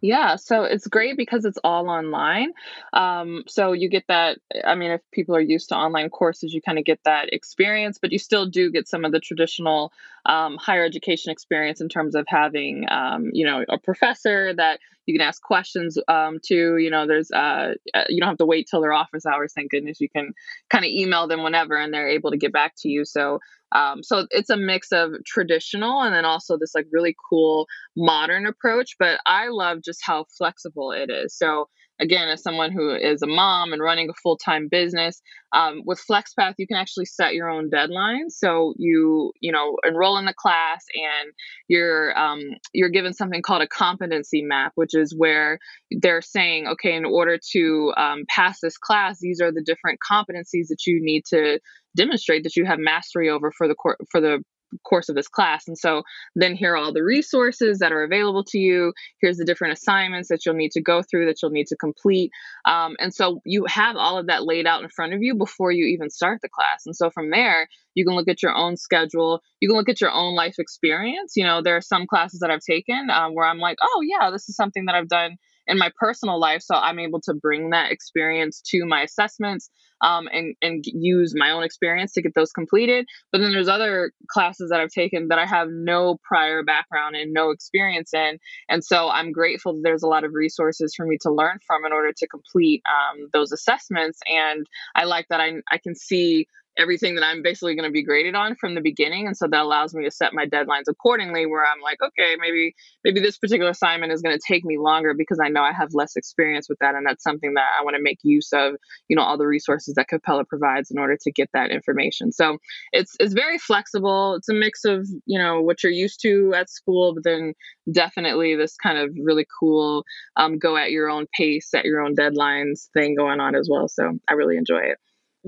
Yeah, 0.03 0.35
so 0.35 0.63
it's 0.63 0.85
great 0.85 1.15
because 1.15 1.45
it's 1.45 1.57
all 1.63 1.89
online. 1.89 2.51
Um, 2.91 3.43
so 3.47 3.71
you 3.71 3.87
get 3.89 4.03
that. 4.09 4.37
I 4.65 4.75
mean, 4.75 4.91
if 4.91 5.01
people 5.13 5.33
are 5.33 5.39
used 5.39 5.69
to 5.69 5.75
online 5.77 6.09
courses, 6.09 6.53
you 6.53 6.61
kind 6.61 6.77
of 6.77 6.83
get 6.83 6.99
that 7.05 7.31
experience, 7.31 7.99
but 8.01 8.11
you 8.11 8.19
still 8.19 8.45
do 8.45 8.69
get 8.69 8.85
some 8.89 9.05
of 9.05 9.13
the 9.13 9.21
traditional 9.21 9.93
um, 10.25 10.57
higher 10.57 10.83
education 10.83 11.31
experience 11.31 11.79
in 11.79 11.87
terms 11.87 12.15
of 12.15 12.25
having, 12.27 12.85
um, 12.91 13.29
you 13.31 13.45
know, 13.45 13.63
a 13.69 13.77
professor 13.77 14.53
that 14.53 14.81
you 15.05 15.17
can 15.17 15.25
ask 15.25 15.41
questions 15.41 15.97
um, 16.09 16.39
to. 16.47 16.75
You 16.77 16.89
know, 16.89 17.07
there's 17.07 17.31
uh, 17.31 17.75
uh, 17.93 18.03
you 18.09 18.19
don't 18.19 18.27
have 18.27 18.37
to 18.39 18.45
wait 18.45 18.67
till 18.69 18.81
their 18.81 18.93
office 18.93 19.25
hours. 19.25 19.53
Thank 19.53 19.71
goodness, 19.71 20.01
you 20.01 20.09
can 20.09 20.33
kind 20.69 20.83
of 20.83 20.91
email 20.91 21.27
them 21.29 21.43
whenever, 21.43 21.77
and 21.77 21.93
they're 21.93 22.09
able 22.09 22.31
to 22.31 22.37
get 22.37 22.51
back 22.51 22.73
to 22.79 22.89
you. 22.89 23.05
So 23.05 23.39
um, 23.73 24.03
so 24.03 24.27
it's 24.29 24.49
a 24.49 24.57
mix 24.57 24.91
of 24.91 25.11
traditional 25.25 26.01
and 26.01 26.13
then 26.13 26.25
also 26.25 26.57
this 26.57 26.75
like 26.75 26.87
really 26.91 27.15
cool 27.29 27.67
modern 27.97 28.45
approach. 28.45 28.95
But 28.99 29.19
I 29.25 29.47
love 29.49 29.79
just 29.83 30.01
how 30.03 30.25
flexible 30.37 30.91
it 30.91 31.09
is. 31.09 31.35
So 31.35 31.67
again, 31.99 32.27
as 32.27 32.41
someone 32.41 32.71
who 32.71 32.93
is 32.93 33.21
a 33.21 33.27
mom 33.27 33.71
and 33.71 33.81
running 33.81 34.09
a 34.09 34.13
full 34.21 34.37
time 34.37 34.67
business, 34.69 35.21
um, 35.53 35.81
with 35.85 36.01
FlexPath, 36.09 36.55
you 36.57 36.67
can 36.67 36.77
actually 36.77 37.05
set 37.05 37.33
your 37.33 37.49
own 37.49 37.69
deadlines. 37.69 38.31
So 38.31 38.73
you, 38.77 39.31
you 39.39 39.51
know, 39.51 39.77
enroll 39.83 40.17
in 40.17 40.25
the 40.25 40.33
class 40.33 40.83
and 40.95 41.31
you're 41.67 42.17
um, 42.17 42.41
you're 42.73 42.89
given 42.89 43.13
something 43.13 43.41
called 43.41 43.61
a 43.61 43.67
competency 43.67 44.41
map, 44.41 44.73
which 44.75 44.95
is 44.95 45.15
where 45.15 45.59
they're 45.91 46.21
saying, 46.21 46.67
okay, 46.67 46.95
in 46.95 47.05
order 47.05 47.39
to 47.53 47.93
um, 47.95 48.23
pass 48.27 48.59
this 48.61 48.77
class, 48.77 49.19
these 49.19 49.41
are 49.41 49.51
the 49.51 49.63
different 49.63 49.99
competencies 50.09 50.67
that 50.69 50.85
you 50.85 50.99
need 51.01 51.23
to 51.29 51.59
demonstrate 51.95 52.43
that 52.43 52.55
you 52.55 52.65
have 52.65 52.79
mastery 52.79 53.29
over 53.29 53.51
for 53.51 53.67
the 53.67 53.75
cor- 53.75 53.97
for 54.11 54.21
the 54.21 54.43
course 54.83 55.09
of 55.09 55.15
this 55.15 55.27
class. 55.27 55.67
And 55.67 55.77
so 55.77 56.03
then 56.35 56.55
here 56.55 56.73
are 56.73 56.77
all 56.77 56.93
the 56.93 57.03
resources 57.03 57.79
that 57.79 57.91
are 57.91 58.03
available 58.03 58.43
to 58.45 58.57
you. 58.57 58.93
Here's 59.21 59.37
the 59.37 59.45
different 59.45 59.73
assignments 59.73 60.29
that 60.29 60.45
you'll 60.45 60.55
need 60.55 60.71
to 60.71 60.81
go 60.81 61.01
through, 61.03 61.27
that 61.27 61.41
you'll 61.41 61.51
need 61.51 61.67
to 61.67 61.75
complete. 61.75 62.31
Um, 62.65 62.95
and 62.99 63.13
so 63.13 63.39
you 63.45 63.65
have 63.67 63.95
all 63.95 64.17
of 64.17 64.27
that 64.27 64.45
laid 64.45 64.65
out 64.65 64.83
in 64.83 64.89
front 64.89 65.13
of 65.13 65.21
you 65.21 65.35
before 65.35 65.71
you 65.71 65.85
even 65.85 66.09
start 66.09 66.39
the 66.41 66.49
class. 66.49 66.83
And 66.85 66.95
so 66.95 67.09
from 67.09 67.29
there, 67.29 67.67
you 67.95 68.05
can 68.05 68.15
look 68.15 68.27
at 68.27 68.41
your 68.41 68.55
own 68.55 68.77
schedule. 68.77 69.41
You 69.59 69.69
can 69.69 69.77
look 69.77 69.89
at 69.89 70.01
your 70.01 70.11
own 70.11 70.35
life 70.35 70.55
experience. 70.57 71.33
You 71.35 71.43
know, 71.43 71.61
there 71.61 71.77
are 71.77 71.81
some 71.81 72.07
classes 72.07 72.39
that 72.39 72.49
I've 72.49 72.61
taken 72.61 73.09
um, 73.11 73.35
where 73.35 73.45
I'm 73.45 73.59
like, 73.59 73.77
oh, 73.81 74.01
yeah, 74.01 74.31
this 74.31 74.49
is 74.49 74.55
something 74.55 74.85
that 74.85 74.95
I've 74.95 75.09
done 75.09 75.37
in 75.67 75.77
my 75.77 75.91
personal 75.97 76.39
life. 76.39 76.61
So 76.61 76.75
I'm 76.75 76.99
able 76.99 77.21
to 77.21 77.33
bring 77.33 77.69
that 77.71 77.91
experience 77.91 78.61
to 78.67 78.85
my 78.85 79.01
assessments 79.01 79.69
um, 80.01 80.27
and, 80.31 80.55
and 80.61 80.83
use 80.85 81.33
my 81.35 81.51
own 81.51 81.63
experience 81.63 82.11
to 82.13 82.21
get 82.21 82.33
those 82.35 82.51
completed. 82.51 83.05
But 83.31 83.39
then 83.39 83.51
there's 83.51 83.69
other 83.69 84.11
classes 84.29 84.69
that 84.69 84.79
I've 84.79 84.91
taken 84.91 85.29
that 85.29 85.39
I 85.39 85.45
have 85.45 85.69
no 85.71 86.17
prior 86.23 86.63
background 86.63 87.15
and 87.15 87.33
no 87.33 87.51
experience 87.51 88.13
in. 88.13 88.37
And 88.69 88.83
so 88.83 89.09
I'm 89.09 89.31
grateful 89.31 89.73
that 89.73 89.81
there's 89.83 90.03
a 90.03 90.07
lot 90.07 90.23
of 90.23 90.33
resources 90.33 90.93
for 90.95 91.05
me 91.05 91.17
to 91.21 91.31
learn 91.31 91.59
from 91.65 91.85
in 91.85 91.93
order 91.93 92.11
to 92.15 92.27
complete 92.27 92.81
um, 92.87 93.29
those 93.31 93.51
assessments. 93.51 94.19
And 94.27 94.67
I 94.95 95.05
like 95.05 95.27
that 95.29 95.39
I, 95.39 95.53
I 95.71 95.77
can 95.77 95.95
see 95.95 96.47
everything 96.77 97.15
that 97.15 97.23
I'm 97.23 97.41
basically 97.41 97.75
going 97.75 97.87
to 97.87 97.91
be 97.91 98.03
graded 98.03 98.35
on 98.35 98.55
from 98.55 98.75
the 98.75 98.81
beginning. 98.81 99.27
And 99.27 99.37
so 99.37 99.47
that 99.47 99.61
allows 99.61 99.93
me 99.93 100.03
to 100.05 100.11
set 100.11 100.33
my 100.33 100.45
deadlines 100.45 100.85
accordingly 100.87 101.45
where 101.45 101.63
I'm 101.63 101.81
like, 101.81 101.99
okay, 102.01 102.35
maybe 102.39 102.75
maybe 103.03 103.19
this 103.19 103.37
particular 103.37 103.71
assignment 103.71 104.11
is 104.11 104.21
going 104.21 104.37
to 104.37 104.43
take 104.45 104.65
me 104.65 104.77
longer 104.77 105.13
because 105.13 105.39
I 105.43 105.49
know 105.49 105.61
I 105.61 105.71
have 105.71 105.89
less 105.93 106.15
experience 106.15 106.67
with 106.69 106.79
that 106.79 106.95
and 106.95 107.05
that's 107.05 107.23
something 107.23 107.53
that 107.53 107.65
I 107.79 107.83
want 107.83 107.95
to 107.95 108.01
make 108.01 108.19
use 108.23 108.49
of, 108.53 108.75
you 109.07 109.15
know, 109.15 109.21
all 109.23 109.37
the 109.37 109.47
resources 109.47 109.95
that 109.95 110.07
Capella 110.07 110.45
provides 110.45 110.89
in 110.91 110.97
order 110.97 111.17
to 111.21 111.31
get 111.31 111.49
that 111.53 111.71
information. 111.71 112.31
So 112.31 112.57
it's 112.91 113.15
it's 113.19 113.33
very 113.33 113.57
flexible. 113.57 114.35
It's 114.35 114.49
a 114.49 114.53
mix 114.53 114.85
of, 114.85 115.07
you 115.25 115.39
know, 115.39 115.61
what 115.61 115.83
you're 115.83 115.91
used 115.91 116.21
to 116.21 116.53
at 116.55 116.69
school, 116.69 117.13
but 117.13 117.23
then 117.23 117.53
definitely 117.91 118.55
this 118.55 118.75
kind 118.77 118.97
of 118.97 119.11
really 119.21 119.45
cool 119.59 120.03
um, 120.37 120.57
go 120.57 120.77
at 120.77 120.91
your 120.91 121.09
own 121.09 121.27
pace, 121.37 121.73
at 121.73 121.85
your 121.85 122.01
own 122.01 122.15
deadlines 122.15 122.89
thing 122.93 123.15
going 123.15 123.39
on 123.39 123.55
as 123.55 123.67
well. 123.69 123.87
So 123.87 124.17
I 124.27 124.33
really 124.33 124.57
enjoy 124.57 124.79
it. 124.79 124.97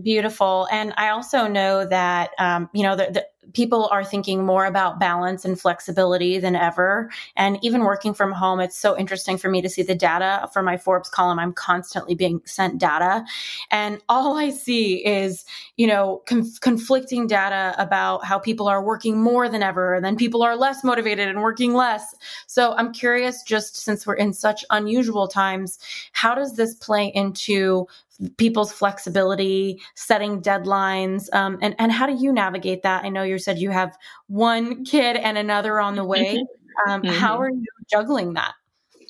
Beautiful. 0.02 0.68
And 0.74 0.94
I 0.98 1.08
also 1.10 1.48
know 1.48 1.86
that, 1.86 2.32
um, 2.38 2.70
you 2.74 2.84
know, 2.84 2.98
the, 2.98 3.26
people 3.54 3.88
are 3.92 4.04
thinking 4.04 4.44
more 4.46 4.66
about 4.66 5.00
balance 5.00 5.46
and 5.46 5.60
flexibility 5.60 6.38
than 6.40 6.56
ever. 6.56 7.10
And 7.38 7.58
even 7.64 7.82
working 7.82 8.14
from 8.14 8.32
home, 8.34 8.60
it's 8.60 8.78
so 8.78 8.98
interesting 8.98 9.38
for 9.38 9.50
me 9.50 9.62
to 9.62 9.70
see 9.70 9.84
the 9.84 9.96
data 9.96 10.50
for 10.52 10.62
my 10.62 10.78
Forbes 10.78 11.08
column. 11.08 11.40
I'm 11.40 11.54
constantly 11.54 12.16
being 12.16 12.42
sent 12.46 12.80
data. 12.80 13.24
And 13.72 14.02
all 14.10 14.36
I 14.36 14.50
see 14.50 15.06
is, 15.06 15.46
you 15.78 15.88
know, 15.88 16.24
conf- 16.26 16.60
conflicting 16.60 17.28
data 17.28 17.74
about 17.78 18.26
how 18.26 18.40
people 18.40 18.68
are 18.68 18.84
working 18.84 19.22
more 19.22 19.48
than 19.48 19.64
ever, 19.64 19.94
and 19.94 20.04
then 20.04 20.18
people 20.18 20.44
are 20.44 20.58
less 20.58 20.84
motivated 20.84 21.30
and 21.30 21.42
working 21.42 21.74
less. 21.74 22.16
So 22.48 22.74
I'm 22.74 22.92
curious, 22.92 23.44
just 23.44 23.78
since 23.78 24.06
we're 24.06 24.16
in 24.16 24.34
such 24.34 24.66
unusual 24.72 25.28
times, 25.28 25.78
how 26.12 26.36
does 26.36 26.56
this 26.56 26.74
play 26.76 27.12
into 27.14 27.88
people's 28.38 28.72
flexibility, 28.72 29.82
setting 29.96 30.42
deadlines, 30.42 31.34
um, 31.34 31.58
and 31.62 31.76
and 31.80 31.92
how 31.92 32.06
do 32.06 32.14
you 32.14 32.32
navigate 32.32 32.84
that? 32.84 33.04
I 33.04 33.10
know 33.10 33.24
you 33.24 33.38
said 33.40 33.60
you 33.60 33.70
have 33.72 33.98
one 34.28 34.84
kid 34.86 35.18
and 35.18 35.38
another 35.38 35.80
on 35.80 35.96
the 35.96 36.06
way. 36.06 36.44
Um, 36.88 37.02
mm-hmm. 37.02 37.14
How 37.14 37.40
are 37.40 37.50
you 37.50 37.66
juggling 37.90 38.34
that? 38.34 38.54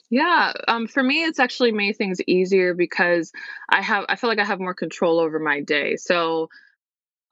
Yeah, 0.09 0.53
um, 0.67 0.87
for 0.87 1.01
me, 1.01 1.23
it's 1.23 1.39
actually 1.39 1.71
made 1.71 1.97
things 1.97 2.21
easier 2.27 2.73
because 2.73 3.31
I 3.69 3.81
have 3.81 4.05
I 4.07 4.15
feel 4.15 4.29
like 4.29 4.39
I 4.39 4.45
have 4.45 4.59
more 4.59 4.75
control 4.75 5.19
over 5.19 5.39
my 5.39 5.61
day. 5.61 5.95
So 5.95 6.49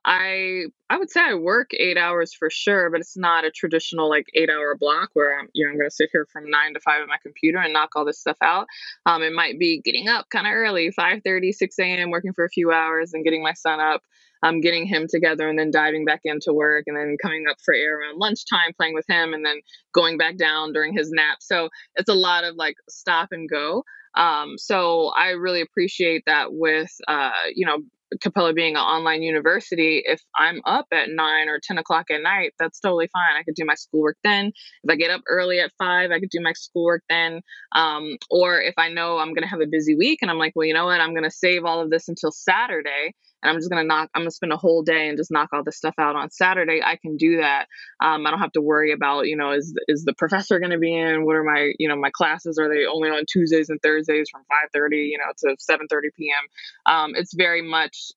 I 0.06 0.66
I 0.90 0.98
would 0.98 1.10
say 1.10 1.22
I 1.22 1.36
work 1.36 1.72
eight 1.74 1.98
hours 1.98 2.34
for 2.34 2.50
sure, 2.50 2.90
but 2.90 3.00
it's 3.00 3.16
not 3.16 3.46
a 3.46 3.52
traditional 3.52 4.10
like 4.10 4.28
eight 4.34 4.50
hour 4.50 4.76
block 4.78 5.10
where 5.14 5.40
I'm 5.40 5.48
you 5.54 5.66
know 5.66 5.72
I'm 5.72 5.78
going 5.78 5.90
to 5.90 5.96
sit 5.96 6.10
here 6.12 6.28
from 6.32 6.50
nine 6.50 6.74
to 6.74 6.80
five 6.82 7.02
at 7.02 7.08
my 7.08 7.18
computer 7.24 7.60
and 7.60 7.72
knock 7.72 7.92
all 7.96 8.06
this 8.06 8.20
stuff 8.20 8.38
out. 8.42 8.68
Um, 9.06 9.24
it 9.24 9.32
might 9.34 9.58
be 9.60 9.82
getting 9.84 10.10
up 10.10 10.28
kind 10.30 10.46
of 10.46 10.54
early, 10.54 10.92
5:30, 10.92 11.54
6 11.54 11.80
a.m., 11.80 12.12
working 12.12 12.34
for 12.34 12.44
a 12.44 12.50
few 12.50 12.72
hours, 12.72 13.14
and 13.14 13.24
getting 13.24 13.42
my 13.44 13.54
son 13.54 13.80
up, 13.80 14.02
um, 14.44 14.60
getting 14.60 14.86
him 14.86 15.08
together, 15.10 15.48
and 15.48 15.58
then 15.58 15.72
diving 15.72 16.04
back 16.04 16.22
into 16.26 16.52
work, 16.52 16.84
and 16.88 16.98
then 16.98 17.16
coming 17.22 17.46
up 17.50 17.58
for 17.64 17.74
air 17.74 18.00
around 18.00 18.20
lunchtime, 18.20 18.74
playing 18.76 18.96
with 18.96 19.06
him, 19.08 19.34
and 19.34 19.46
then 19.46 19.62
going 19.94 20.18
back 20.18 20.36
down 20.38 20.74
during 20.74 20.94
his 20.94 21.12
nap. 21.12 21.38
So 21.40 21.70
it's 21.96 22.10
a 22.10 22.14
lot 22.14 22.44
of 22.44 22.56
like 22.58 22.76
stop 22.90 23.30
and 23.32 23.50
go. 23.50 23.84
Um, 24.16 24.58
so 24.58 25.12
I 25.18 25.30
really 25.30 25.62
appreciate 25.62 26.24
that 26.28 26.54
with, 26.54 26.92
uh, 27.08 27.32
you 27.56 27.66
know, 27.66 27.80
Capella 28.22 28.54
being 28.54 28.76
an 28.76 28.82
online 28.82 29.24
university, 29.24 30.04
if 30.06 30.22
I'm 30.36 30.62
up 30.66 30.86
at 30.92 31.10
nine 31.10 31.50
or 31.50 31.60
10 31.62 31.78
o'clock 31.78 32.06
at 32.12 32.22
night, 32.22 32.54
that's 32.60 32.80
totally 32.80 33.10
fine. 33.12 33.40
I 33.40 33.44
could 33.44 33.56
do 33.56 33.66
my 33.66 33.76
schoolwork 33.76 34.18
then. 34.24 34.48
If 34.84 34.90
I 34.90 34.96
get 34.96 35.12
up 35.12 35.22
early 35.28 35.60
at 35.60 35.72
five, 35.78 36.12
I 36.12 36.20
could 36.20 36.30
do 36.30 36.42
my 36.42 36.54
schoolwork 36.54 37.04
then. 37.10 37.42
Um, 37.74 38.18
or 38.30 38.62
if 38.62 38.74
I 38.78 38.90
know 38.90 39.18
I'm 39.18 39.34
going 39.34 39.44
to 39.44 39.50
have 39.50 39.62
a 39.62 39.68
busy 39.68 39.96
week 39.96 40.20
and 40.22 40.30
I'm 40.30 40.38
like, 40.38 40.54
well, 40.56 40.66
you 40.66 40.74
know 40.74 40.86
what? 40.86 41.02
I'm 41.02 41.14
going 41.14 41.24
to 41.24 41.32
save 41.32 41.66
all 41.66 41.82
of 41.82 41.90
this 41.90 42.08
until 42.08 42.32
Saturday 42.32 43.14
and 43.44 43.52
I'm 43.52 43.58
just 43.58 43.70
gonna 43.70 43.84
knock. 43.84 44.10
I'm 44.16 44.22
gonna 44.22 44.32
spend 44.32 44.54
a 44.54 44.58
whole 44.58 44.82
day 44.84 45.10
and 45.10 45.18
just 45.18 45.32
knock 45.32 45.50
all 45.54 45.64
this 45.64 45.78
stuff 45.78 45.96
out 46.00 46.16
on 46.16 46.32
Saturday. 46.32 46.82
I 46.84 46.96
can 46.96 47.18
do 47.18 47.38
that. 47.38 47.68
Um, 48.00 48.26
I 48.26 48.32
don't 48.32 48.40
have 48.40 48.54
to 48.54 48.62
worry 48.62 48.92
about 48.92 49.28
you 49.28 49.36
know 49.36 49.52
is 49.52 49.76
is 49.88 50.06
the 50.06 50.14
professor 50.14 50.60
gonna 50.60 50.80
be 50.80 50.98
in? 50.98 51.26
What 51.26 51.36
are 51.36 51.44
my 51.44 51.74
you 51.78 51.90
know 51.90 51.96
my 51.96 52.12
classes? 52.12 52.58
Are 52.58 52.70
they 52.70 52.86
only 52.86 53.10
on 53.10 53.26
Tuesdays 53.30 53.70
and 53.70 53.80
Thursdays 53.82 54.30
from 54.32 54.44
5:30 54.76 55.10
you 55.10 55.18
know 55.18 55.32
to 55.40 55.58
7:30 55.58 56.10
p.m. 56.18 56.94
Um, 56.94 57.14
it's 57.16 57.34
very 57.36 57.62
much 57.62 58.12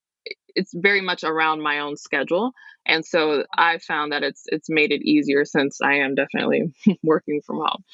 it's 0.55 0.73
very 0.75 1.01
much 1.01 1.23
around 1.23 1.63
my 1.63 1.81
own 1.81 1.97
schedule 1.97 2.53
and 2.87 3.05
so 3.05 3.45
i 3.57 3.79
found 3.79 4.13
that 4.13 4.23
it's 4.23 4.43
it's 4.47 4.69
made 4.69 4.91
it 4.91 5.03
easier 5.03 5.45
since 5.45 5.81
i 5.81 5.95
am 5.95 6.15
definitely 6.15 6.73
working 7.03 7.41
from 7.47 7.57
home 7.59 7.85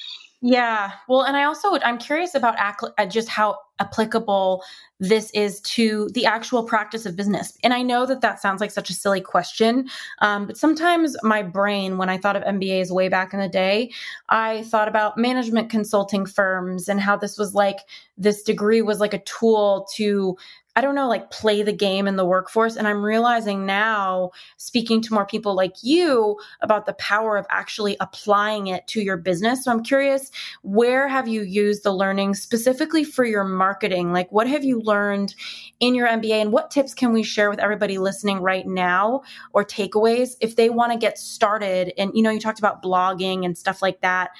yeah. 0.45 0.91
Well, 1.07 1.21
and 1.21 1.37
I 1.37 1.45
also 1.45 1.79
I'm 1.85 1.97
curious 1.97 2.35
about 2.35 2.55
uh, 2.59 3.05
just 3.05 3.29
how 3.29 3.59
applicable 3.79 4.61
this 4.99 5.31
is 5.31 5.61
to 5.61 6.09
the 6.13 6.25
actual 6.25 6.65
practice 6.65 7.05
of 7.05 7.15
business. 7.15 7.57
And 7.63 7.73
I 7.73 7.81
know 7.81 8.05
that 8.05 8.19
that 8.19 8.41
sounds 8.41 8.59
like 8.59 8.69
such 8.69 8.89
a 8.89 8.93
silly 8.93 9.21
question, 9.21 9.87
um, 10.19 10.45
but 10.47 10.57
sometimes 10.57 11.15
my 11.23 11.43
brain, 11.43 11.97
when 11.97 12.09
I 12.09 12.17
thought 12.17 12.35
of 12.35 12.43
MBAs 12.43 12.91
way 12.91 13.07
back 13.07 13.33
in 13.33 13.39
the 13.39 13.47
day, 13.47 13.91
I 14.27 14.63
thought 14.63 14.89
about 14.89 15.17
management 15.17 15.69
consulting 15.69 16.25
firms 16.25 16.89
and 16.89 16.99
how 16.99 17.15
this 17.15 17.37
was 17.37 17.53
like 17.53 17.77
this 18.17 18.43
degree 18.43 18.81
was 18.81 18.99
like 18.99 19.13
a 19.13 19.23
tool 19.23 19.87
to 19.95 20.37
I 20.75 20.81
don't 20.81 20.95
know, 20.95 21.07
like 21.07 21.29
play 21.29 21.61
the 21.61 21.73
game 21.73 22.07
in 22.07 22.15
the 22.15 22.25
workforce. 22.25 22.75
And 22.75 22.87
I'm 22.87 23.03
realizing 23.03 23.65
now, 23.65 24.31
speaking 24.57 25.01
to 25.03 25.13
more 25.13 25.25
people 25.25 25.55
like 25.55 25.75
you 25.83 26.37
about 26.61 26.87
the 26.87 26.93
power 26.93 27.37
of 27.37 27.45
actually 27.51 27.95
applying 27.99 28.67
it 28.67 28.87
to 28.87 29.01
your 29.01 29.17
business. 29.17 29.63
So 29.63 29.71
I'm 29.71 29.83
curious, 29.83 30.31
where 30.63 31.07
have 31.07 31.27
you 31.27 31.43
used 31.43 31.83
the 31.83 31.93
learning 31.93 32.33
specifically 32.33 33.03
for 33.03 33.23
your 33.23 33.43
marketing? 33.43 34.13
Like, 34.13 34.31
what 34.31 34.47
have 34.47 34.63
you 34.63 34.81
learned 34.81 35.35
in 35.79 35.93
your 35.93 36.07
MBA? 36.07 36.41
And 36.41 36.51
what 36.51 36.71
tips 36.71 36.95
can 36.95 37.13
we 37.13 37.21
share 37.21 37.51
with 37.51 37.59
everybody 37.59 37.99
listening 37.99 38.39
right 38.39 38.65
now 38.65 39.21
or 39.51 39.63
takeaways 39.63 40.37
if 40.41 40.55
they 40.55 40.71
want 40.71 40.91
to 40.91 40.97
get 40.97 41.19
started? 41.19 41.93
And, 41.99 42.11
you 42.15 42.23
know, 42.23 42.31
you 42.31 42.39
talked 42.39 42.59
about 42.59 42.81
blogging 42.81 43.45
and 43.45 43.55
stuff 43.55 43.83
like 43.83 44.01
that. 44.01 44.31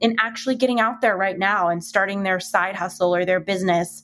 And 0.00 0.18
actually 0.18 0.56
getting 0.56 0.80
out 0.80 1.00
there 1.02 1.16
right 1.16 1.38
now 1.38 1.68
and 1.68 1.84
starting 1.84 2.22
their 2.22 2.40
side 2.40 2.74
hustle 2.74 3.14
or 3.14 3.24
their 3.24 3.38
business 3.38 4.02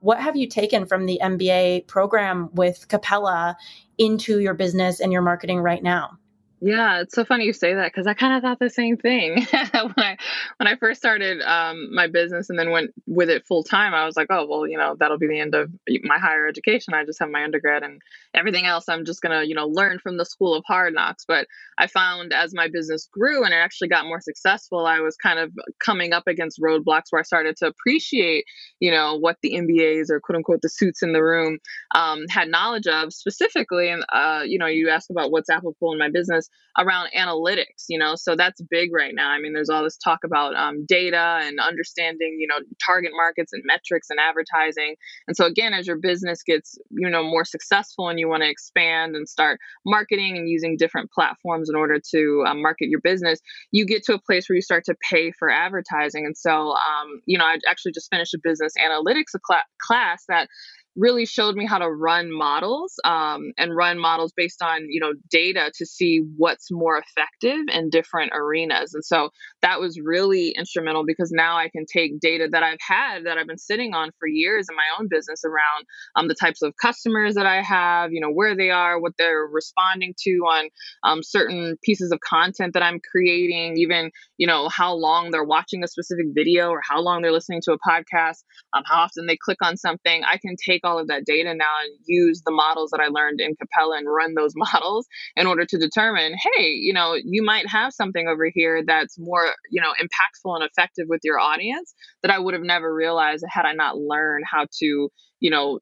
what 0.00 0.20
have 0.20 0.36
you 0.36 0.48
taken 0.48 0.86
from 0.86 1.06
the 1.06 1.20
MBA 1.22 1.86
program 1.86 2.50
with 2.52 2.88
Capella 2.88 3.56
into 3.98 4.40
your 4.40 4.54
business 4.54 5.00
and 5.00 5.12
your 5.12 5.22
marketing 5.22 5.60
right 5.60 5.82
now? 5.82 6.18
Yeah, 6.60 7.02
it's 7.02 7.14
so 7.14 7.24
funny 7.26 7.44
you 7.44 7.52
say 7.52 7.74
that 7.74 7.92
because 7.92 8.06
I 8.06 8.14
kind 8.14 8.34
of 8.34 8.42
thought 8.42 8.58
the 8.58 8.70
same 8.70 8.96
thing 8.96 9.46
when 9.52 9.94
I 9.98 10.16
when 10.56 10.66
I 10.66 10.76
first 10.76 10.98
started 10.98 11.42
um, 11.42 11.94
my 11.94 12.06
business 12.06 12.48
and 12.48 12.58
then 12.58 12.70
went 12.70 12.92
with 13.06 13.28
it 13.28 13.44
full 13.46 13.62
time. 13.62 13.92
I 13.92 14.06
was 14.06 14.16
like, 14.16 14.28
oh 14.30 14.46
well, 14.48 14.66
you 14.66 14.78
know, 14.78 14.96
that'll 14.98 15.18
be 15.18 15.26
the 15.28 15.38
end 15.38 15.54
of 15.54 15.70
my 16.02 16.18
higher 16.18 16.46
education. 16.46 16.94
I 16.94 17.04
just 17.04 17.18
have 17.18 17.28
my 17.28 17.44
undergrad 17.44 17.82
and 17.82 18.00
everything 18.34 18.64
else. 18.64 18.88
I'm 18.88 19.04
just 19.04 19.20
gonna 19.20 19.44
you 19.44 19.54
know 19.54 19.66
learn 19.66 19.98
from 19.98 20.16
the 20.16 20.24
school 20.24 20.54
of 20.54 20.64
hard 20.66 20.94
knocks. 20.94 21.24
But 21.28 21.46
I 21.76 21.88
found 21.88 22.32
as 22.32 22.54
my 22.54 22.68
business 22.68 23.06
grew 23.12 23.44
and 23.44 23.52
it 23.52 23.58
actually 23.58 23.88
got 23.88 24.06
more 24.06 24.22
successful, 24.22 24.86
I 24.86 25.00
was 25.00 25.14
kind 25.16 25.38
of 25.38 25.52
coming 25.84 26.14
up 26.14 26.26
against 26.26 26.58
roadblocks 26.58 27.04
where 27.10 27.20
I 27.20 27.24
started 27.24 27.56
to 27.58 27.66
appreciate 27.66 28.46
you 28.80 28.90
know 28.90 29.16
what 29.18 29.36
the 29.42 29.52
MBAs 29.52 30.08
or 30.08 30.20
quote 30.20 30.36
unquote 30.36 30.62
the 30.62 30.70
suits 30.70 31.02
in 31.02 31.12
the 31.12 31.22
room 31.22 31.58
um, 31.94 32.24
had 32.30 32.48
knowledge 32.48 32.86
of 32.86 33.12
specifically. 33.12 33.90
And 33.90 34.04
uh, 34.10 34.42
you 34.46 34.58
know, 34.58 34.66
you 34.66 34.88
asked 34.88 35.10
about 35.10 35.30
what's 35.30 35.50
applicable 35.50 35.92
in 35.92 35.98
my 35.98 36.08
business 36.08 36.45
around 36.78 37.08
analytics 37.16 37.86
you 37.88 37.98
know 37.98 38.14
so 38.16 38.36
that's 38.36 38.60
big 38.70 38.92
right 38.92 39.14
now. 39.14 39.30
I 39.30 39.38
mean 39.40 39.52
there's 39.52 39.70
all 39.70 39.82
this 39.82 39.96
talk 39.96 40.20
about 40.24 40.54
um, 40.54 40.84
data 40.86 41.40
and 41.42 41.58
understanding 41.60 42.36
you 42.38 42.46
know 42.46 42.56
target 42.84 43.12
markets 43.14 43.52
and 43.52 43.62
metrics 43.64 44.08
and 44.10 44.18
advertising. 44.18 44.96
And 45.26 45.36
so 45.36 45.46
again 45.46 45.72
as 45.72 45.86
your 45.86 45.96
business 45.96 46.42
gets 46.42 46.78
you 46.90 47.08
know 47.08 47.22
more 47.22 47.44
successful 47.44 48.08
and 48.08 48.18
you 48.18 48.28
want 48.28 48.42
to 48.42 48.50
expand 48.50 49.16
and 49.16 49.28
start 49.28 49.58
marketing 49.84 50.36
and 50.36 50.48
using 50.48 50.76
different 50.76 51.10
platforms 51.12 51.68
in 51.68 51.76
order 51.76 52.00
to 52.12 52.44
um, 52.46 52.62
market 52.62 52.88
your 52.88 53.00
business 53.00 53.40
you 53.72 53.86
get 53.86 54.02
to 54.04 54.14
a 54.14 54.20
place 54.20 54.48
where 54.48 54.56
you 54.56 54.62
start 54.62 54.84
to 54.84 54.94
pay 55.10 55.32
for 55.32 55.50
advertising. 55.50 56.26
And 56.26 56.36
so 56.36 56.72
um, 56.72 57.20
you 57.26 57.38
know 57.38 57.44
i 57.44 57.56
actually 57.68 57.92
just 57.92 58.08
finished 58.10 58.34
a 58.34 58.38
business 58.42 58.72
analytics 58.82 59.34
class 59.80 60.24
that 60.28 60.48
really 60.96 61.26
showed 61.26 61.54
me 61.54 61.66
how 61.66 61.78
to 61.78 61.90
run 61.90 62.32
models 62.32 62.94
um, 63.04 63.52
and 63.58 63.74
run 63.74 63.98
models 63.98 64.32
based 64.36 64.62
on 64.62 64.86
you 64.88 65.00
know 65.00 65.12
data 65.30 65.70
to 65.76 65.86
see 65.86 66.22
what's 66.36 66.70
more 66.70 66.98
effective 66.98 67.60
in 67.72 67.90
different 67.90 68.32
arenas. 68.34 68.94
And 68.94 69.04
so 69.04 69.30
that 69.62 69.80
was 69.80 69.98
really 70.02 70.50
instrumental 70.50 71.04
because 71.04 71.30
now 71.32 71.56
i 71.56 71.68
can 71.68 71.84
take 71.86 72.20
data 72.20 72.48
that 72.50 72.62
i've 72.62 72.78
had 72.80 73.24
that 73.24 73.38
i've 73.38 73.46
been 73.46 73.58
sitting 73.58 73.94
on 73.94 74.10
for 74.18 74.28
years 74.28 74.66
in 74.70 74.76
my 74.76 74.84
own 74.98 75.08
business 75.10 75.42
around 75.44 75.84
um, 76.14 76.28
the 76.28 76.34
types 76.34 76.62
of 76.62 76.74
customers 76.80 77.34
that 77.34 77.46
i 77.46 77.62
have 77.62 78.12
you 78.12 78.20
know 78.20 78.30
where 78.30 78.56
they 78.56 78.70
are 78.70 79.00
what 79.00 79.12
they're 79.18 79.46
responding 79.50 80.14
to 80.18 80.30
on 80.46 80.68
um, 81.02 81.22
certain 81.22 81.76
pieces 81.82 82.12
of 82.12 82.20
content 82.20 82.74
that 82.74 82.82
i'm 82.82 83.00
creating 83.10 83.76
even 83.76 84.10
you 84.38 84.46
know 84.46 84.68
how 84.68 84.94
long 84.94 85.30
they're 85.30 85.44
watching 85.44 85.82
a 85.84 85.88
specific 85.88 86.26
video 86.34 86.70
or 86.70 86.80
how 86.88 87.00
long 87.00 87.22
they're 87.22 87.32
listening 87.32 87.60
to 87.62 87.72
a 87.72 87.78
podcast 87.78 88.44
um, 88.72 88.82
how 88.86 88.98
often 88.98 89.26
they 89.26 89.36
click 89.36 89.58
on 89.62 89.76
something 89.76 90.22
i 90.24 90.36
can 90.38 90.54
take 90.64 90.80
all 90.84 90.98
of 90.98 91.08
that 91.08 91.24
data 91.24 91.54
now 91.54 91.64
and 91.82 91.92
use 92.06 92.42
the 92.44 92.52
models 92.52 92.90
that 92.90 93.00
I 93.00 93.08
learned 93.08 93.40
in 93.40 93.54
Capella 93.56 93.98
and 93.98 94.06
run 94.08 94.34
those 94.34 94.52
models 94.56 95.06
in 95.36 95.46
order 95.46 95.64
to 95.64 95.78
determine, 95.78 96.34
hey, 96.56 96.68
you 96.68 96.92
know, 96.92 97.14
you 97.14 97.42
might 97.42 97.68
have 97.68 97.92
something 97.92 98.26
over 98.28 98.50
here 98.52 98.82
that's 98.86 99.18
more, 99.18 99.44
you 99.70 99.80
know, 99.80 99.92
impactful 100.00 100.54
and 100.54 100.64
effective 100.64 101.06
with 101.08 101.20
your 101.24 101.38
audience 101.38 101.94
that 102.22 102.32
I 102.32 102.38
would 102.38 102.54
have 102.54 102.62
never 102.62 102.92
realized 102.92 103.44
had 103.48 103.66
I 103.66 103.72
not 103.72 103.98
learned 103.98 104.44
how 104.50 104.66
to, 104.80 105.08
you 105.40 105.50
know, 105.50 105.80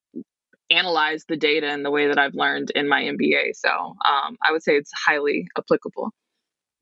analyze 0.71 1.25
the 1.29 1.37
data 1.37 1.71
in 1.71 1.83
the 1.83 1.91
way 1.91 2.09
that 2.09 2.19
I've 2.19 2.35
learned 2.35 2.71
in 2.75 2.89
my 2.89 3.03
MBA. 3.03 3.55
So 3.55 3.71
um, 3.71 4.37
I 4.47 4.51
would 4.51 4.63
say 4.63 4.77
it's 4.77 4.91
highly 5.07 5.47
applicable. 5.57 6.11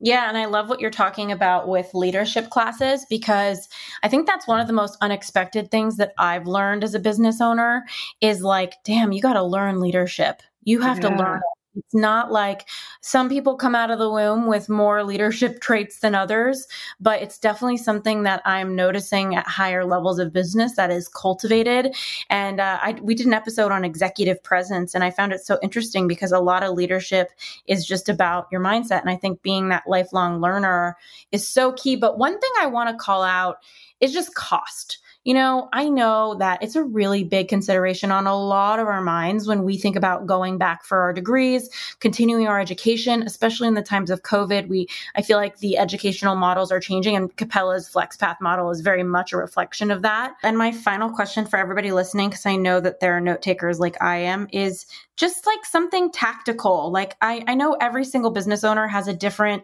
Yeah, 0.03 0.27
and 0.27 0.37
I 0.37 0.47
love 0.47 0.67
what 0.67 0.81
you're 0.81 0.89
talking 0.89 1.31
about 1.31 1.69
with 1.69 1.93
leadership 1.93 2.49
classes 2.49 3.05
because 3.09 3.69
I 4.03 4.09
think 4.09 4.27
that's 4.27 4.45
one 4.45 4.59
of 4.59 4.67
the 4.67 4.73
most 4.73 4.97
unexpected 4.99 5.71
things 5.71 5.95
that 5.95 6.13
I've 6.17 6.45
learned 6.45 6.83
as 6.83 6.93
a 6.93 6.99
business 6.99 7.39
owner 7.39 7.85
is 8.19 8.41
like, 8.41 8.73
damn, 8.83 9.13
you 9.13 9.21
got 9.21 9.33
to 9.33 9.43
learn 9.43 9.79
leadership. 9.79 10.43
You 10.65 10.81
have 10.81 10.97
yeah. 10.97 11.09
to 11.09 11.15
learn 11.15 11.41
it's 11.75 11.93
not 11.93 12.31
like 12.31 12.67
some 13.01 13.29
people 13.29 13.55
come 13.55 13.75
out 13.75 13.91
of 13.91 13.99
the 13.99 14.09
womb 14.09 14.45
with 14.47 14.69
more 14.69 15.03
leadership 15.03 15.59
traits 15.61 15.99
than 15.99 16.15
others, 16.15 16.67
but 16.99 17.21
it's 17.21 17.39
definitely 17.39 17.77
something 17.77 18.23
that 18.23 18.41
I'm 18.45 18.75
noticing 18.75 19.35
at 19.35 19.47
higher 19.47 19.85
levels 19.85 20.19
of 20.19 20.33
business 20.33 20.75
that 20.75 20.91
is 20.91 21.07
cultivated. 21.07 21.95
And 22.29 22.59
uh, 22.59 22.79
I, 22.81 22.93
we 23.01 23.15
did 23.15 23.27
an 23.27 23.33
episode 23.33 23.71
on 23.71 23.83
executive 23.83 24.41
presence, 24.43 24.93
and 24.93 25.03
I 25.03 25.11
found 25.11 25.33
it 25.33 25.41
so 25.41 25.57
interesting 25.63 26.07
because 26.07 26.31
a 26.31 26.39
lot 26.39 26.63
of 26.63 26.75
leadership 26.75 27.31
is 27.67 27.85
just 27.85 28.09
about 28.09 28.47
your 28.51 28.61
mindset. 28.61 29.01
And 29.01 29.09
I 29.09 29.15
think 29.15 29.41
being 29.41 29.69
that 29.69 29.83
lifelong 29.87 30.41
learner 30.41 30.97
is 31.31 31.47
so 31.47 31.73
key. 31.73 31.95
But 31.95 32.17
one 32.17 32.39
thing 32.39 32.51
I 32.59 32.67
want 32.67 32.89
to 32.89 32.95
call 32.95 33.23
out 33.23 33.57
is 33.99 34.13
just 34.13 34.35
cost 34.35 34.99
you 35.23 35.33
know, 35.33 35.69
I 35.71 35.87
know 35.87 36.35
that 36.39 36.61
it's 36.61 36.75
a 36.75 36.83
really 36.83 37.23
big 37.23 37.47
consideration 37.47 38.11
on 38.11 38.27
a 38.27 38.37
lot 38.37 38.79
of 38.79 38.87
our 38.87 39.01
minds 39.01 39.47
when 39.47 39.63
we 39.63 39.77
think 39.77 39.95
about 39.95 40.27
going 40.27 40.57
back 40.57 40.83
for 40.83 40.99
our 40.99 41.13
degrees, 41.13 41.69
continuing 41.99 42.47
our 42.47 42.59
education, 42.59 43.23
especially 43.23 43.69
in 43.69 43.73
the 43.73 43.81
times 43.81 44.09
of 44.09 44.23
COVID. 44.23 44.67
We, 44.67 44.87
I 45.15 45.21
feel 45.21 45.37
like 45.37 45.59
the 45.59 45.77
educational 45.77 46.35
models 46.35 46.71
are 46.71 46.79
changing 46.81 47.15
and 47.15 47.33
Capella's 47.37 47.89
FlexPath 47.89 48.41
model 48.41 48.69
is 48.69 48.81
very 48.81 49.03
much 49.03 49.31
a 49.31 49.37
reflection 49.37 49.91
of 49.91 50.01
that. 50.01 50.33
And 50.43 50.57
my 50.57 50.73
final 50.73 51.09
question 51.09 51.45
for 51.45 51.57
everybody 51.57 51.93
listening, 51.93 52.29
because 52.29 52.45
I 52.45 52.57
know 52.57 52.81
that 52.81 52.99
there 52.99 53.15
are 53.15 53.21
note 53.21 53.41
takers 53.41 53.79
like 53.79 54.01
I 54.01 54.17
am, 54.17 54.47
is 54.51 54.85
just 55.15 55.45
like 55.45 55.63
something 55.63 56.11
tactical. 56.11 56.91
Like 56.91 57.15
I, 57.21 57.43
I 57.47 57.55
know 57.55 57.77
every 57.79 58.03
single 58.03 58.31
business 58.31 58.65
owner 58.65 58.87
has 58.87 59.07
a 59.07 59.13
different 59.13 59.63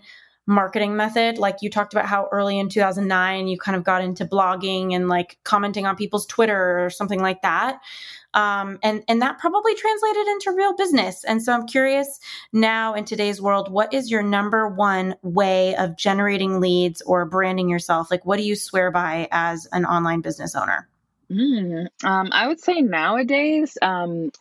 marketing 0.49 0.95
method. 0.95 1.37
Like 1.37 1.57
you 1.61 1.69
talked 1.69 1.93
about 1.93 2.07
how 2.07 2.27
early 2.31 2.57
in 2.57 2.69
2009 2.69 3.47
you 3.47 3.57
kind 3.57 3.77
of 3.77 3.83
got 3.83 4.03
into 4.03 4.25
blogging 4.25 4.95
and 4.95 5.07
like 5.07 5.37
commenting 5.43 5.85
on 5.85 5.95
people's 5.95 6.25
Twitter 6.25 6.83
or 6.83 6.89
something 6.89 7.21
like 7.21 7.43
that. 7.43 7.79
Um, 8.33 8.79
and 8.81 9.03
and 9.07 9.21
that 9.21 9.37
probably 9.37 9.75
translated 9.75 10.27
into 10.27 10.51
real 10.51 10.75
business. 10.75 11.23
And 11.23 11.41
so 11.41 11.53
I'm 11.53 11.67
curious 11.67 12.19
now 12.51 12.95
in 12.95 13.05
today's 13.05 13.39
world, 13.39 13.71
what 13.71 13.93
is 13.93 14.09
your 14.09 14.23
number 14.23 14.67
one 14.67 15.15
way 15.21 15.75
of 15.75 15.95
generating 15.95 16.59
leads 16.59 17.03
or 17.03 17.25
branding 17.25 17.69
yourself? 17.69 18.09
Like, 18.09 18.25
what 18.25 18.37
do 18.37 18.43
you 18.43 18.55
swear 18.55 18.89
by 18.89 19.27
as 19.31 19.67
an 19.71 19.85
online 19.85 20.21
business 20.21 20.55
owner? 20.55 20.89
Mm, 21.31 21.87
um, 22.03 22.29
I 22.31 22.47
would 22.47 22.59
say 22.59 22.81
nowadays. 22.81 23.77
Um, 23.81 24.31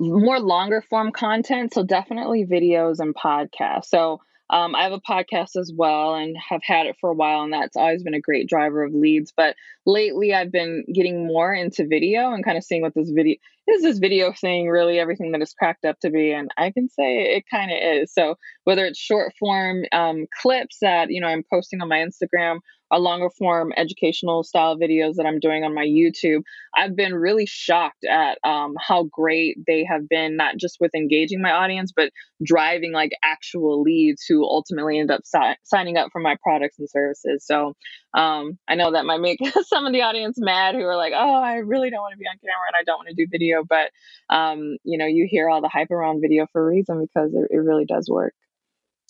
more 0.00 0.40
longer 0.40 0.82
form 0.82 1.12
content 1.12 1.72
so 1.72 1.84
definitely 1.84 2.44
videos 2.44 2.98
and 2.98 3.14
podcasts 3.14 3.84
so 3.84 4.20
um, 4.50 4.74
I 4.74 4.82
have 4.82 4.92
a 4.92 5.00
podcast 5.00 5.56
as 5.56 5.72
well 5.74 6.14
and 6.14 6.36
have 6.36 6.62
had 6.62 6.86
it 6.86 6.96
for 7.00 7.10
a 7.10 7.14
while, 7.14 7.42
and 7.42 7.52
that's 7.52 7.76
always 7.76 8.02
been 8.02 8.14
a 8.14 8.20
great 8.20 8.48
driver 8.48 8.82
of 8.84 8.92
leads. 8.92 9.32
But 9.34 9.56
lately, 9.86 10.34
I've 10.34 10.52
been 10.52 10.84
getting 10.92 11.26
more 11.26 11.54
into 11.54 11.86
video 11.86 12.32
and 12.32 12.44
kind 12.44 12.58
of 12.58 12.64
seeing 12.64 12.82
what 12.82 12.94
this 12.94 13.10
video 13.10 13.36
is. 13.66 13.82
This 13.82 13.98
video 13.98 14.32
thing 14.32 14.68
really 14.68 14.98
everything 14.98 15.32
that 15.32 15.40
it's 15.40 15.54
cracked 15.54 15.86
up 15.86 15.98
to 16.00 16.10
be, 16.10 16.32
and 16.32 16.50
I 16.58 16.70
can 16.70 16.88
say 16.88 17.36
it 17.36 17.44
kind 17.50 17.70
of 17.70 17.78
is. 17.80 18.12
So 18.12 18.36
whether 18.64 18.84
it's 18.84 18.98
short 18.98 19.32
form 19.38 19.84
um, 19.92 20.26
clips 20.40 20.78
that 20.80 21.10
you 21.10 21.20
know 21.20 21.28
I'm 21.28 21.44
posting 21.50 21.80
on 21.80 21.88
my 21.88 21.98
Instagram 21.98 22.58
or 22.90 22.98
longer 22.98 23.30
form 23.30 23.72
educational 23.76 24.42
style 24.44 24.76
videos 24.76 25.14
that 25.16 25.26
I'm 25.26 25.40
doing 25.40 25.64
on 25.64 25.74
my 25.74 25.84
YouTube, 25.84 26.42
I've 26.76 26.94
been 26.94 27.14
really 27.14 27.46
shocked 27.46 28.04
at 28.04 28.38
um, 28.44 28.74
how 28.78 29.04
great 29.04 29.58
they 29.66 29.84
have 29.84 30.08
been, 30.08 30.36
not 30.36 30.56
just 30.58 30.76
with 30.80 30.94
engaging 30.94 31.40
my 31.40 31.50
audience, 31.50 31.92
but 31.94 32.10
driving 32.42 32.92
like 32.92 33.12
actual 33.22 33.82
leads 33.82 34.24
who 34.28 34.44
ultimately 34.44 34.98
end 34.98 35.10
up 35.10 35.22
si- 35.24 35.56
signing 35.64 35.96
up 35.96 36.10
for 36.12 36.20
my 36.20 36.36
products 36.42 36.78
and 36.78 36.88
services. 36.88 37.44
So 37.46 37.74
um, 38.12 38.58
I 38.68 38.74
know 38.74 38.92
that 38.92 39.06
might 39.06 39.20
make 39.20 39.40
some 39.66 39.86
of 39.86 39.92
the 39.92 40.02
audience 40.02 40.36
mad 40.38 40.74
who 40.74 40.82
are 40.82 40.96
like, 40.96 41.14
oh, 41.16 41.34
I 41.34 41.56
really 41.56 41.90
don't 41.90 42.00
want 42.00 42.12
to 42.12 42.18
be 42.18 42.26
on 42.26 42.38
camera 42.38 42.66
and 42.68 42.76
I 42.78 42.84
don't 42.84 42.98
want 42.98 43.08
to 43.08 43.14
do 43.14 43.26
video 43.30 43.64
but 43.68 43.90
um, 44.34 44.76
you 44.84 44.98
know, 44.98 45.06
you 45.06 45.26
hear 45.28 45.48
all 45.48 45.60
the 45.60 45.68
hype 45.68 45.90
around 45.90 46.20
video 46.20 46.46
for 46.52 46.62
a 46.62 46.66
reason 46.66 47.00
because 47.00 47.32
it, 47.34 47.48
it 47.50 47.58
really 47.58 47.84
does 47.84 48.08
work. 48.08 48.34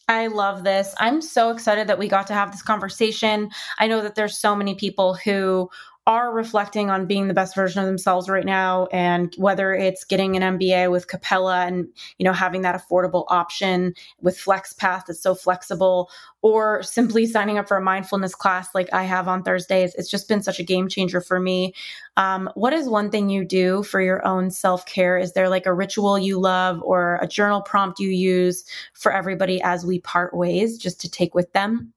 I 0.08 0.26
love 0.26 0.64
this. 0.64 0.94
I'm 0.98 1.22
so 1.22 1.50
excited 1.50 1.86
that 1.88 1.98
we 1.98 2.08
got 2.08 2.26
to 2.26 2.34
have 2.34 2.52
this 2.52 2.62
conversation. 2.62 3.50
I 3.78 3.86
know 3.86 4.02
that 4.02 4.14
there's 4.14 4.38
so 4.38 4.54
many 4.54 4.74
people 4.74 5.14
who 5.14 5.70
are 6.06 6.34
reflecting 6.34 6.90
on 6.90 7.06
being 7.06 7.28
the 7.28 7.34
best 7.34 7.54
version 7.54 7.80
of 7.80 7.86
themselves 7.86 8.28
right 8.28 8.44
now 8.44 8.86
and 8.92 9.34
whether 9.38 9.72
it's 9.72 10.04
getting 10.04 10.36
an 10.36 10.58
MBA 10.58 10.90
with 10.90 11.08
Capella 11.08 11.64
and 11.64 11.88
you 12.18 12.24
know 12.24 12.32
having 12.34 12.60
that 12.62 12.74
affordable 12.78 13.24
option 13.28 13.94
with 14.20 14.36
FlexPath 14.36 15.06
that's 15.06 15.22
so 15.22 15.34
flexible 15.34 16.10
or 16.42 16.82
simply 16.82 17.24
signing 17.24 17.56
up 17.56 17.66
for 17.66 17.78
a 17.78 17.82
mindfulness 17.82 18.34
class 18.34 18.68
like 18.74 18.92
I 18.92 19.04
have 19.04 19.28
on 19.28 19.42
Thursdays 19.42 19.94
it's 19.94 20.10
just 20.10 20.28
been 20.28 20.42
such 20.42 20.60
a 20.60 20.64
game 20.64 20.88
changer 20.88 21.22
for 21.22 21.40
me. 21.40 21.72
Um, 22.18 22.50
what 22.54 22.74
is 22.74 22.86
one 22.86 23.10
thing 23.10 23.30
you 23.30 23.44
do 23.44 23.82
for 23.82 24.00
your 24.00 24.24
own 24.26 24.50
self-care? 24.50 25.16
Is 25.16 25.32
there 25.32 25.48
like 25.48 25.64
a 25.64 25.72
ritual 25.72 26.18
you 26.18 26.38
love 26.38 26.82
or 26.82 27.18
a 27.22 27.26
journal 27.26 27.62
prompt 27.62 27.98
you 27.98 28.10
use 28.10 28.64
for 28.92 29.10
everybody 29.10 29.60
as 29.62 29.86
we 29.86 30.00
part 30.00 30.36
ways 30.36 30.76
just 30.76 31.00
to 31.00 31.10
take 31.10 31.34
with 31.34 31.50
them 31.54 31.93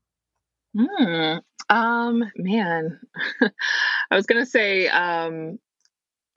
Hmm. 0.76 1.38
Um, 1.70 2.32
man, 2.38 3.00
I 4.12 4.16
was 4.16 4.26
gonna 4.26 4.46
say, 4.46 4.88
um, 4.88 5.60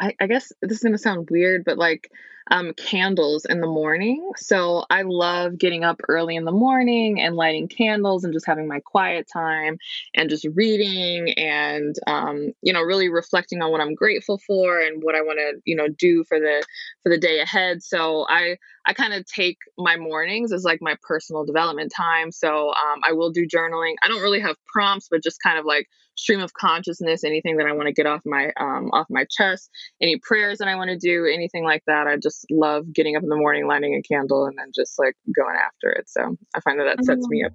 I, 0.01 0.15
I 0.21 0.27
guess 0.27 0.53
this 0.63 0.79
is 0.79 0.83
gonna 0.83 0.99
sound 0.99 1.29
weird, 1.31 1.65
but 1.65 1.79
like 1.79 2.11
um, 2.51 2.73
candles 2.75 3.45
in 3.45 3.61
the 3.61 3.67
morning. 3.67 4.31
So 4.37 4.85
I 4.91 5.03
love 5.03 5.59
getting 5.59 5.85
up 5.85 6.01
early 6.09 6.37
in 6.37 6.45
the 6.45 6.53
morning 6.53 7.21
and 7.21 7.37
lighting 7.37 7.69
candles 7.69 8.25
and 8.25 8.33
just 8.33 8.47
having 8.47 8.67
my 8.67 8.81
quiet 8.81 9.29
time 9.33 9.79
and 10.15 10.31
just 10.31 10.47
reading 10.55 11.33
and 11.35 11.95
um, 12.07 12.53
you 12.63 12.73
know 12.73 12.81
really 12.81 13.09
reflecting 13.09 13.63
on 13.63 13.71
what 13.71 13.81
I'm 13.81 13.95
grateful 13.95 14.39
for 14.47 14.81
and 14.81 15.03
what 15.03 15.15
I 15.15 15.23
want 15.23 15.39
to 15.39 15.61
you 15.65 15.77
know 15.77 15.89
do 15.89 16.25
for 16.25 16.39
the 16.39 16.65
for 17.03 17.11
the 17.11 17.19
day 17.19 17.41
ahead. 17.41 17.83
So 17.83 18.27
I 18.29 18.57
I 18.87 18.95
kind 18.95 19.13
of 19.13 19.27
take 19.27 19.59
my 19.79 19.97
mornings 19.97 20.53
as 20.53 20.65
like 20.65 20.81
my 20.81 20.97
personal 21.03 21.45
development 21.45 21.93
time. 21.95 22.33
So 22.33 22.71
um, 22.71 23.01
I 23.07 23.13
will 23.13 23.31
do 23.31 23.47
journaling. 23.47 23.95
I 24.03 24.09
don't 24.09 24.23
really 24.23 24.41
have 24.41 24.57
prompts, 24.67 25.09
but 25.11 25.23
just 25.23 25.43
kind 25.43 25.59
of 25.59 25.65
like 25.65 25.87
stream 26.21 26.41
of 26.41 26.53
consciousness, 26.55 27.25
anything 27.25 27.57
that 27.57 27.67
I 27.67 27.73
want 27.73 27.87
to 27.87 27.93
get 27.93 28.07
off 28.07 28.21
my 28.25 28.53
um, 28.59 28.91
off 28.93 29.07
my 29.11 29.27
chest, 29.31 29.71
any 30.01 30.19
prayers 30.23 30.59
that 30.59 30.69
I 30.69 30.77
want 30.77 30.91
to 30.91 30.99
do, 30.99 31.27
anything 31.27 31.65
like 31.65 31.83
that. 31.87 32.07
I 32.07 32.17
just 32.17 32.47
love 32.51 32.93
getting 32.93 33.17
up 33.17 33.23
in 33.23 33.29
the 33.29 33.37
morning, 33.37 33.67
lighting 33.67 33.95
a 33.95 34.03
candle, 34.03 34.47
and 34.47 34.59
then 34.59 34.73
just 34.75 34.99
like 34.99 35.15
going 35.35 35.57
after 35.57 35.91
it. 35.91 36.09
So 36.09 36.37
I 36.55 36.61
find 36.61 36.79
that 36.79 36.85
that 36.85 37.05
sets 37.05 37.27
me 37.29 37.43
mm. 37.43 37.47
up 37.47 37.53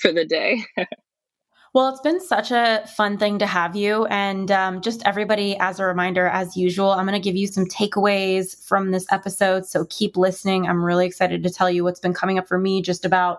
for 0.00 0.12
the 0.12 0.24
day. 0.24 0.64
Well, 1.72 1.88
it's 1.88 2.00
been 2.00 2.20
such 2.20 2.50
a 2.50 2.84
fun 2.96 3.16
thing 3.16 3.38
to 3.38 3.46
have 3.46 3.76
you. 3.76 4.04
And 4.06 4.50
um, 4.50 4.80
just 4.80 5.06
everybody, 5.06 5.56
as 5.56 5.78
a 5.78 5.84
reminder, 5.84 6.26
as 6.26 6.56
usual, 6.56 6.90
I'm 6.90 7.06
going 7.06 7.20
to 7.20 7.24
give 7.24 7.36
you 7.36 7.46
some 7.46 7.64
takeaways 7.64 8.60
from 8.66 8.90
this 8.90 9.06
episode. 9.12 9.66
So 9.66 9.84
keep 9.88 10.16
listening. 10.16 10.66
I'm 10.66 10.84
really 10.84 11.06
excited 11.06 11.44
to 11.44 11.50
tell 11.50 11.70
you 11.70 11.84
what's 11.84 12.00
been 12.00 12.12
coming 12.12 12.38
up 12.38 12.48
for 12.48 12.58
me 12.58 12.82
just 12.82 13.04
about 13.04 13.38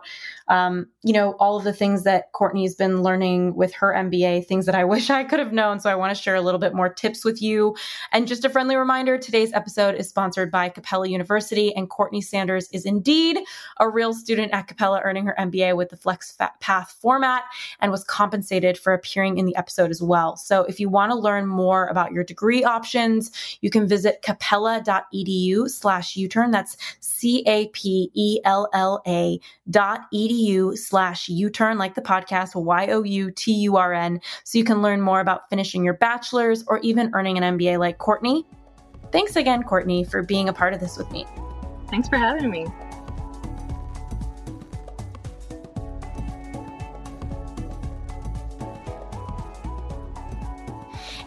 um, 0.51 0.87
you 1.01 1.13
know, 1.13 1.31
all 1.39 1.55
of 1.55 1.63
the 1.63 1.71
things 1.71 2.03
that 2.03 2.33
Courtney's 2.33 2.75
been 2.75 3.01
learning 3.01 3.55
with 3.55 3.73
her 3.73 3.93
MBA, 3.93 4.45
things 4.45 4.65
that 4.65 4.75
I 4.75 4.83
wish 4.91 5.09
I 5.09 5.23
could 5.23 5.39
have 5.39 5.53
known. 5.53 5.79
So 5.79 5.89
I 5.89 5.95
want 5.95 6.15
to 6.15 6.21
share 6.21 6.35
a 6.35 6.41
little 6.41 6.59
bit 6.59 6.73
more 6.73 6.93
tips 6.93 7.23
with 7.23 7.41
you. 7.41 7.75
And 8.11 8.27
just 8.27 8.43
a 8.43 8.49
friendly 8.49 8.75
reminder 8.75 9.17
today's 9.17 9.53
episode 9.53 9.95
is 9.95 10.09
sponsored 10.09 10.51
by 10.51 10.67
Capella 10.67 11.07
University, 11.07 11.73
and 11.73 11.89
Courtney 11.89 12.21
Sanders 12.21 12.67
is 12.73 12.85
indeed 12.85 13.39
a 13.79 13.87
real 13.87 14.13
student 14.13 14.51
at 14.51 14.67
Capella, 14.67 14.99
earning 15.03 15.25
her 15.25 15.35
MBA 15.39 15.77
with 15.77 15.89
the 15.89 15.97
Flex 15.97 16.37
Path 16.59 16.97
format 16.99 17.43
and 17.79 17.89
was 17.89 18.03
compensated 18.21 18.77
for 18.77 18.93
appearing 18.93 19.39
in 19.39 19.47
the 19.47 19.55
episode 19.55 19.89
as 19.89 19.99
well. 19.99 20.35
So 20.35 20.61
if 20.65 20.79
you 20.79 20.89
want 20.89 21.11
to 21.11 21.17
learn 21.17 21.47
more 21.47 21.87
about 21.87 22.11
your 22.11 22.23
degree 22.23 22.63
options, 22.63 23.31
you 23.61 23.71
can 23.71 23.87
visit 23.87 24.21
capella.edu 24.21 25.67
slash 25.67 26.15
U-turn. 26.15 26.51
That's 26.51 26.77
C-A-P-E-L-L-A 26.99 27.79
dot 29.71 30.01
edu 30.13 30.77
slash 30.77 31.29
U-turn, 31.29 31.79
like 31.79 31.95
the 31.95 32.01
podcast, 32.01 32.53
Y-O-U-T-U-R-N, 32.53 34.21
so 34.43 34.57
you 34.59 34.63
can 34.63 34.83
learn 34.83 35.01
more 35.01 35.19
about 35.19 35.49
finishing 35.49 35.83
your 35.83 35.95
bachelor's 35.95 36.63
or 36.67 36.77
even 36.81 37.09
earning 37.15 37.39
an 37.39 37.57
MBA 37.57 37.79
like 37.79 37.97
Courtney. 37.97 38.45
Thanks 39.11 39.35
again, 39.35 39.63
Courtney, 39.63 40.03
for 40.03 40.21
being 40.21 40.47
a 40.47 40.53
part 40.53 40.75
of 40.75 40.79
this 40.79 40.95
with 40.95 41.09
me. 41.11 41.25
Thanks 41.89 42.07
for 42.07 42.17
having 42.17 42.51
me. 42.51 42.67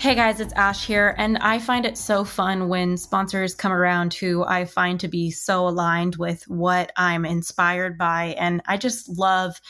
Hey 0.04 0.14
guys, 0.14 0.38
it's 0.38 0.52
Ash 0.52 0.86
here, 0.86 1.14
and 1.16 1.38
I 1.38 1.58
find 1.58 1.86
it 1.86 1.96
so 1.96 2.24
fun 2.24 2.68
when 2.68 2.98
sponsors 2.98 3.54
come 3.54 3.72
around 3.72 4.12
who 4.12 4.44
I 4.44 4.66
find 4.66 5.00
to 5.00 5.08
be 5.08 5.30
so 5.30 5.66
aligned 5.66 6.16
with 6.16 6.46
what 6.46 6.92
I'm 6.98 7.24
inspired 7.24 7.96
by. 7.96 8.36
And 8.38 8.60
I 8.66 8.76
just 8.76 9.08
love 9.08 9.62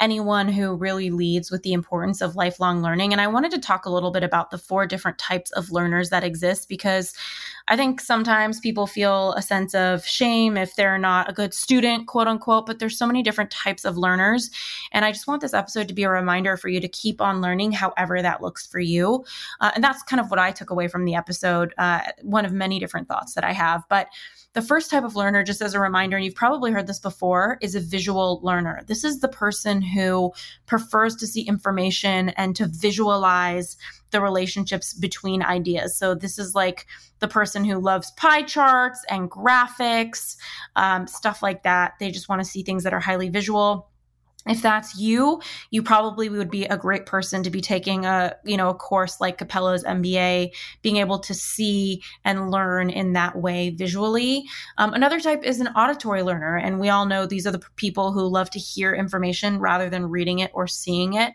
anyone 0.00 0.48
who 0.48 0.76
really 0.76 1.10
leads 1.10 1.50
with 1.50 1.62
the 1.62 1.74
importance 1.74 2.22
of 2.22 2.36
lifelong 2.36 2.80
learning. 2.80 3.12
And 3.12 3.20
I 3.20 3.26
wanted 3.26 3.50
to 3.50 3.60
talk 3.60 3.84
a 3.84 3.90
little 3.90 4.10
bit 4.10 4.24
about 4.24 4.50
the 4.50 4.56
four 4.56 4.86
different 4.86 5.18
types 5.18 5.50
of 5.50 5.70
learners 5.70 6.08
that 6.08 6.24
exist 6.24 6.70
because 6.70 7.12
I 7.68 7.76
think 7.76 8.00
sometimes 8.00 8.60
people 8.60 8.86
feel 8.86 9.32
a 9.34 9.42
sense 9.42 9.74
of 9.74 10.04
shame 10.04 10.56
if 10.56 10.74
they're 10.76 10.98
not 10.98 11.30
a 11.30 11.32
good 11.32 11.54
student, 11.54 12.06
quote 12.06 12.26
unquote, 12.26 12.66
but 12.66 12.78
there's 12.78 12.98
so 12.98 13.06
many 13.06 13.22
different 13.22 13.50
types 13.50 13.84
of 13.84 13.96
learners. 13.96 14.50
And 14.92 15.04
I 15.04 15.12
just 15.12 15.26
want 15.26 15.40
this 15.40 15.54
episode 15.54 15.88
to 15.88 15.94
be 15.94 16.02
a 16.02 16.10
reminder 16.10 16.56
for 16.56 16.68
you 16.68 16.80
to 16.80 16.88
keep 16.88 17.20
on 17.20 17.40
learning 17.40 17.72
however 17.72 18.20
that 18.20 18.42
looks 18.42 18.66
for 18.66 18.80
you. 18.80 19.24
Uh, 19.60 19.70
and 19.74 19.84
that's 19.84 20.02
kind 20.02 20.20
of 20.20 20.30
what 20.30 20.38
I 20.38 20.50
took 20.50 20.70
away 20.70 20.88
from 20.88 21.04
the 21.04 21.14
episode, 21.14 21.74
uh, 21.78 22.00
one 22.22 22.44
of 22.44 22.52
many 22.52 22.78
different 22.78 23.08
thoughts 23.08 23.34
that 23.34 23.44
I 23.44 23.52
have. 23.52 23.84
But 23.88 24.08
the 24.54 24.62
first 24.62 24.90
type 24.90 25.04
of 25.04 25.16
learner, 25.16 25.42
just 25.42 25.62
as 25.62 25.72
a 25.72 25.80
reminder, 25.80 26.16
and 26.16 26.24
you've 26.24 26.34
probably 26.34 26.72
heard 26.72 26.86
this 26.86 26.98
before, 26.98 27.58
is 27.62 27.74
a 27.74 27.80
visual 27.80 28.40
learner. 28.42 28.82
This 28.86 29.02
is 29.02 29.20
the 29.20 29.28
person 29.28 29.80
who 29.80 30.32
prefers 30.66 31.16
to 31.16 31.26
see 31.26 31.42
information 31.42 32.30
and 32.30 32.54
to 32.56 32.66
visualize 32.66 33.76
the 34.12 34.20
relationships 34.20 34.94
between 34.94 35.42
ideas. 35.42 35.96
So 35.96 36.14
this 36.14 36.38
is 36.38 36.54
like 36.54 36.86
the 37.18 37.28
person 37.28 37.64
who 37.64 37.78
loves 37.78 38.10
pie 38.12 38.42
charts 38.42 39.04
and 39.10 39.30
graphics, 39.30 40.36
um, 40.76 41.06
stuff 41.06 41.42
like 41.42 41.64
that. 41.64 41.94
They 41.98 42.10
just 42.10 42.28
want 42.28 42.40
to 42.40 42.48
see 42.48 42.62
things 42.62 42.84
that 42.84 42.94
are 42.94 43.00
highly 43.00 43.28
visual 43.28 43.88
if 44.46 44.60
that's 44.60 44.98
you 44.98 45.40
you 45.70 45.82
probably 45.82 46.28
would 46.28 46.50
be 46.50 46.64
a 46.64 46.76
great 46.76 47.06
person 47.06 47.42
to 47.42 47.50
be 47.50 47.60
taking 47.60 48.04
a 48.04 48.34
you 48.44 48.56
know 48.56 48.70
a 48.70 48.74
course 48.74 49.20
like 49.20 49.38
capella's 49.38 49.84
mba 49.84 50.50
being 50.82 50.96
able 50.96 51.18
to 51.18 51.34
see 51.34 52.02
and 52.24 52.50
learn 52.50 52.90
in 52.90 53.12
that 53.12 53.36
way 53.36 53.70
visually 53.70 54.44
um, 54.78 54.94
another 54.94 55.20
type 55.20 55.44
is 55.44 55.60
an 55.60 55.68
auditory 55.68 56.22
learner 56.22 56.56
and 56.56 56.80
we 56.80 56.88
all 56.88 57.06
know 57.06 57.24
these 57.24 57.46
are 57.46 57.52
the 57.52 57.62
people 57.76 58.12
who 58.12 58.26
love 58.26 58.50
to 58.50 58.58
hear 58.58 58.92
information 58.92 59.60
rather 59.60 59.88
than 59.88 60.10
reading 60.10 60.40
it 60.40 60.50
or 60.54 60.66
seeing 60.66 61.14
it 61.14 61.32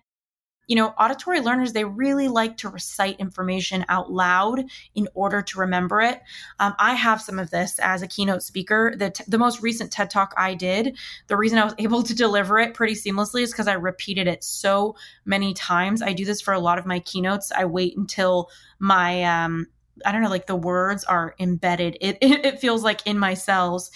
you 0.68 0.76
know, 0.76 0.94
auditory 1.00 1.40
learners, 1.40 1.74
they 1.74 1.86
really 1.86 2.28
like 2.28 2.58
to 2.58 2.70
recite 2.70 3.20
information 3.20 3.86
out 3.88 4.12
loud 4.12 4.66
in 4.96 5.08
order 5.14 5.42
to 5.42 5.60
remember 5.60 6.02
it. 6.02 6.22
Um, 6.60 6.76
I 6.78 6.94
have 6.94 7.22
some 7.22 7.40
of 7.40 7.50
this 7.50 7.80
as 7.80 8.02
a 8.02 8.08
keynote 8.08 8.44
speaker. 8.44 8.94
The, 8.96 9.12
t- 9.12 9.24
the 9.28 9.38
most 9.38 9.62
recent 9.62 9.92
TED 9.92 10.10
talk 10.10 10.34
I 10.38 10.54
did, 10.54 10.98
the 11.28 11.38
reason 11.38 11.58
I 11.58 11.64
was 11.64 11.76
able 11.80 12.04
to 12.04 12.14
deliver 12.14 12.60
it 12.60 12.74
pretty 12.74 12.94
seamlessly 12.96 13.42
is 13.42 13.52
because 13.52 13.68
I 13.68 13.74
repeated 13.74 14.28
it 14.28 14.44
so 14.44 14.96
many 15.26 15.54
times. 15.54 16.02
I 16.02 16.14
do 16.14 16.26
this 16.26 16.42
for 16.42 16.54
a 16.54 16.60
lot 16.60 16.78
of 16.78 16.86
my 16.86 17.00
keynotes. 17.00 17.52
I 17.52 17.66
wait 17.66 17.98
until 17.98 18.50
my, 18.80 19.24
um, 19.24 19.68
I 20.06 20.12
don't 20.12 20.22
know, 20.22 20.30
like 20.30 20.48
the 20.48 20.56
words 20.56 21.06
are 21.06 21.34
embedded. 21.40 21.98
It, 22.02 22.18
it, 22.22 22.46
it 22.46 22.60
feels 22.60 22.84
like 22.84 23.08
in 23.08 23.18
my 23.18 23.34
cells. 23.34 23.90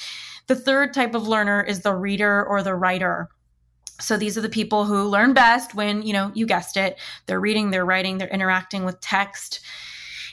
The 0.47 0.55
third 0.55 0.93
type 0.93 1.15
of 1.15 1.27
learner 1.27 1.61
is 1.61 1.81
the 1.81 1.93
reader 1.93 2.45
or 2.45 2.63
the 2.63 2.75
writer. 2.75 3.29
So 4.01 4.17
these 4.17 4.37
are 4.37 4.41
the 4.41 4.49
people 4.49 4.85
who 4.85 5.03
learn 5.03 5.33
best 5.33 5.75
when, 5.75 6.01
you 6.01 6.13
know, 6.13 6.31
you 6.33 6.45
guessed 6.45 6.77
it, 6.77 6.99
they're 7.25 7.39
reading, 7.39 7.71
they're 7.71 7.85
writing, 7.85 8.17
they're 8.17 8.27
interacting 8.27 8.85
with 8.85 8.99
text. 9.01 9.61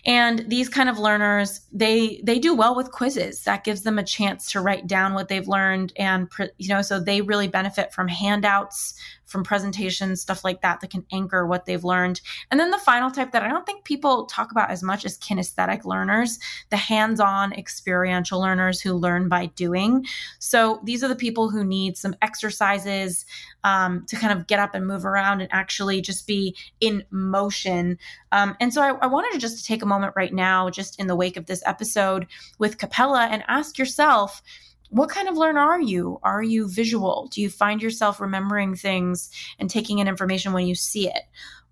And 0.07 0.45
these 0.49 0.69
kind 0.69 0.89
of 0.89 0.99
learners, 0.99 1.61
they 1.73 2.21
they 2.23 2.39
do 2.39 2.55
well 2.55 2.75
with 2.75 2.93
quizzes. 2.93 3.43
That 3.45 3.65
gives 3.65 3.83
them 3.83 3.99
a 3.99 4.05
chance 4.05 4.51
to 4.53 4.61
write 4.61 4.87
down 4.87 5.13
what 5.13 5.29
they've 5.29 5.49
learned 5.49 5.93
and 5.97 6.31
you 6.57 6.69
know, 6.69 6.83
so 6.83 7.01
they 7.01 7.21
really 7.21 7.49
benefit 7.49 7.93
from 7.93 8.09
handouts, 8.09 8.95
from 9.29 9.45
presentations, 9.45 10.21
stuff 10.21 10.43
like 10.43 10.63
that, 10.63 10.81
that 10.81 10.91
can 10.91 11.05
anchor 11.13 11.47
what 11.47 11.67
they've 11.67 11.85
learned. 11.85 12.21
And 12.51 12.59
then 12.59 12.71
the 12.71 12.79
final 12.79 13.11
type 13.11 13.33
that 13.33 13.43
I 13.43 13.49
don't 13.49 13.67
think 13.67 13.85
people 13.85 14.27
talk 14.27 14.51
about 14.51 14.71
as 14.71 14.83
much 14.83 15.05
is 15.05 15.19
kinesthetic 15.19 15.85
learners, 15.85 16.39
the 16.71 16.77
hands 16.77 17.21
on 17.21 17.53
experiential 17.53 18.41
learners 18.41 18.81
who 18.81 18.95
learn 18.95 19.29
by 19.29 19.47
doing. 19.47 20.05
So 20.39 20.81
these 20.83 21.05
are 21.05 21.09
the 21.09 21.15
people 21.15 21.51
who 21.51 21.63
need 21.63 21.97
some 21.97 22.17
exercises 22.23 23.27
um, 23.65 24.07
to 24.07 24.17
kind 24.17 24.33
of 24.37 24.47
get 24.47 24.59
up 24.59 24.75
and 24.75 24.87
move 24.87 25.05
around 25.05 25.43
and 25.43 25.53
actually 25.53 26.01
just 26.01 26.27
be 26.27 26.57
in 26.81 27.05
motion. 27.11 27.99
Um, 28.33 28.57
and 28.61 28.73
so 28.73 28.81
I, 28.81 28.91
I 29.03 29.07
wanted 29.07 29.33
to 29.33 29.39
just 29.39 29.67
take 29.67 29.83
a 29.83 29.87
moment 29.87 30.15
right 30.17 30.33
now, 30.33 30.71
just 30.71 30.99
in 30.99 31.07
the 31.07 31.17
wake 31.17 31.37
of 31.37 31.47
this 31.47 31.63
episode 31.67 32.27
with 32.59 32.79
Capella, 32.79 33.29
and 33.31 33.45
ask 33.47 33.79
yourself, 33.79 34.43
what 34.91 35.11
kind 35.11 35.29
of 35.29 35.37
learner 35.37 35.61
are 35.61 35.81
you? 35.81 36.19
Are 36.23 36.43
you 36.43 36.69
visual? 36.69 37.29
Do 37.33 37.41
you 37.41 37.51
find 37.51 37.83
yourself 37.83 38.21
remembering 38.21 38.75
things 38.75 39.31
and 39.59 39.69
taking 39.69 39.99
in 39.99 40.09
information 40.09 40.53
when 40.53 40.67
you 40.67 40.75
see 40.75 41.09
it? 41.09 41.23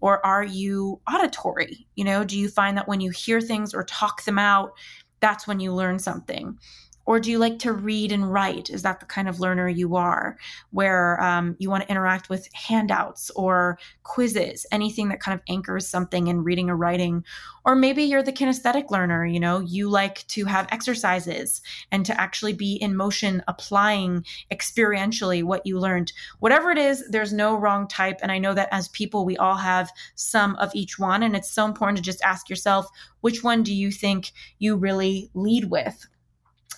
Or 0.00 0.24
are 0.24 0.44
you 0.44 1.00
auditory? 1.10 1.86
You 1.94 2.04
know, 2.04 2.24
do 2.24 2.38
you 2.38 2.48
find 2.48 2.76
that 2.76 2.88
when 2.88 3.00
you 3.00 3.10
hear 3.10 3.40
things 3.40 3.72
or 3.72 3.84
talk 3.84 4.24
them 4.24 4.38
out, 4.38 4.72
that's 5.20 5.46
when 5.46 5.60
you 5.60 5.72
learn 5.72 5.98
something? 5.98 6.58
Or 7.06 7.20
do 7.20 7.30
you 7.30 7.38
like 7.38 7.60
to 7.60 7.72
read 7.72 8.12
and 8.12 8.32
write? 8.32 8.68
Is 8.68 8.82
that 8.82 9.00
the 9.00 9.06
kind 9.06 9.28
of 9.28 9.40
learner 9.40 9.68
you 9.68 9.96
are, 9.96 10.36
where 10.70 11.22
um, 11.22 11.56
you 11.58 11.70
want 11.70 11.84
to 11.84 11.90
interact 11.90 12.28
with 12.28 12.52
handouts 12.52 13.30
or 13.30 13.78
quizzes, 14.02 14.66
anything 14.72 15.08
that 15.08 15.20
kind 15.20 15.34
of 15.38 15.42
anchors 15.48 15.88
something 15.88 16.26
in 16.26 16.42
reading 16.42 16.68
or 16.68 16.76
writing? 16.76 17.24
Or 17.64 17.74
maybe 17.74 18.04
you're 18.04 18.22
the 18.22 18.32
kinesthetic 18.32 18.90
learner, 18.90 19.24
you 19.24 19.40
know, 19.40 19.60
you 19.60 19.88
like 19.88 20.26
to 20.28 20.44
have 20.44 20.68
exercises 20.70 21.62
and 21.90 22.04
to 22.06 22.20
actually 22.20 22.52
be 22.52 22.74
in 22.74 22.96
motion, 22.96 23.42
applying 23.48 24.24
experientially 24.52 25.42
what 25.42 25.66
you 25.66 25.78
learned. 25.78 26.12
Whatever 26.40 26.70
it 26.70 26.78
is, 26.78 27.04
there's 27.08 27.32
no 27.32 27.56
wrong 27.56 27.88
type. 27.88 28.18
And 28.22 28.30
I 28.30 28.38
know 28.38 28.54
that 28.54 28.68
as 28.70 28.88
people, 28.88 29.24
we 29.24 29.36
all 29.36 29.56
have 29.56 29.90
some 30.14 30.54
of 30.56 30.74
each 30.74 30.98
one. 30.98 31.22
And 31.22 31.34
it's 31.34 31.50
so 31.50 31.64
important 31.64 31.96
to 31.98 32.02
just 32.02 32.22
ask 32.22 32.48
yourself, 32.48 32.88
which 33.20 33.42
one 33.42 33.62
do 33.62 33.74
you 33.74 33.90
think 33.90 34.32
you 34.58 34.76
really 34.76 35.30
lead 35.34 35.70
with? 35.70 36.06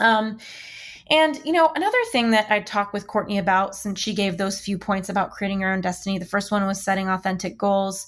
Um, 0.00 0.38
and, 1.10 1.40
you 1.44 1.52
know, 1.52 1.72
another 1.74 1.98
thing 2.12 2.30
that 2.30 2.50
I 2.50 2.60
talked 2.60 2.92
with 2.92 3.06
Courtney 3.06 3.38
about 3.38 3.74
since 3.74 3.98
she 3.98 4.12
gave 4.14 4.36
those 4.36 4.60
few 4.60 4.76
points 4.76 5.08
about 5.08 5.30
creating 5.30 5.60
your 5.60 5.72
own 5.72 5.80
destiny, 5.80 6.18
the 6.18 6.26
first 6.26 6.50
one 6.50 6.66
was 6.66 6.82
setting 6.82 7.08
authentic 7.08 7.56
goals. 7.56 8.06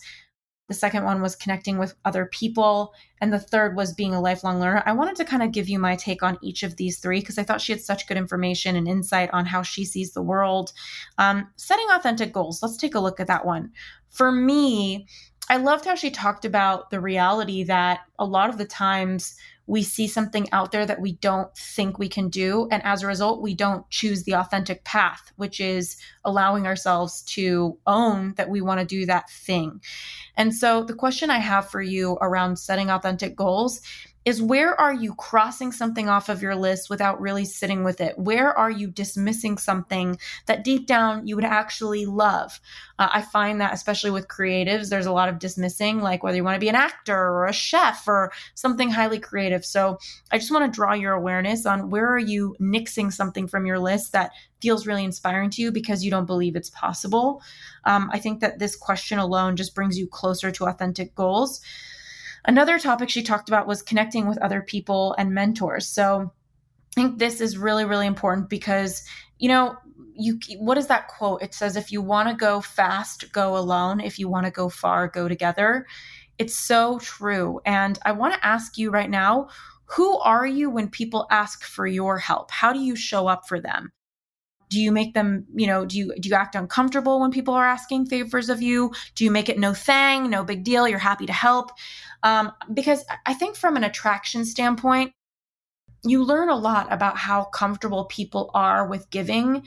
The 0.68 0.74
second 0.74 1.04
one 1.04 1.20
was 1.20 1.34
connecting 1.34 1.78
with 1.78 1.96
other 2.04 2.26
people. 2.26 2.92
And 3.20 3.32
the 3.32 3.40
third 3.40 3.74
was 3.74 3.94
being 3.94 4.14
a 4.14 4.20
lifelong 4.20 4.60
learner. 4.60 4.82
I 4.86 4.92
wanted 4.92 5.16
to 5.16 5.24
kind 5.24 5.42
of 5.42 5.50
give 5.50 5.68
you 5.68 5.78
my 5.78 5.96
take 5.96 6.22
on 6.22 6.38
each 6.42 6.62
of 6.62 6.76
these 6.76 6.98
three 6.98 7.20
because 7.20 7.38
I 7.38 7.42
thought 7.42 7.60
she 7.60 7.72
had 7.72 7.80
such 7.80 8.06
good 8.06 8.16
information 8.18 8.76
and 8.76 8.86
insight 8.86 9.30
on 9.32 9.46
how 9.46 9.62
she 9.62 9.84
sees 9.84 10.12
the 10.12 10.22
world. 10.22 10.72
Um, 11.18 11.48
setting 11.56 11.86
authentic 11.90 12.32
goals, 12.32 12.62
let's 12.62 12.76
take 12.76 12.94
a 12.94 13.00
look 13.00 13.18
at 13.18 13.26
that 13.26 13.46
one. 13.46 13.72
For 14.10 14.30
me, 14.30 15.06
I 15.48 15.56
loved 15.56 15.86
how 15.86 15.96
she 15.96 16.10
talked 16.10 16.44
about 16.44 16.90
the 16.90 17.00
reality 17.00 17.64
that 17.64 18.00
a 18.20 18.24
lot 18.24 18.50
of 18.50 18.58
the 18.58 18.64
times 18.64 19.34
we 19.70 19.84
see 19.84 20.08
something 20.08 20.50
out 20.50 20.72
there 20.72 20.84
that 20.84 21.00
we 21.00 21.12
don't 21.12 21.56
think 21.56 21.96
we 21.96 22.08
can 22.08 22.28
do. 22.28 22.66
And 22.72 22.84
as 22.84 23.04
a 23.04 23.06
result, 23.06 23.40
we 23.40 23.54
don't 23.54 23.88
choose 23.88 24.24
the 24.24 24.34
authentic 24.34 24.82
path, 24.82 25.30
which 25.36 25.60
is 25.60 25.96
allowing 26.24 26.66
ourselves 26.66 27.22
to 27.36 27.78
own 27.86 28.34
that 28.34 28.50
we 28.50 28.60
want 28.60 28.80
to 28.80 28.84
do 28.84 29.06
that 29.06 29.30
thing. 29.30 29.80
And 30.36 30.52
so, 30.52 30.82
the 30.82 30.92
question 30.92 31.30
I 31.30 31.38
have 31.38 31.70
for 31.70 31.80
you 31.80 32.18
around 32.20 32.56
setting 32.56 32.90
authentic 32.90 33.36
goals 33.36 33.80
is 34.24 34.42
where 34.42 34.78
are 34.78 34.92
you 34.92 35.14
crossing 35.14 35.72
something 35.72 36.08
off 36.08 36.28
of 36.28 36.42
your 36.42 36.54
list 36.54 36.90
without 36.90 37.20
really 37.20 37.44
sitting 37.46 37.84
with 37.84 38.00
it? 38.02 38.18
Where 38.18 38.56
are 38.56 38.70
you 38.70 38.88
dismissing 38.88 39.56
something 39.56 40.18
that 40.46 40.62
deep 40.62 40.86
down 40.86 41.26
you 41.26 41.36
would 41.36 41.44
actually 41.44 42.04
love? 42.04 42.60
Uh, 42.98 43.08
I 43.12 43.22
find 43.22 43.60
that, 43.60 43.72
especially 43.72 44.10
with 44.10 44.28
creatives, 44.28 44.90
there's 44.90 45.06
a 45.06 45.12
lot 45.12 45.30
of 45.30 45.38
dismissing, 45.38 46.02
like 46.02 46.22
whether 46.22 46.36
you 46.36 46.44
want 46.44 46.56
to 46.56 46.60
be 46.60 46.68
an 46.68 46.74
actor 46.74 47.16
or 47.16 47.46
a 47.46 47.52
chef 47.52 48.06
or 48.06 48.30
something 48.54 48.90
highly 48.90 49.18
creative. 49.18 49.64
So 49.64 49.98
I 50.30 50.38
just 50.38 50.50
want 50.50 50.70
to 50.70 50.76
draw 50.76 50.92
your 50.92 51.14
awareness 51.14 51.64
on 51.64 51.88
where 51.88 52.12
are 52.12 52.18
you 52.18 52.54
nixing 52.60 53.10
something 53.10 53.48
from 53.48 53.64
your 53.64 53.78
list 53.78 54.12
that 54.12 54.32
feels 54.60 54.86
really 54.86 55.04
inspiring 55.04 55.48
to 55.48 55.62
you 55.62 55.72
because 55.72 56.04
you 56.04 56.10
don't 56.10 56.26
believe 56.26 56.56
it's 56.56 56.70
possible. 56.70 57.42
Um, 57.84 58.10
I 58.12 58.18
think 58.18 58.40
that 58.40 58.58
this 58.58 58.76
question 58.76 59.18
alone 59.18 59.56
just 59.56 59.74
brings 59.74 59.98
you 59.98 60.06
closer 60.06 60.50
to 60.50 60.66
authentic 60.66 61.14
goals. 61.14 61.62
Another 62.44 62.78
topic 62.78 63.10
she 63.10 63.22
talked 63.22 63.48
about 63.48 63.66
was 63.66 63.82
connecting 63.82 64.26
with 64.26 64.38
other 64.38 64.62
people 64.62 65.14
and 65.18 65.32
mentors. 65.32 65.86
So 65.86 66.32
I 66.96 67.00
think 67.00 67.18
this 67.18 67.40
is 67.40 67.58
really, 67.58 67.84
really 67.84 68.06
important 68.06 68.48
because, 68.48 69.02
you 69.38 69.48
know, 69.48 69.76
you 70.14 70.38
what 70.58 70.78
is 70.78 70.86
that 70.88 71.08
quote? 71.08 71.42
It 71.42 71.54
says 71.54 71.76
if 71.76 71.92
you 71.92 72.02
want 72.02 72.28
to 72.28 72.34
go 72.34 72.60
fast, 72.60 73.32
go 73.32 73.56
alone. 73.56 74.00
If 74.00 74.18
you 74.18 74.28
want 74.28 74.46
to 74.46 74.52
go 74.52 74.68
far, 74.68 75.08
go 75.08 75.28
together. 75.28 75.86
It's 76.38 76.56
so 76.56 76.98
true. 76.98 77.60
And 77.64 77.98
I 78.04 78.12
want 78.12 78.34
to 78.34 78.46
ask 78.46 78.78
you 78.78 78.90
right 78.90 79.10
now, 79.10 79.48
who 79.84 80.18
are 80.18 80.46
you 80.46 80.70
when 80.70 80.88
people 80.88 81.26
ask 81.30 81.64
for 81.64 81.86
your 81.86 82.18
help? 82.18 82.50
How 82.50 82.72
do 82.72 82.80
you 82.80 82.96
show 82.96 83.26
up 83.26 83.48
for 83.48 83.60
them? 83.60 83.92
Do 84.70 84.80
you 84.80 84.90
make 84.90 85.12
them 85.12 85.44
you 85.54 85.66
know 85.66 85.84
do 85.84 85.98
you 85.98 86.14
do 86.18 86.28
you 86.28 86.34
act 86.34 86.54
uncomfortable 86.54 87.20
when 87.20 87.30
people 87.30 87.52
are 87.52 87.66
asking 87.66 88.06
favors 88.06 88.48
of 88.48 88.62
you 88.62 88.90
do 89.14 89.24
you 89.24 89.30
make 89.30 89.48
it 89.48 89.58
no 89.58 89.74
thing 89.74 90.30
no 90.30 90.42
big 90.42 90.64
deal 90.64 90.88
you're 90.88 90.98
happy 90.98 91.26
to 91.26 91.32
help 91.32 91.70
um, 92.22 92.50
because 92.72 93.04
i 93.26 93.34
think 93.34 93.56
from 93.56 93.76
an 93.76 93.84
attraction 93.84 94.44
standpoint 94.44 95.12
you 96.02 96.24
learn 96.24 96.48
a 96.48 96.56
lot 96.56 96.90
about 96.90 97.18
how 97.18 97.44
comfortable 97.44 98.06
people 98.06 98.50
are 98.54 98.86
with 98.86 99.10
giving 99.10 99.62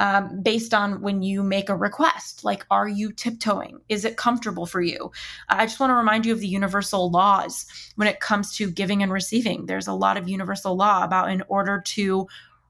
um, 0.00 0.42
based 0.42 0.74
on 0.74 1.02
when 1.02 1.22
you 1.22 1.42
make 1.42 1.68
a 1.68 1.76
request. 1.76 2.44
Like, 2.44 2.66
are 2.70 2.88
you 2.88 3.12
tiptoeing? 3.12 3.78
Is 3.88 4.04
it 4.04 4.16
comfortable 4.16 4.66
for 4.66 4.80
you? 4.80 5.12
I 5.48 5.66
just 5.66 5.78
want 5.78 5.90
to 5.90 5.94
remind 5.94 6.26
you 6.26 6.32
of 6.32 6.40
the 6.40 6.48
universal 6.48 7.10
laws 7.10 7.66
when 7.96 8.08
it 8.08 8.20
comes 8.20 8.56
to 8.56 8.70
giving 8.70 9.02
and 9.02 9.12
receiving. 9.12 9.66
There's 9.66 9.86
a 9.86 9.92
lot 9.92 10.16
of 10.16 10.28
universal 10.28 10.76
law 10.76 11.04
about 11.04 11.30
in 11.30 11.42
order 11.48 11.80
to 11.86 12.26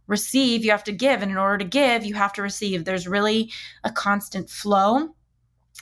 receive, 0.06 0.64
you 0.64 0.70
have 0.70 0.84
to 0.84 0.92
give. 0.92 1.22
And 1.22 1.30
in 1.30 1.38
order 1.38 1.58
to 1.58 1.64
give, 1.64 2.04
you 2.04 2.14
have 2.14 2.32
to 2.34 2.42
receive. 2.42 2.84
There's 2.84 3.08
really 3.08 3.52
a 3.84 3.90
constant 3.90 4.50
flow. 4.50 5.14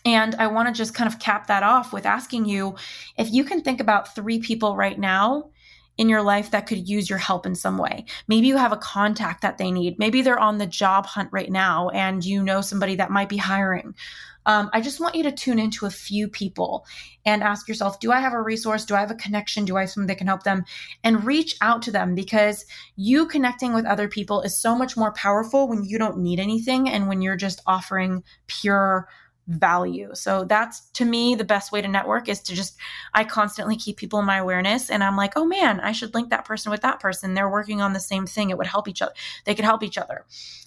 And 0.04 0.34
I 0.36 0.46
want 0.48 0.68
to 0.68 0.74
just 0.74 0.94
kind 0.94 1.12
of 1.12 1.20
cap 1.20 1.46
that 1.46 1.62
off 1.62 1.92
with 1.92 2.06
asking 2.06 2.46
you 2.46 2.76
if 3.16 3.32
you 3.32 3.44
can 3.44 3.60
think 3.60 3.80
about 3.80 4.14
three 4.14 4.40
people 4.40 4.76
right 4.76 4.98
now 4.98 5.50
in 5.98 6.08
your 6.08 6.22
life 6.22 6.50
that 6.50 6.66
could 6.66 6.88
use 6.88 7.10
your 7.10 7.18
help 7.18 7.46
in 7.46 7.54
some 7.54 7.78
way. 7.78 8.04
Maybe 8.26 8.46
you 8.46 8.56
have 8.56 8.72
a 8.72 8.78
contact 8.78 9.42
that 9.42 9.58
they 9.58 9.70
need. 9.70 9.98
Maybe 9.98 10.22
they're 10.22 10.38
on 10.38 10.58
the 10.58 10.66
job 10.66 11.06
hunt 11.06 11.28
right 11.32 11.50
now 11.50 11.90
and 11.90 12.24
you 12.24 12.42
know 12.42 12.62
somebody 12.62 12.96
that 12.96 13.10
might 13.10 13.28
be 13.28 13.36
hiring. 13.36 13.94
Um, 14.46 14.70
I 14.72 14.80
just 14.80 15.00
want 15.00 15.14
you 15.14 15.22
to 15.24 15.32
tune 15.32 15.58
into 15.58 15.86
a 15.86 15.90
few 15.90 16.28
people 16.28 16.86
and 17.24 17.42
ask 17.42 17.68
yourself 17.68 18.00
Do 18.00 18.12
I 18.12 18.20
have 18.20 18.32
a 18.32 18.42
resource? 18.42 18.84
Do 18.84 18.94
I 18.94 19.00
have 19.00 19.10
a 19.10 19.16
connection? 19.16 19.64
Do 19.64 19.76
I 19.76 19.80
have 19.80 19.90
something 19.90 20.08
that 20.08 20.18
can 20.18 20.26
help 20.26 20.42
them? 20.42 20.64
And 21.04 21.24
reach 21.24 21.56
out 21.60 21.82
to 21.82 21.90
them 21.90 22.14
because 22.14 22.66
you 22.96 23.26
connecting 23.26 23.72
with 23.72 23.86
other 23.86 24.08
people 24.08 24.42
is 24.42 24.58
so 24.58 24.76
much 24.76 24.96
more 24.96 25.12
powerful 25.12 25.68
when 25.68 25.84
you 25.84 25.98
don't 25.98 26.18
need 26.18 26.40
anything 26.40 26.88
and 26.88 27.08
when 27.08 27.22
you're 27.22 27.36
just 27.36 27.60
offering 27.66 28.22
pure 28.46 29.08
value. 29.48 30.10
So 30.14 30.44
that's 30.44 30.80
to 30.90 31.04
me 31.04 31.34
the 31.34 31.44
best 31.44 31.72
way 31.72 31.82
to 31.82 31.88
network 31.88 32.28
is 32.28 32.40
to 32.42 32.54
just 32.54 32.76
I 33.14 33.24
constantly 33.24 33.76
keep 33.76 33.96
people 33.96 34.18
in 34.20 34.24
my 34.24 34.38
awareness 34.38 34.90
and 34.90 35.02
I'm 35.02 35.16
like, 35.16 35.32
"Oh 35.36 35.44
man, 35.44 35.80
I 35.80 35.92
should 35.92 36.14
link 36.14 36.30
that 36.30 36.44
person 36.44 36.70
with 36.70 36.82
that 36.82 37.00
person. 37.00 37.34
They're 37.34 37.50
working 37.50 37.80
on 37.80 37.92
the 37.92 38.00
same 38.00 38.26
thing. 38.26 38.50
It 38.50 38.58
would 38.58 38.66
help 38.66 38.88
each 38.88 39.02
other. 39.02 39.12
They 39.44 39.54
could 39.54 39.64
help 39.64 39.82
each 39.82 39.98
other." 39.98 40.24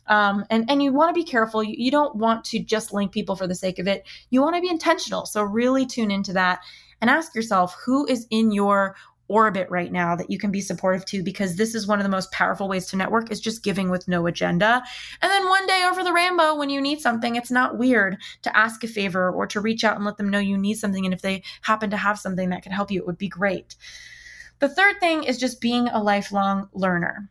Um, 0.07 0.45
and 0.49 0.69
and 0.69 0.83
you 0.83 0.93
want 0.93 1.15
to 1.15 1.19
be 1.19 1.29
careful. 1.29 1.63
You, 1.63 1.75
you 1.77 1.91
don't 1.91 2.15
want 2.15 2.43
to 2.45 2.59
just 2.59 2.93
link 2.93 3.11
people 3.11 3.35
for 3.35 3.47
the 3.47 3.55
sake 3.55 3.79
of 3.79 3.87
it. 3.87 4.05
You 4.29 4.41
want 4.41 4.55
to 4.55 4.61
be 4.61 4.69
intentional. 4.69 5.25
So 5.25 5.41
really 5.43 5.85
tune 5.85 6.11
into 6.11 6.33
that 6.33 6.59
and 7.01 7.09
ask 7.09 7.35
yourself 7.35 7.75
who 7.85 8.05
is 8.07 8.27
in 8.29 8.51
your 8.51 8.95
orbit 9.27 9.67
right 9.69 9.91
now 9.91 10.15
that 10.15 10.29
you 10.29 10.37
can 10.37 10.51
be 10.51 10.61
supportive 10.61 11.05
to 11.05 11.23
because 11.23 11.55
this 11.55 11.73
is 11.75 11.87
one 11.87 11.99
of 11.99 12.03
the 12.03 12.09
most 12.09 12.31
powerful 12.31 12.67
ways 12.67 12.87
to 12.87 12.95
network 12.95 13.31
is 13.31 13.39
just 13.39 13.63
giving 13.63 13.89
with 13.89 14.07
no 14.07 14.27
agenda. 14.27 14.83
And 15.21 15.31
then 15.31 15.49
one 15.49 15.65
day 15.67 15.83
over 15.89 16.03
the 16.03 16.13
rainbow 16.13 16.55
when 16.55 16.69
you 16.69 16.81
need 16.81 16.99
something, 16.99 17.35
it's 17.35 17.51
not 17.51 17.77
weird 17.77 18.17
to 18.43 18.57
ask 18.57 18.83
a 18.83 18.87
favor 18.87 19.31
or 19.31 19.47
to 19.47 19.61
reach 19.61 19.83
out 19.83 19.95
and 19.95 20.05
let 20.05 20.17
them 20.17 20.29
know 20.29 20.39
you 20.39 20.57
need 20.57 20.75
something 20.75 21.05
and 21.05 21.13
if 21.13 21.21
they 21.21 21.43
happen 21.61 21.89
to 21.89 21.97
have 21.97 22.19
something 22.19 22.49
that 22.49 22.63
can 22.63 22.71
help 22.71 22.91
you, 22.91 22.99
it 22.99 23.07
would 23.07 23.17
be 23.17 23.27
great. 23.27 23.75
The 24.59 24.69
third 24.69 24.99
thing 24.99 25.23
is 25.23 25.37
just 25.37 25.59
being 25.59 25.87
a 25.87 26.01
lifelong 26.01 26.69
learner. 26.73 27.29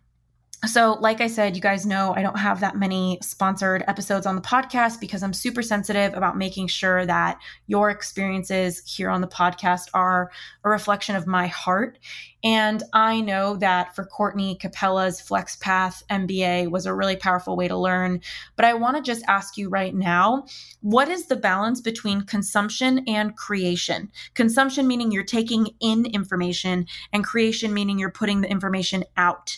So, 0.66 0.94
like 1.00 1.20
I 1.20 1.26
said, 1.26 1.56
you 1.56 1.62
guys 1.62 1.84
know 1.84 2.14
I 2.14 2.22
don't 2.22 2.38
have 2.38 2.60
that 2.60 2.76
many 2.76 3.18
sponsored 3.22 3.84
episodes 3.86 4.26
on 4.26 4.34
the 4.34 4.42
podcast 4.42 5.00
because 5.00 5.22
I'm 5.22 5.32
super 5.32 5.62
sensitive 5.62 6.14
about 6.14 6.36
making 6.36 6.68
sure 6.68 7.04
that 7.06 7.38
your 7.66 7.90
experiences 7.90 8.82
here 8.86 9.10
on 9.10 9.20
the 9.20 9.26
podcast 9.26 9.88
are 9.94 10.30
a 10.64 10.68
reflection 10.70 11.16
of 11.16 11.26
my 11.26 11.46
heart 11.46 11.98
and 12.44 12.82
I 12.92 13.22
know 13.22 13.56
that 13.56 13.96
for 13.96 14.04
Courtney 14.04 14.56
Capella's 14.56 15.20
FlexPath 15.20 16.02
MBA 16.10 16.70
was 16.70 16.84
a 16.84 16.94
really 16.94 17.16
powerful 17.16 17.56
way 17.56 17.68
to 17.68 17.76
learn. 17.76 18.20
But 18.54 18.66
I 18.66 18.74
want 18.74 18.98
to 18.98 19.02
just 19.02 19.24
ask 19.26 19.56
you 19.56 19.70
right 19.70 19.94
now 19.94 20.44
what 20.82 21.08
is 21.08 21.26
the 21.26 21.36
balance 21.36 21.80
between 21.80 22.20
consumption 22.22 23.02
and 23.08 23.34
creation? 23.36 24.12
Consumption 24.34 24.86
meaning 24.86 25.10
you're 25.10 25.24
taking 25.24 25.68
in 25.80 26.04
information, 26.04 26.86
and 27.14 27.24
creation 27.24 27.72
meaning 27.72 27.98
you're 27.98 28.10
putting 28.10 28.42
the 28.42 28.50
information 28.50 29.04
out. 29.16 29.56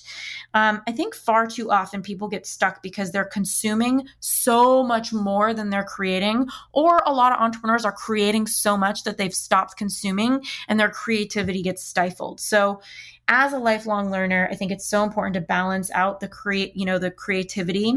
Um, 0.55 0.80
I 0.87 0.93
think 0.93 1.14
far 1.14 1.47
too 1.49 1.70
often 1.70 2.03
people 2.03 2.28
get 2.28 2.47
stuck 2.47 2.82
because 2.82 3.11
they're 3.11 3.24
consuming 3.24 4.07
so 4.20 4.82
much 4.84 5.12
more 5.12 5.53
than 5.53 5.70
they're 5.70 5.84
creating, 5.84 6.47
or 6.72 7.03
a 7.05 7.12
lot 7.12 7.32
of 7.32 7.41
entrepreneurs 7.41 7.84
are 7.84 7.93
creating 7.93 8.47
so 8.47 8.76
much 8.76 9.03
that 9.03 9.18
they've 9.18 9.34
stopped 9.34 9.76
consuming 9.76 10.43
and 10.68 10.78
their 10.78 10.91
creativity 10.91 11.62
gets 11.62 11.82
stifled. 11.82 12.41
So, 12.41 12.76
as 13.29 13.53
a 13.53 13.59
lifelong 13.59 14.11
learner, 14.11 14.49
I 14.51 14.55
think 14.55 14.72
it's 14.72 14.87
so 14.87 15.03
important 15.03 15.35
to 15.35 15.41
balance 15.41 15.91
out 15.93 16.20
the 16.20 16.29
create, 16.29 16.77
you 16.77 16.87
know, 16.87 16.99
the 16.99 17.11
creativity, 17.11 17.95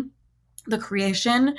the 0.65 0.77
creation 0.77 1.55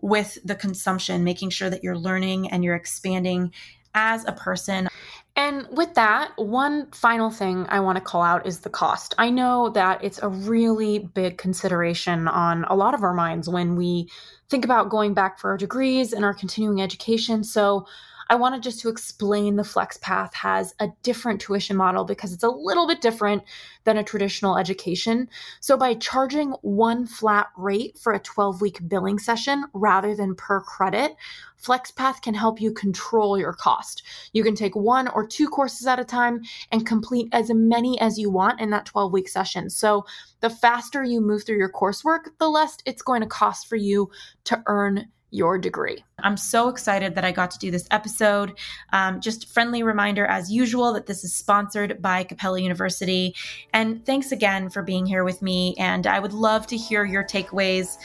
with 0.00 0.38
the 0.44 0.54
consumption, 0.54 1.24
making 1.24 1.50
sure 1.50 1.70
that 1.70 1.82
you're 1.82 1.96
learning 1.96 2.50
and 2.50 2.62
you're 2.62 2.74
expanding 2.74 3.52
as 3.94 4.24
a 4.26 4.32
person. 4.32 4.88
And 5.36 5.66
with 5.72 5.94
that, 5.94 6.32
one 6.36 6.90
final 6.92 7.30
thing 7.30 7.66
I 7.68 7.80
want 7.80 7.96
to 7.96 8.04
call 8.04 8.22
out 8.22 8.46
is 8.46 8.60
the 8.60 8.70
cost. 8.70 9.14
I 9.18 9.30
know 9.30 9.70
that 9.70 10.04
it's 10.04 10.20
a 10.22 10.28
really 10.28 11.00
big 11.00 11.38
consideration 11.38 12.28
on 12.28 12.64
a 12.64 12.76
lot 12.76 12.94
of 12.94 13.02
our 13.02 13.14
minds 13.14 13.48
when 13.48 13.74
we 13.74 14.08
think 14.48 14.64
about 14.64 14.90
going 14.90 15.12
back 15.12 15.40
for 15.40 15.50
our 15.50 15.56
degrees 15.56 16.12
and 16.12 16.24
our 16.24 16.34
continuing 16.34 16.80
education. 16.80 17.42
So 17.42 17.86
I 18.28 18.36
wanted 18.36 18.62
just 18.62 18.80
to 18.80 18.88
explain 18.88 19.56
the 19.56 19.62
FlexPath 19.62 20.34
has 20.34 20.74
a 20.80 20.88
different 21.02 21.40
tuition 21.40 21.76
model 21.76 22.04
because 22.04 22.32
it's 22.32 22.44
a 22.44 22.48
little 22.48 22.86
bit 22.86 23.00
different 23.00 23.42
than 23.84 23.96
a 23.96 24.04
traditional 24.04 24.56
education. 24.56 25.28
So, 25.60 25.76
by 25.76 25.94
charging 25.94 26.52
one 26.62 27.06
flat 27.06 27.48
rate 27.56 27.98
for 27.98 28.12
a 28.12 28.18
12 28.18 28.60
week 28.60 28.88
billing 28.88 29.18
session 29.18 29.64
rather 29.72 30.14
than 30.14 30.34
per 30.34 30.60
credit, 30.60 31.16
FlexPath 31.62 32.22
can 32.22 32.34
help 32.34 32.60
you 32.60 32.72
control 32.72 33.38
your 33.38 33.52
cost. 33.52 34.02
You 34.32 34.42
can 34.42 34.54
take 34.54 34.74
one 34.74 35.08
or 35.08 35.26
two 35.26 35.48
courses 35.48 35.86
at 35.86 35.98
a 35.98 36.04
time 36.04 36.42
and 36.72 36.86
complete 36.86 37.28
as 37.32 37.50
many 37.50 38.00
as 38.00 38.18
you 38.18 38.30
want 38.30 38.60
in 38.60 38.70
that 38.70 38.86
12 38.86 39.12
week 39.12 39.28
session. 39.28 39.70
So, 39.70 40.04
the 40.40 40.50
faster 40.50 41.02
you 41.02 41.20
move 41.20 41.44
through 41.44 41.58
your 41.58 41.72
coursework, 41.72 42.30
the 42.38 42.48
less 42.48 42.78
it's 42.84 43.02
going 43.02 43.22
to 43.22 43.26
cost 43.26 43.66
for 43.66 43.76
you 43.76 44.10
to 44.44 44.62
earn 44.66 45.08
your 45.30 45.58
degree. 45.58 46.04
I'm 46.20 46.36
so 46.36 46.68
excited 46.68 47.14
that 47.14 47.24
I 47.24 47.32
got 47.32 47.50
to 47.52 47.58
do 47.58 47.70
this 47.70 47.86
episode. 47.90 48.52
Um, 48.92 49.20
just 49.20 49.48
friendly 49.48 49.82
reminder, 49.82 50.26
as 50.26 50.50
usual, 50.50 50.92
that 50.92 51.06
this 51.06 51.24
is 51.24 51.34
sponsored 51.34 52.00
by 52.00 52.24
Capella 52.24 52.60
University. 52.60 53.34
And 53.72 54.04
thanks 54.06 54.32
again 54.32 54.70
for 54.70 54.82
being 54.82 55.06
here 55.06 55.24
with 55.24 55.42
me. 55.42 55.74
And 55.78 56.06
I 56.06 56.20
would 56.20 56.32
love 56.32 56.66
to 56.68 56.76
hear 56.76 57.04
your 57.04 57.24
takeaways. 57.24 57.96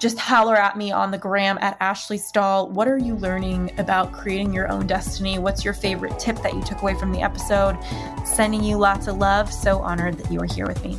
Just 0.00 0.18
holler 0.18 0.56
at 0.56 0.76
me 0.76 0.90
on 0.90 1.12
the 1.12 1.18
gram 1.18 1.58
at 1.60 1.76
Ashley 1.78 2.18
Stahl. 2.18 2.68
What 2.68 2.88
are 2.88 2.98
you 2.98 3.14
learning 3.14 3.72
about 3.78 4.12
creating 4.12 4.52
your 4.52 4.68
own 4.68 4.86
destiny? 4.86 5.38
What's 5.38 5.64
your 5.64 5.74
favorite 5.74 6.18
tip 6.18 6.42
that 6.42 6.54
you 6.54 6.62
took 6.62 6.82
away 6.82 6.94
from 6.94 7.12
the 7.12 7.22
episode? 7.22 7.78
Sending 8.24 8.64
you 8.64 8.78
lots 8.78 9.06
of 9.06 9.18
love. 9.18 9.52
So 9.52 9.78
honored 9.80 10.18
that 10.18 10.32
you 10.32 10.40
are 10.40 10.52
here 10.52 10.66
with 10.66 10.84
me. 10.84 10.98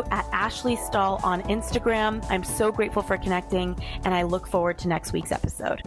at 0.11 0.25
Ashley 0.31 0.75
Stahl 0.75 1.19
on 1.23 1.41
Instagram. 1.43 2.25
I'm 2.29 2.43
so 2.43 2.71
grateful 2.71 3.01
for 3.01 3.17
connecting, 3.17 3.75
and 4.03 4.13
I 4.13 4.23
look 4.23 4.47
forward 4.47 4.77
to 4.79 4.87
next 4.87 5.13
week's 5.13 5.31
episode. 5.31 5.81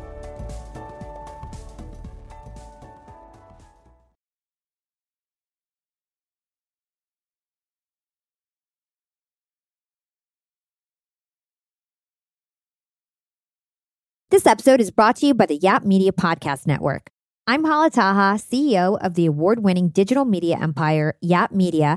This 14.31 14.47
episode 14.47 14.81
is 14.81 14.91
brought 14.91 15.17
to 15.17 15.27
you 15.27 15.35
by 15.35 15.47
the 15.47 15.57
Yap 15.57 15.85
Media 15.85 16.11
Podcast 16.11 16.67
Network. 16.67 17.09
I'm 17.47 17.63
Hala 17.63 17.91
Taha, 17.91 18.39
CEO 18.39 18.99
of 19.01 19.15
the 19.15 19.27
award 19.27 19.63
winning 19.63 19.91
digital 19.91 20.25
media 20.25 20.59
empire, 20.61 21.15
Yap 21.21 21.53
Media 21.53 21.97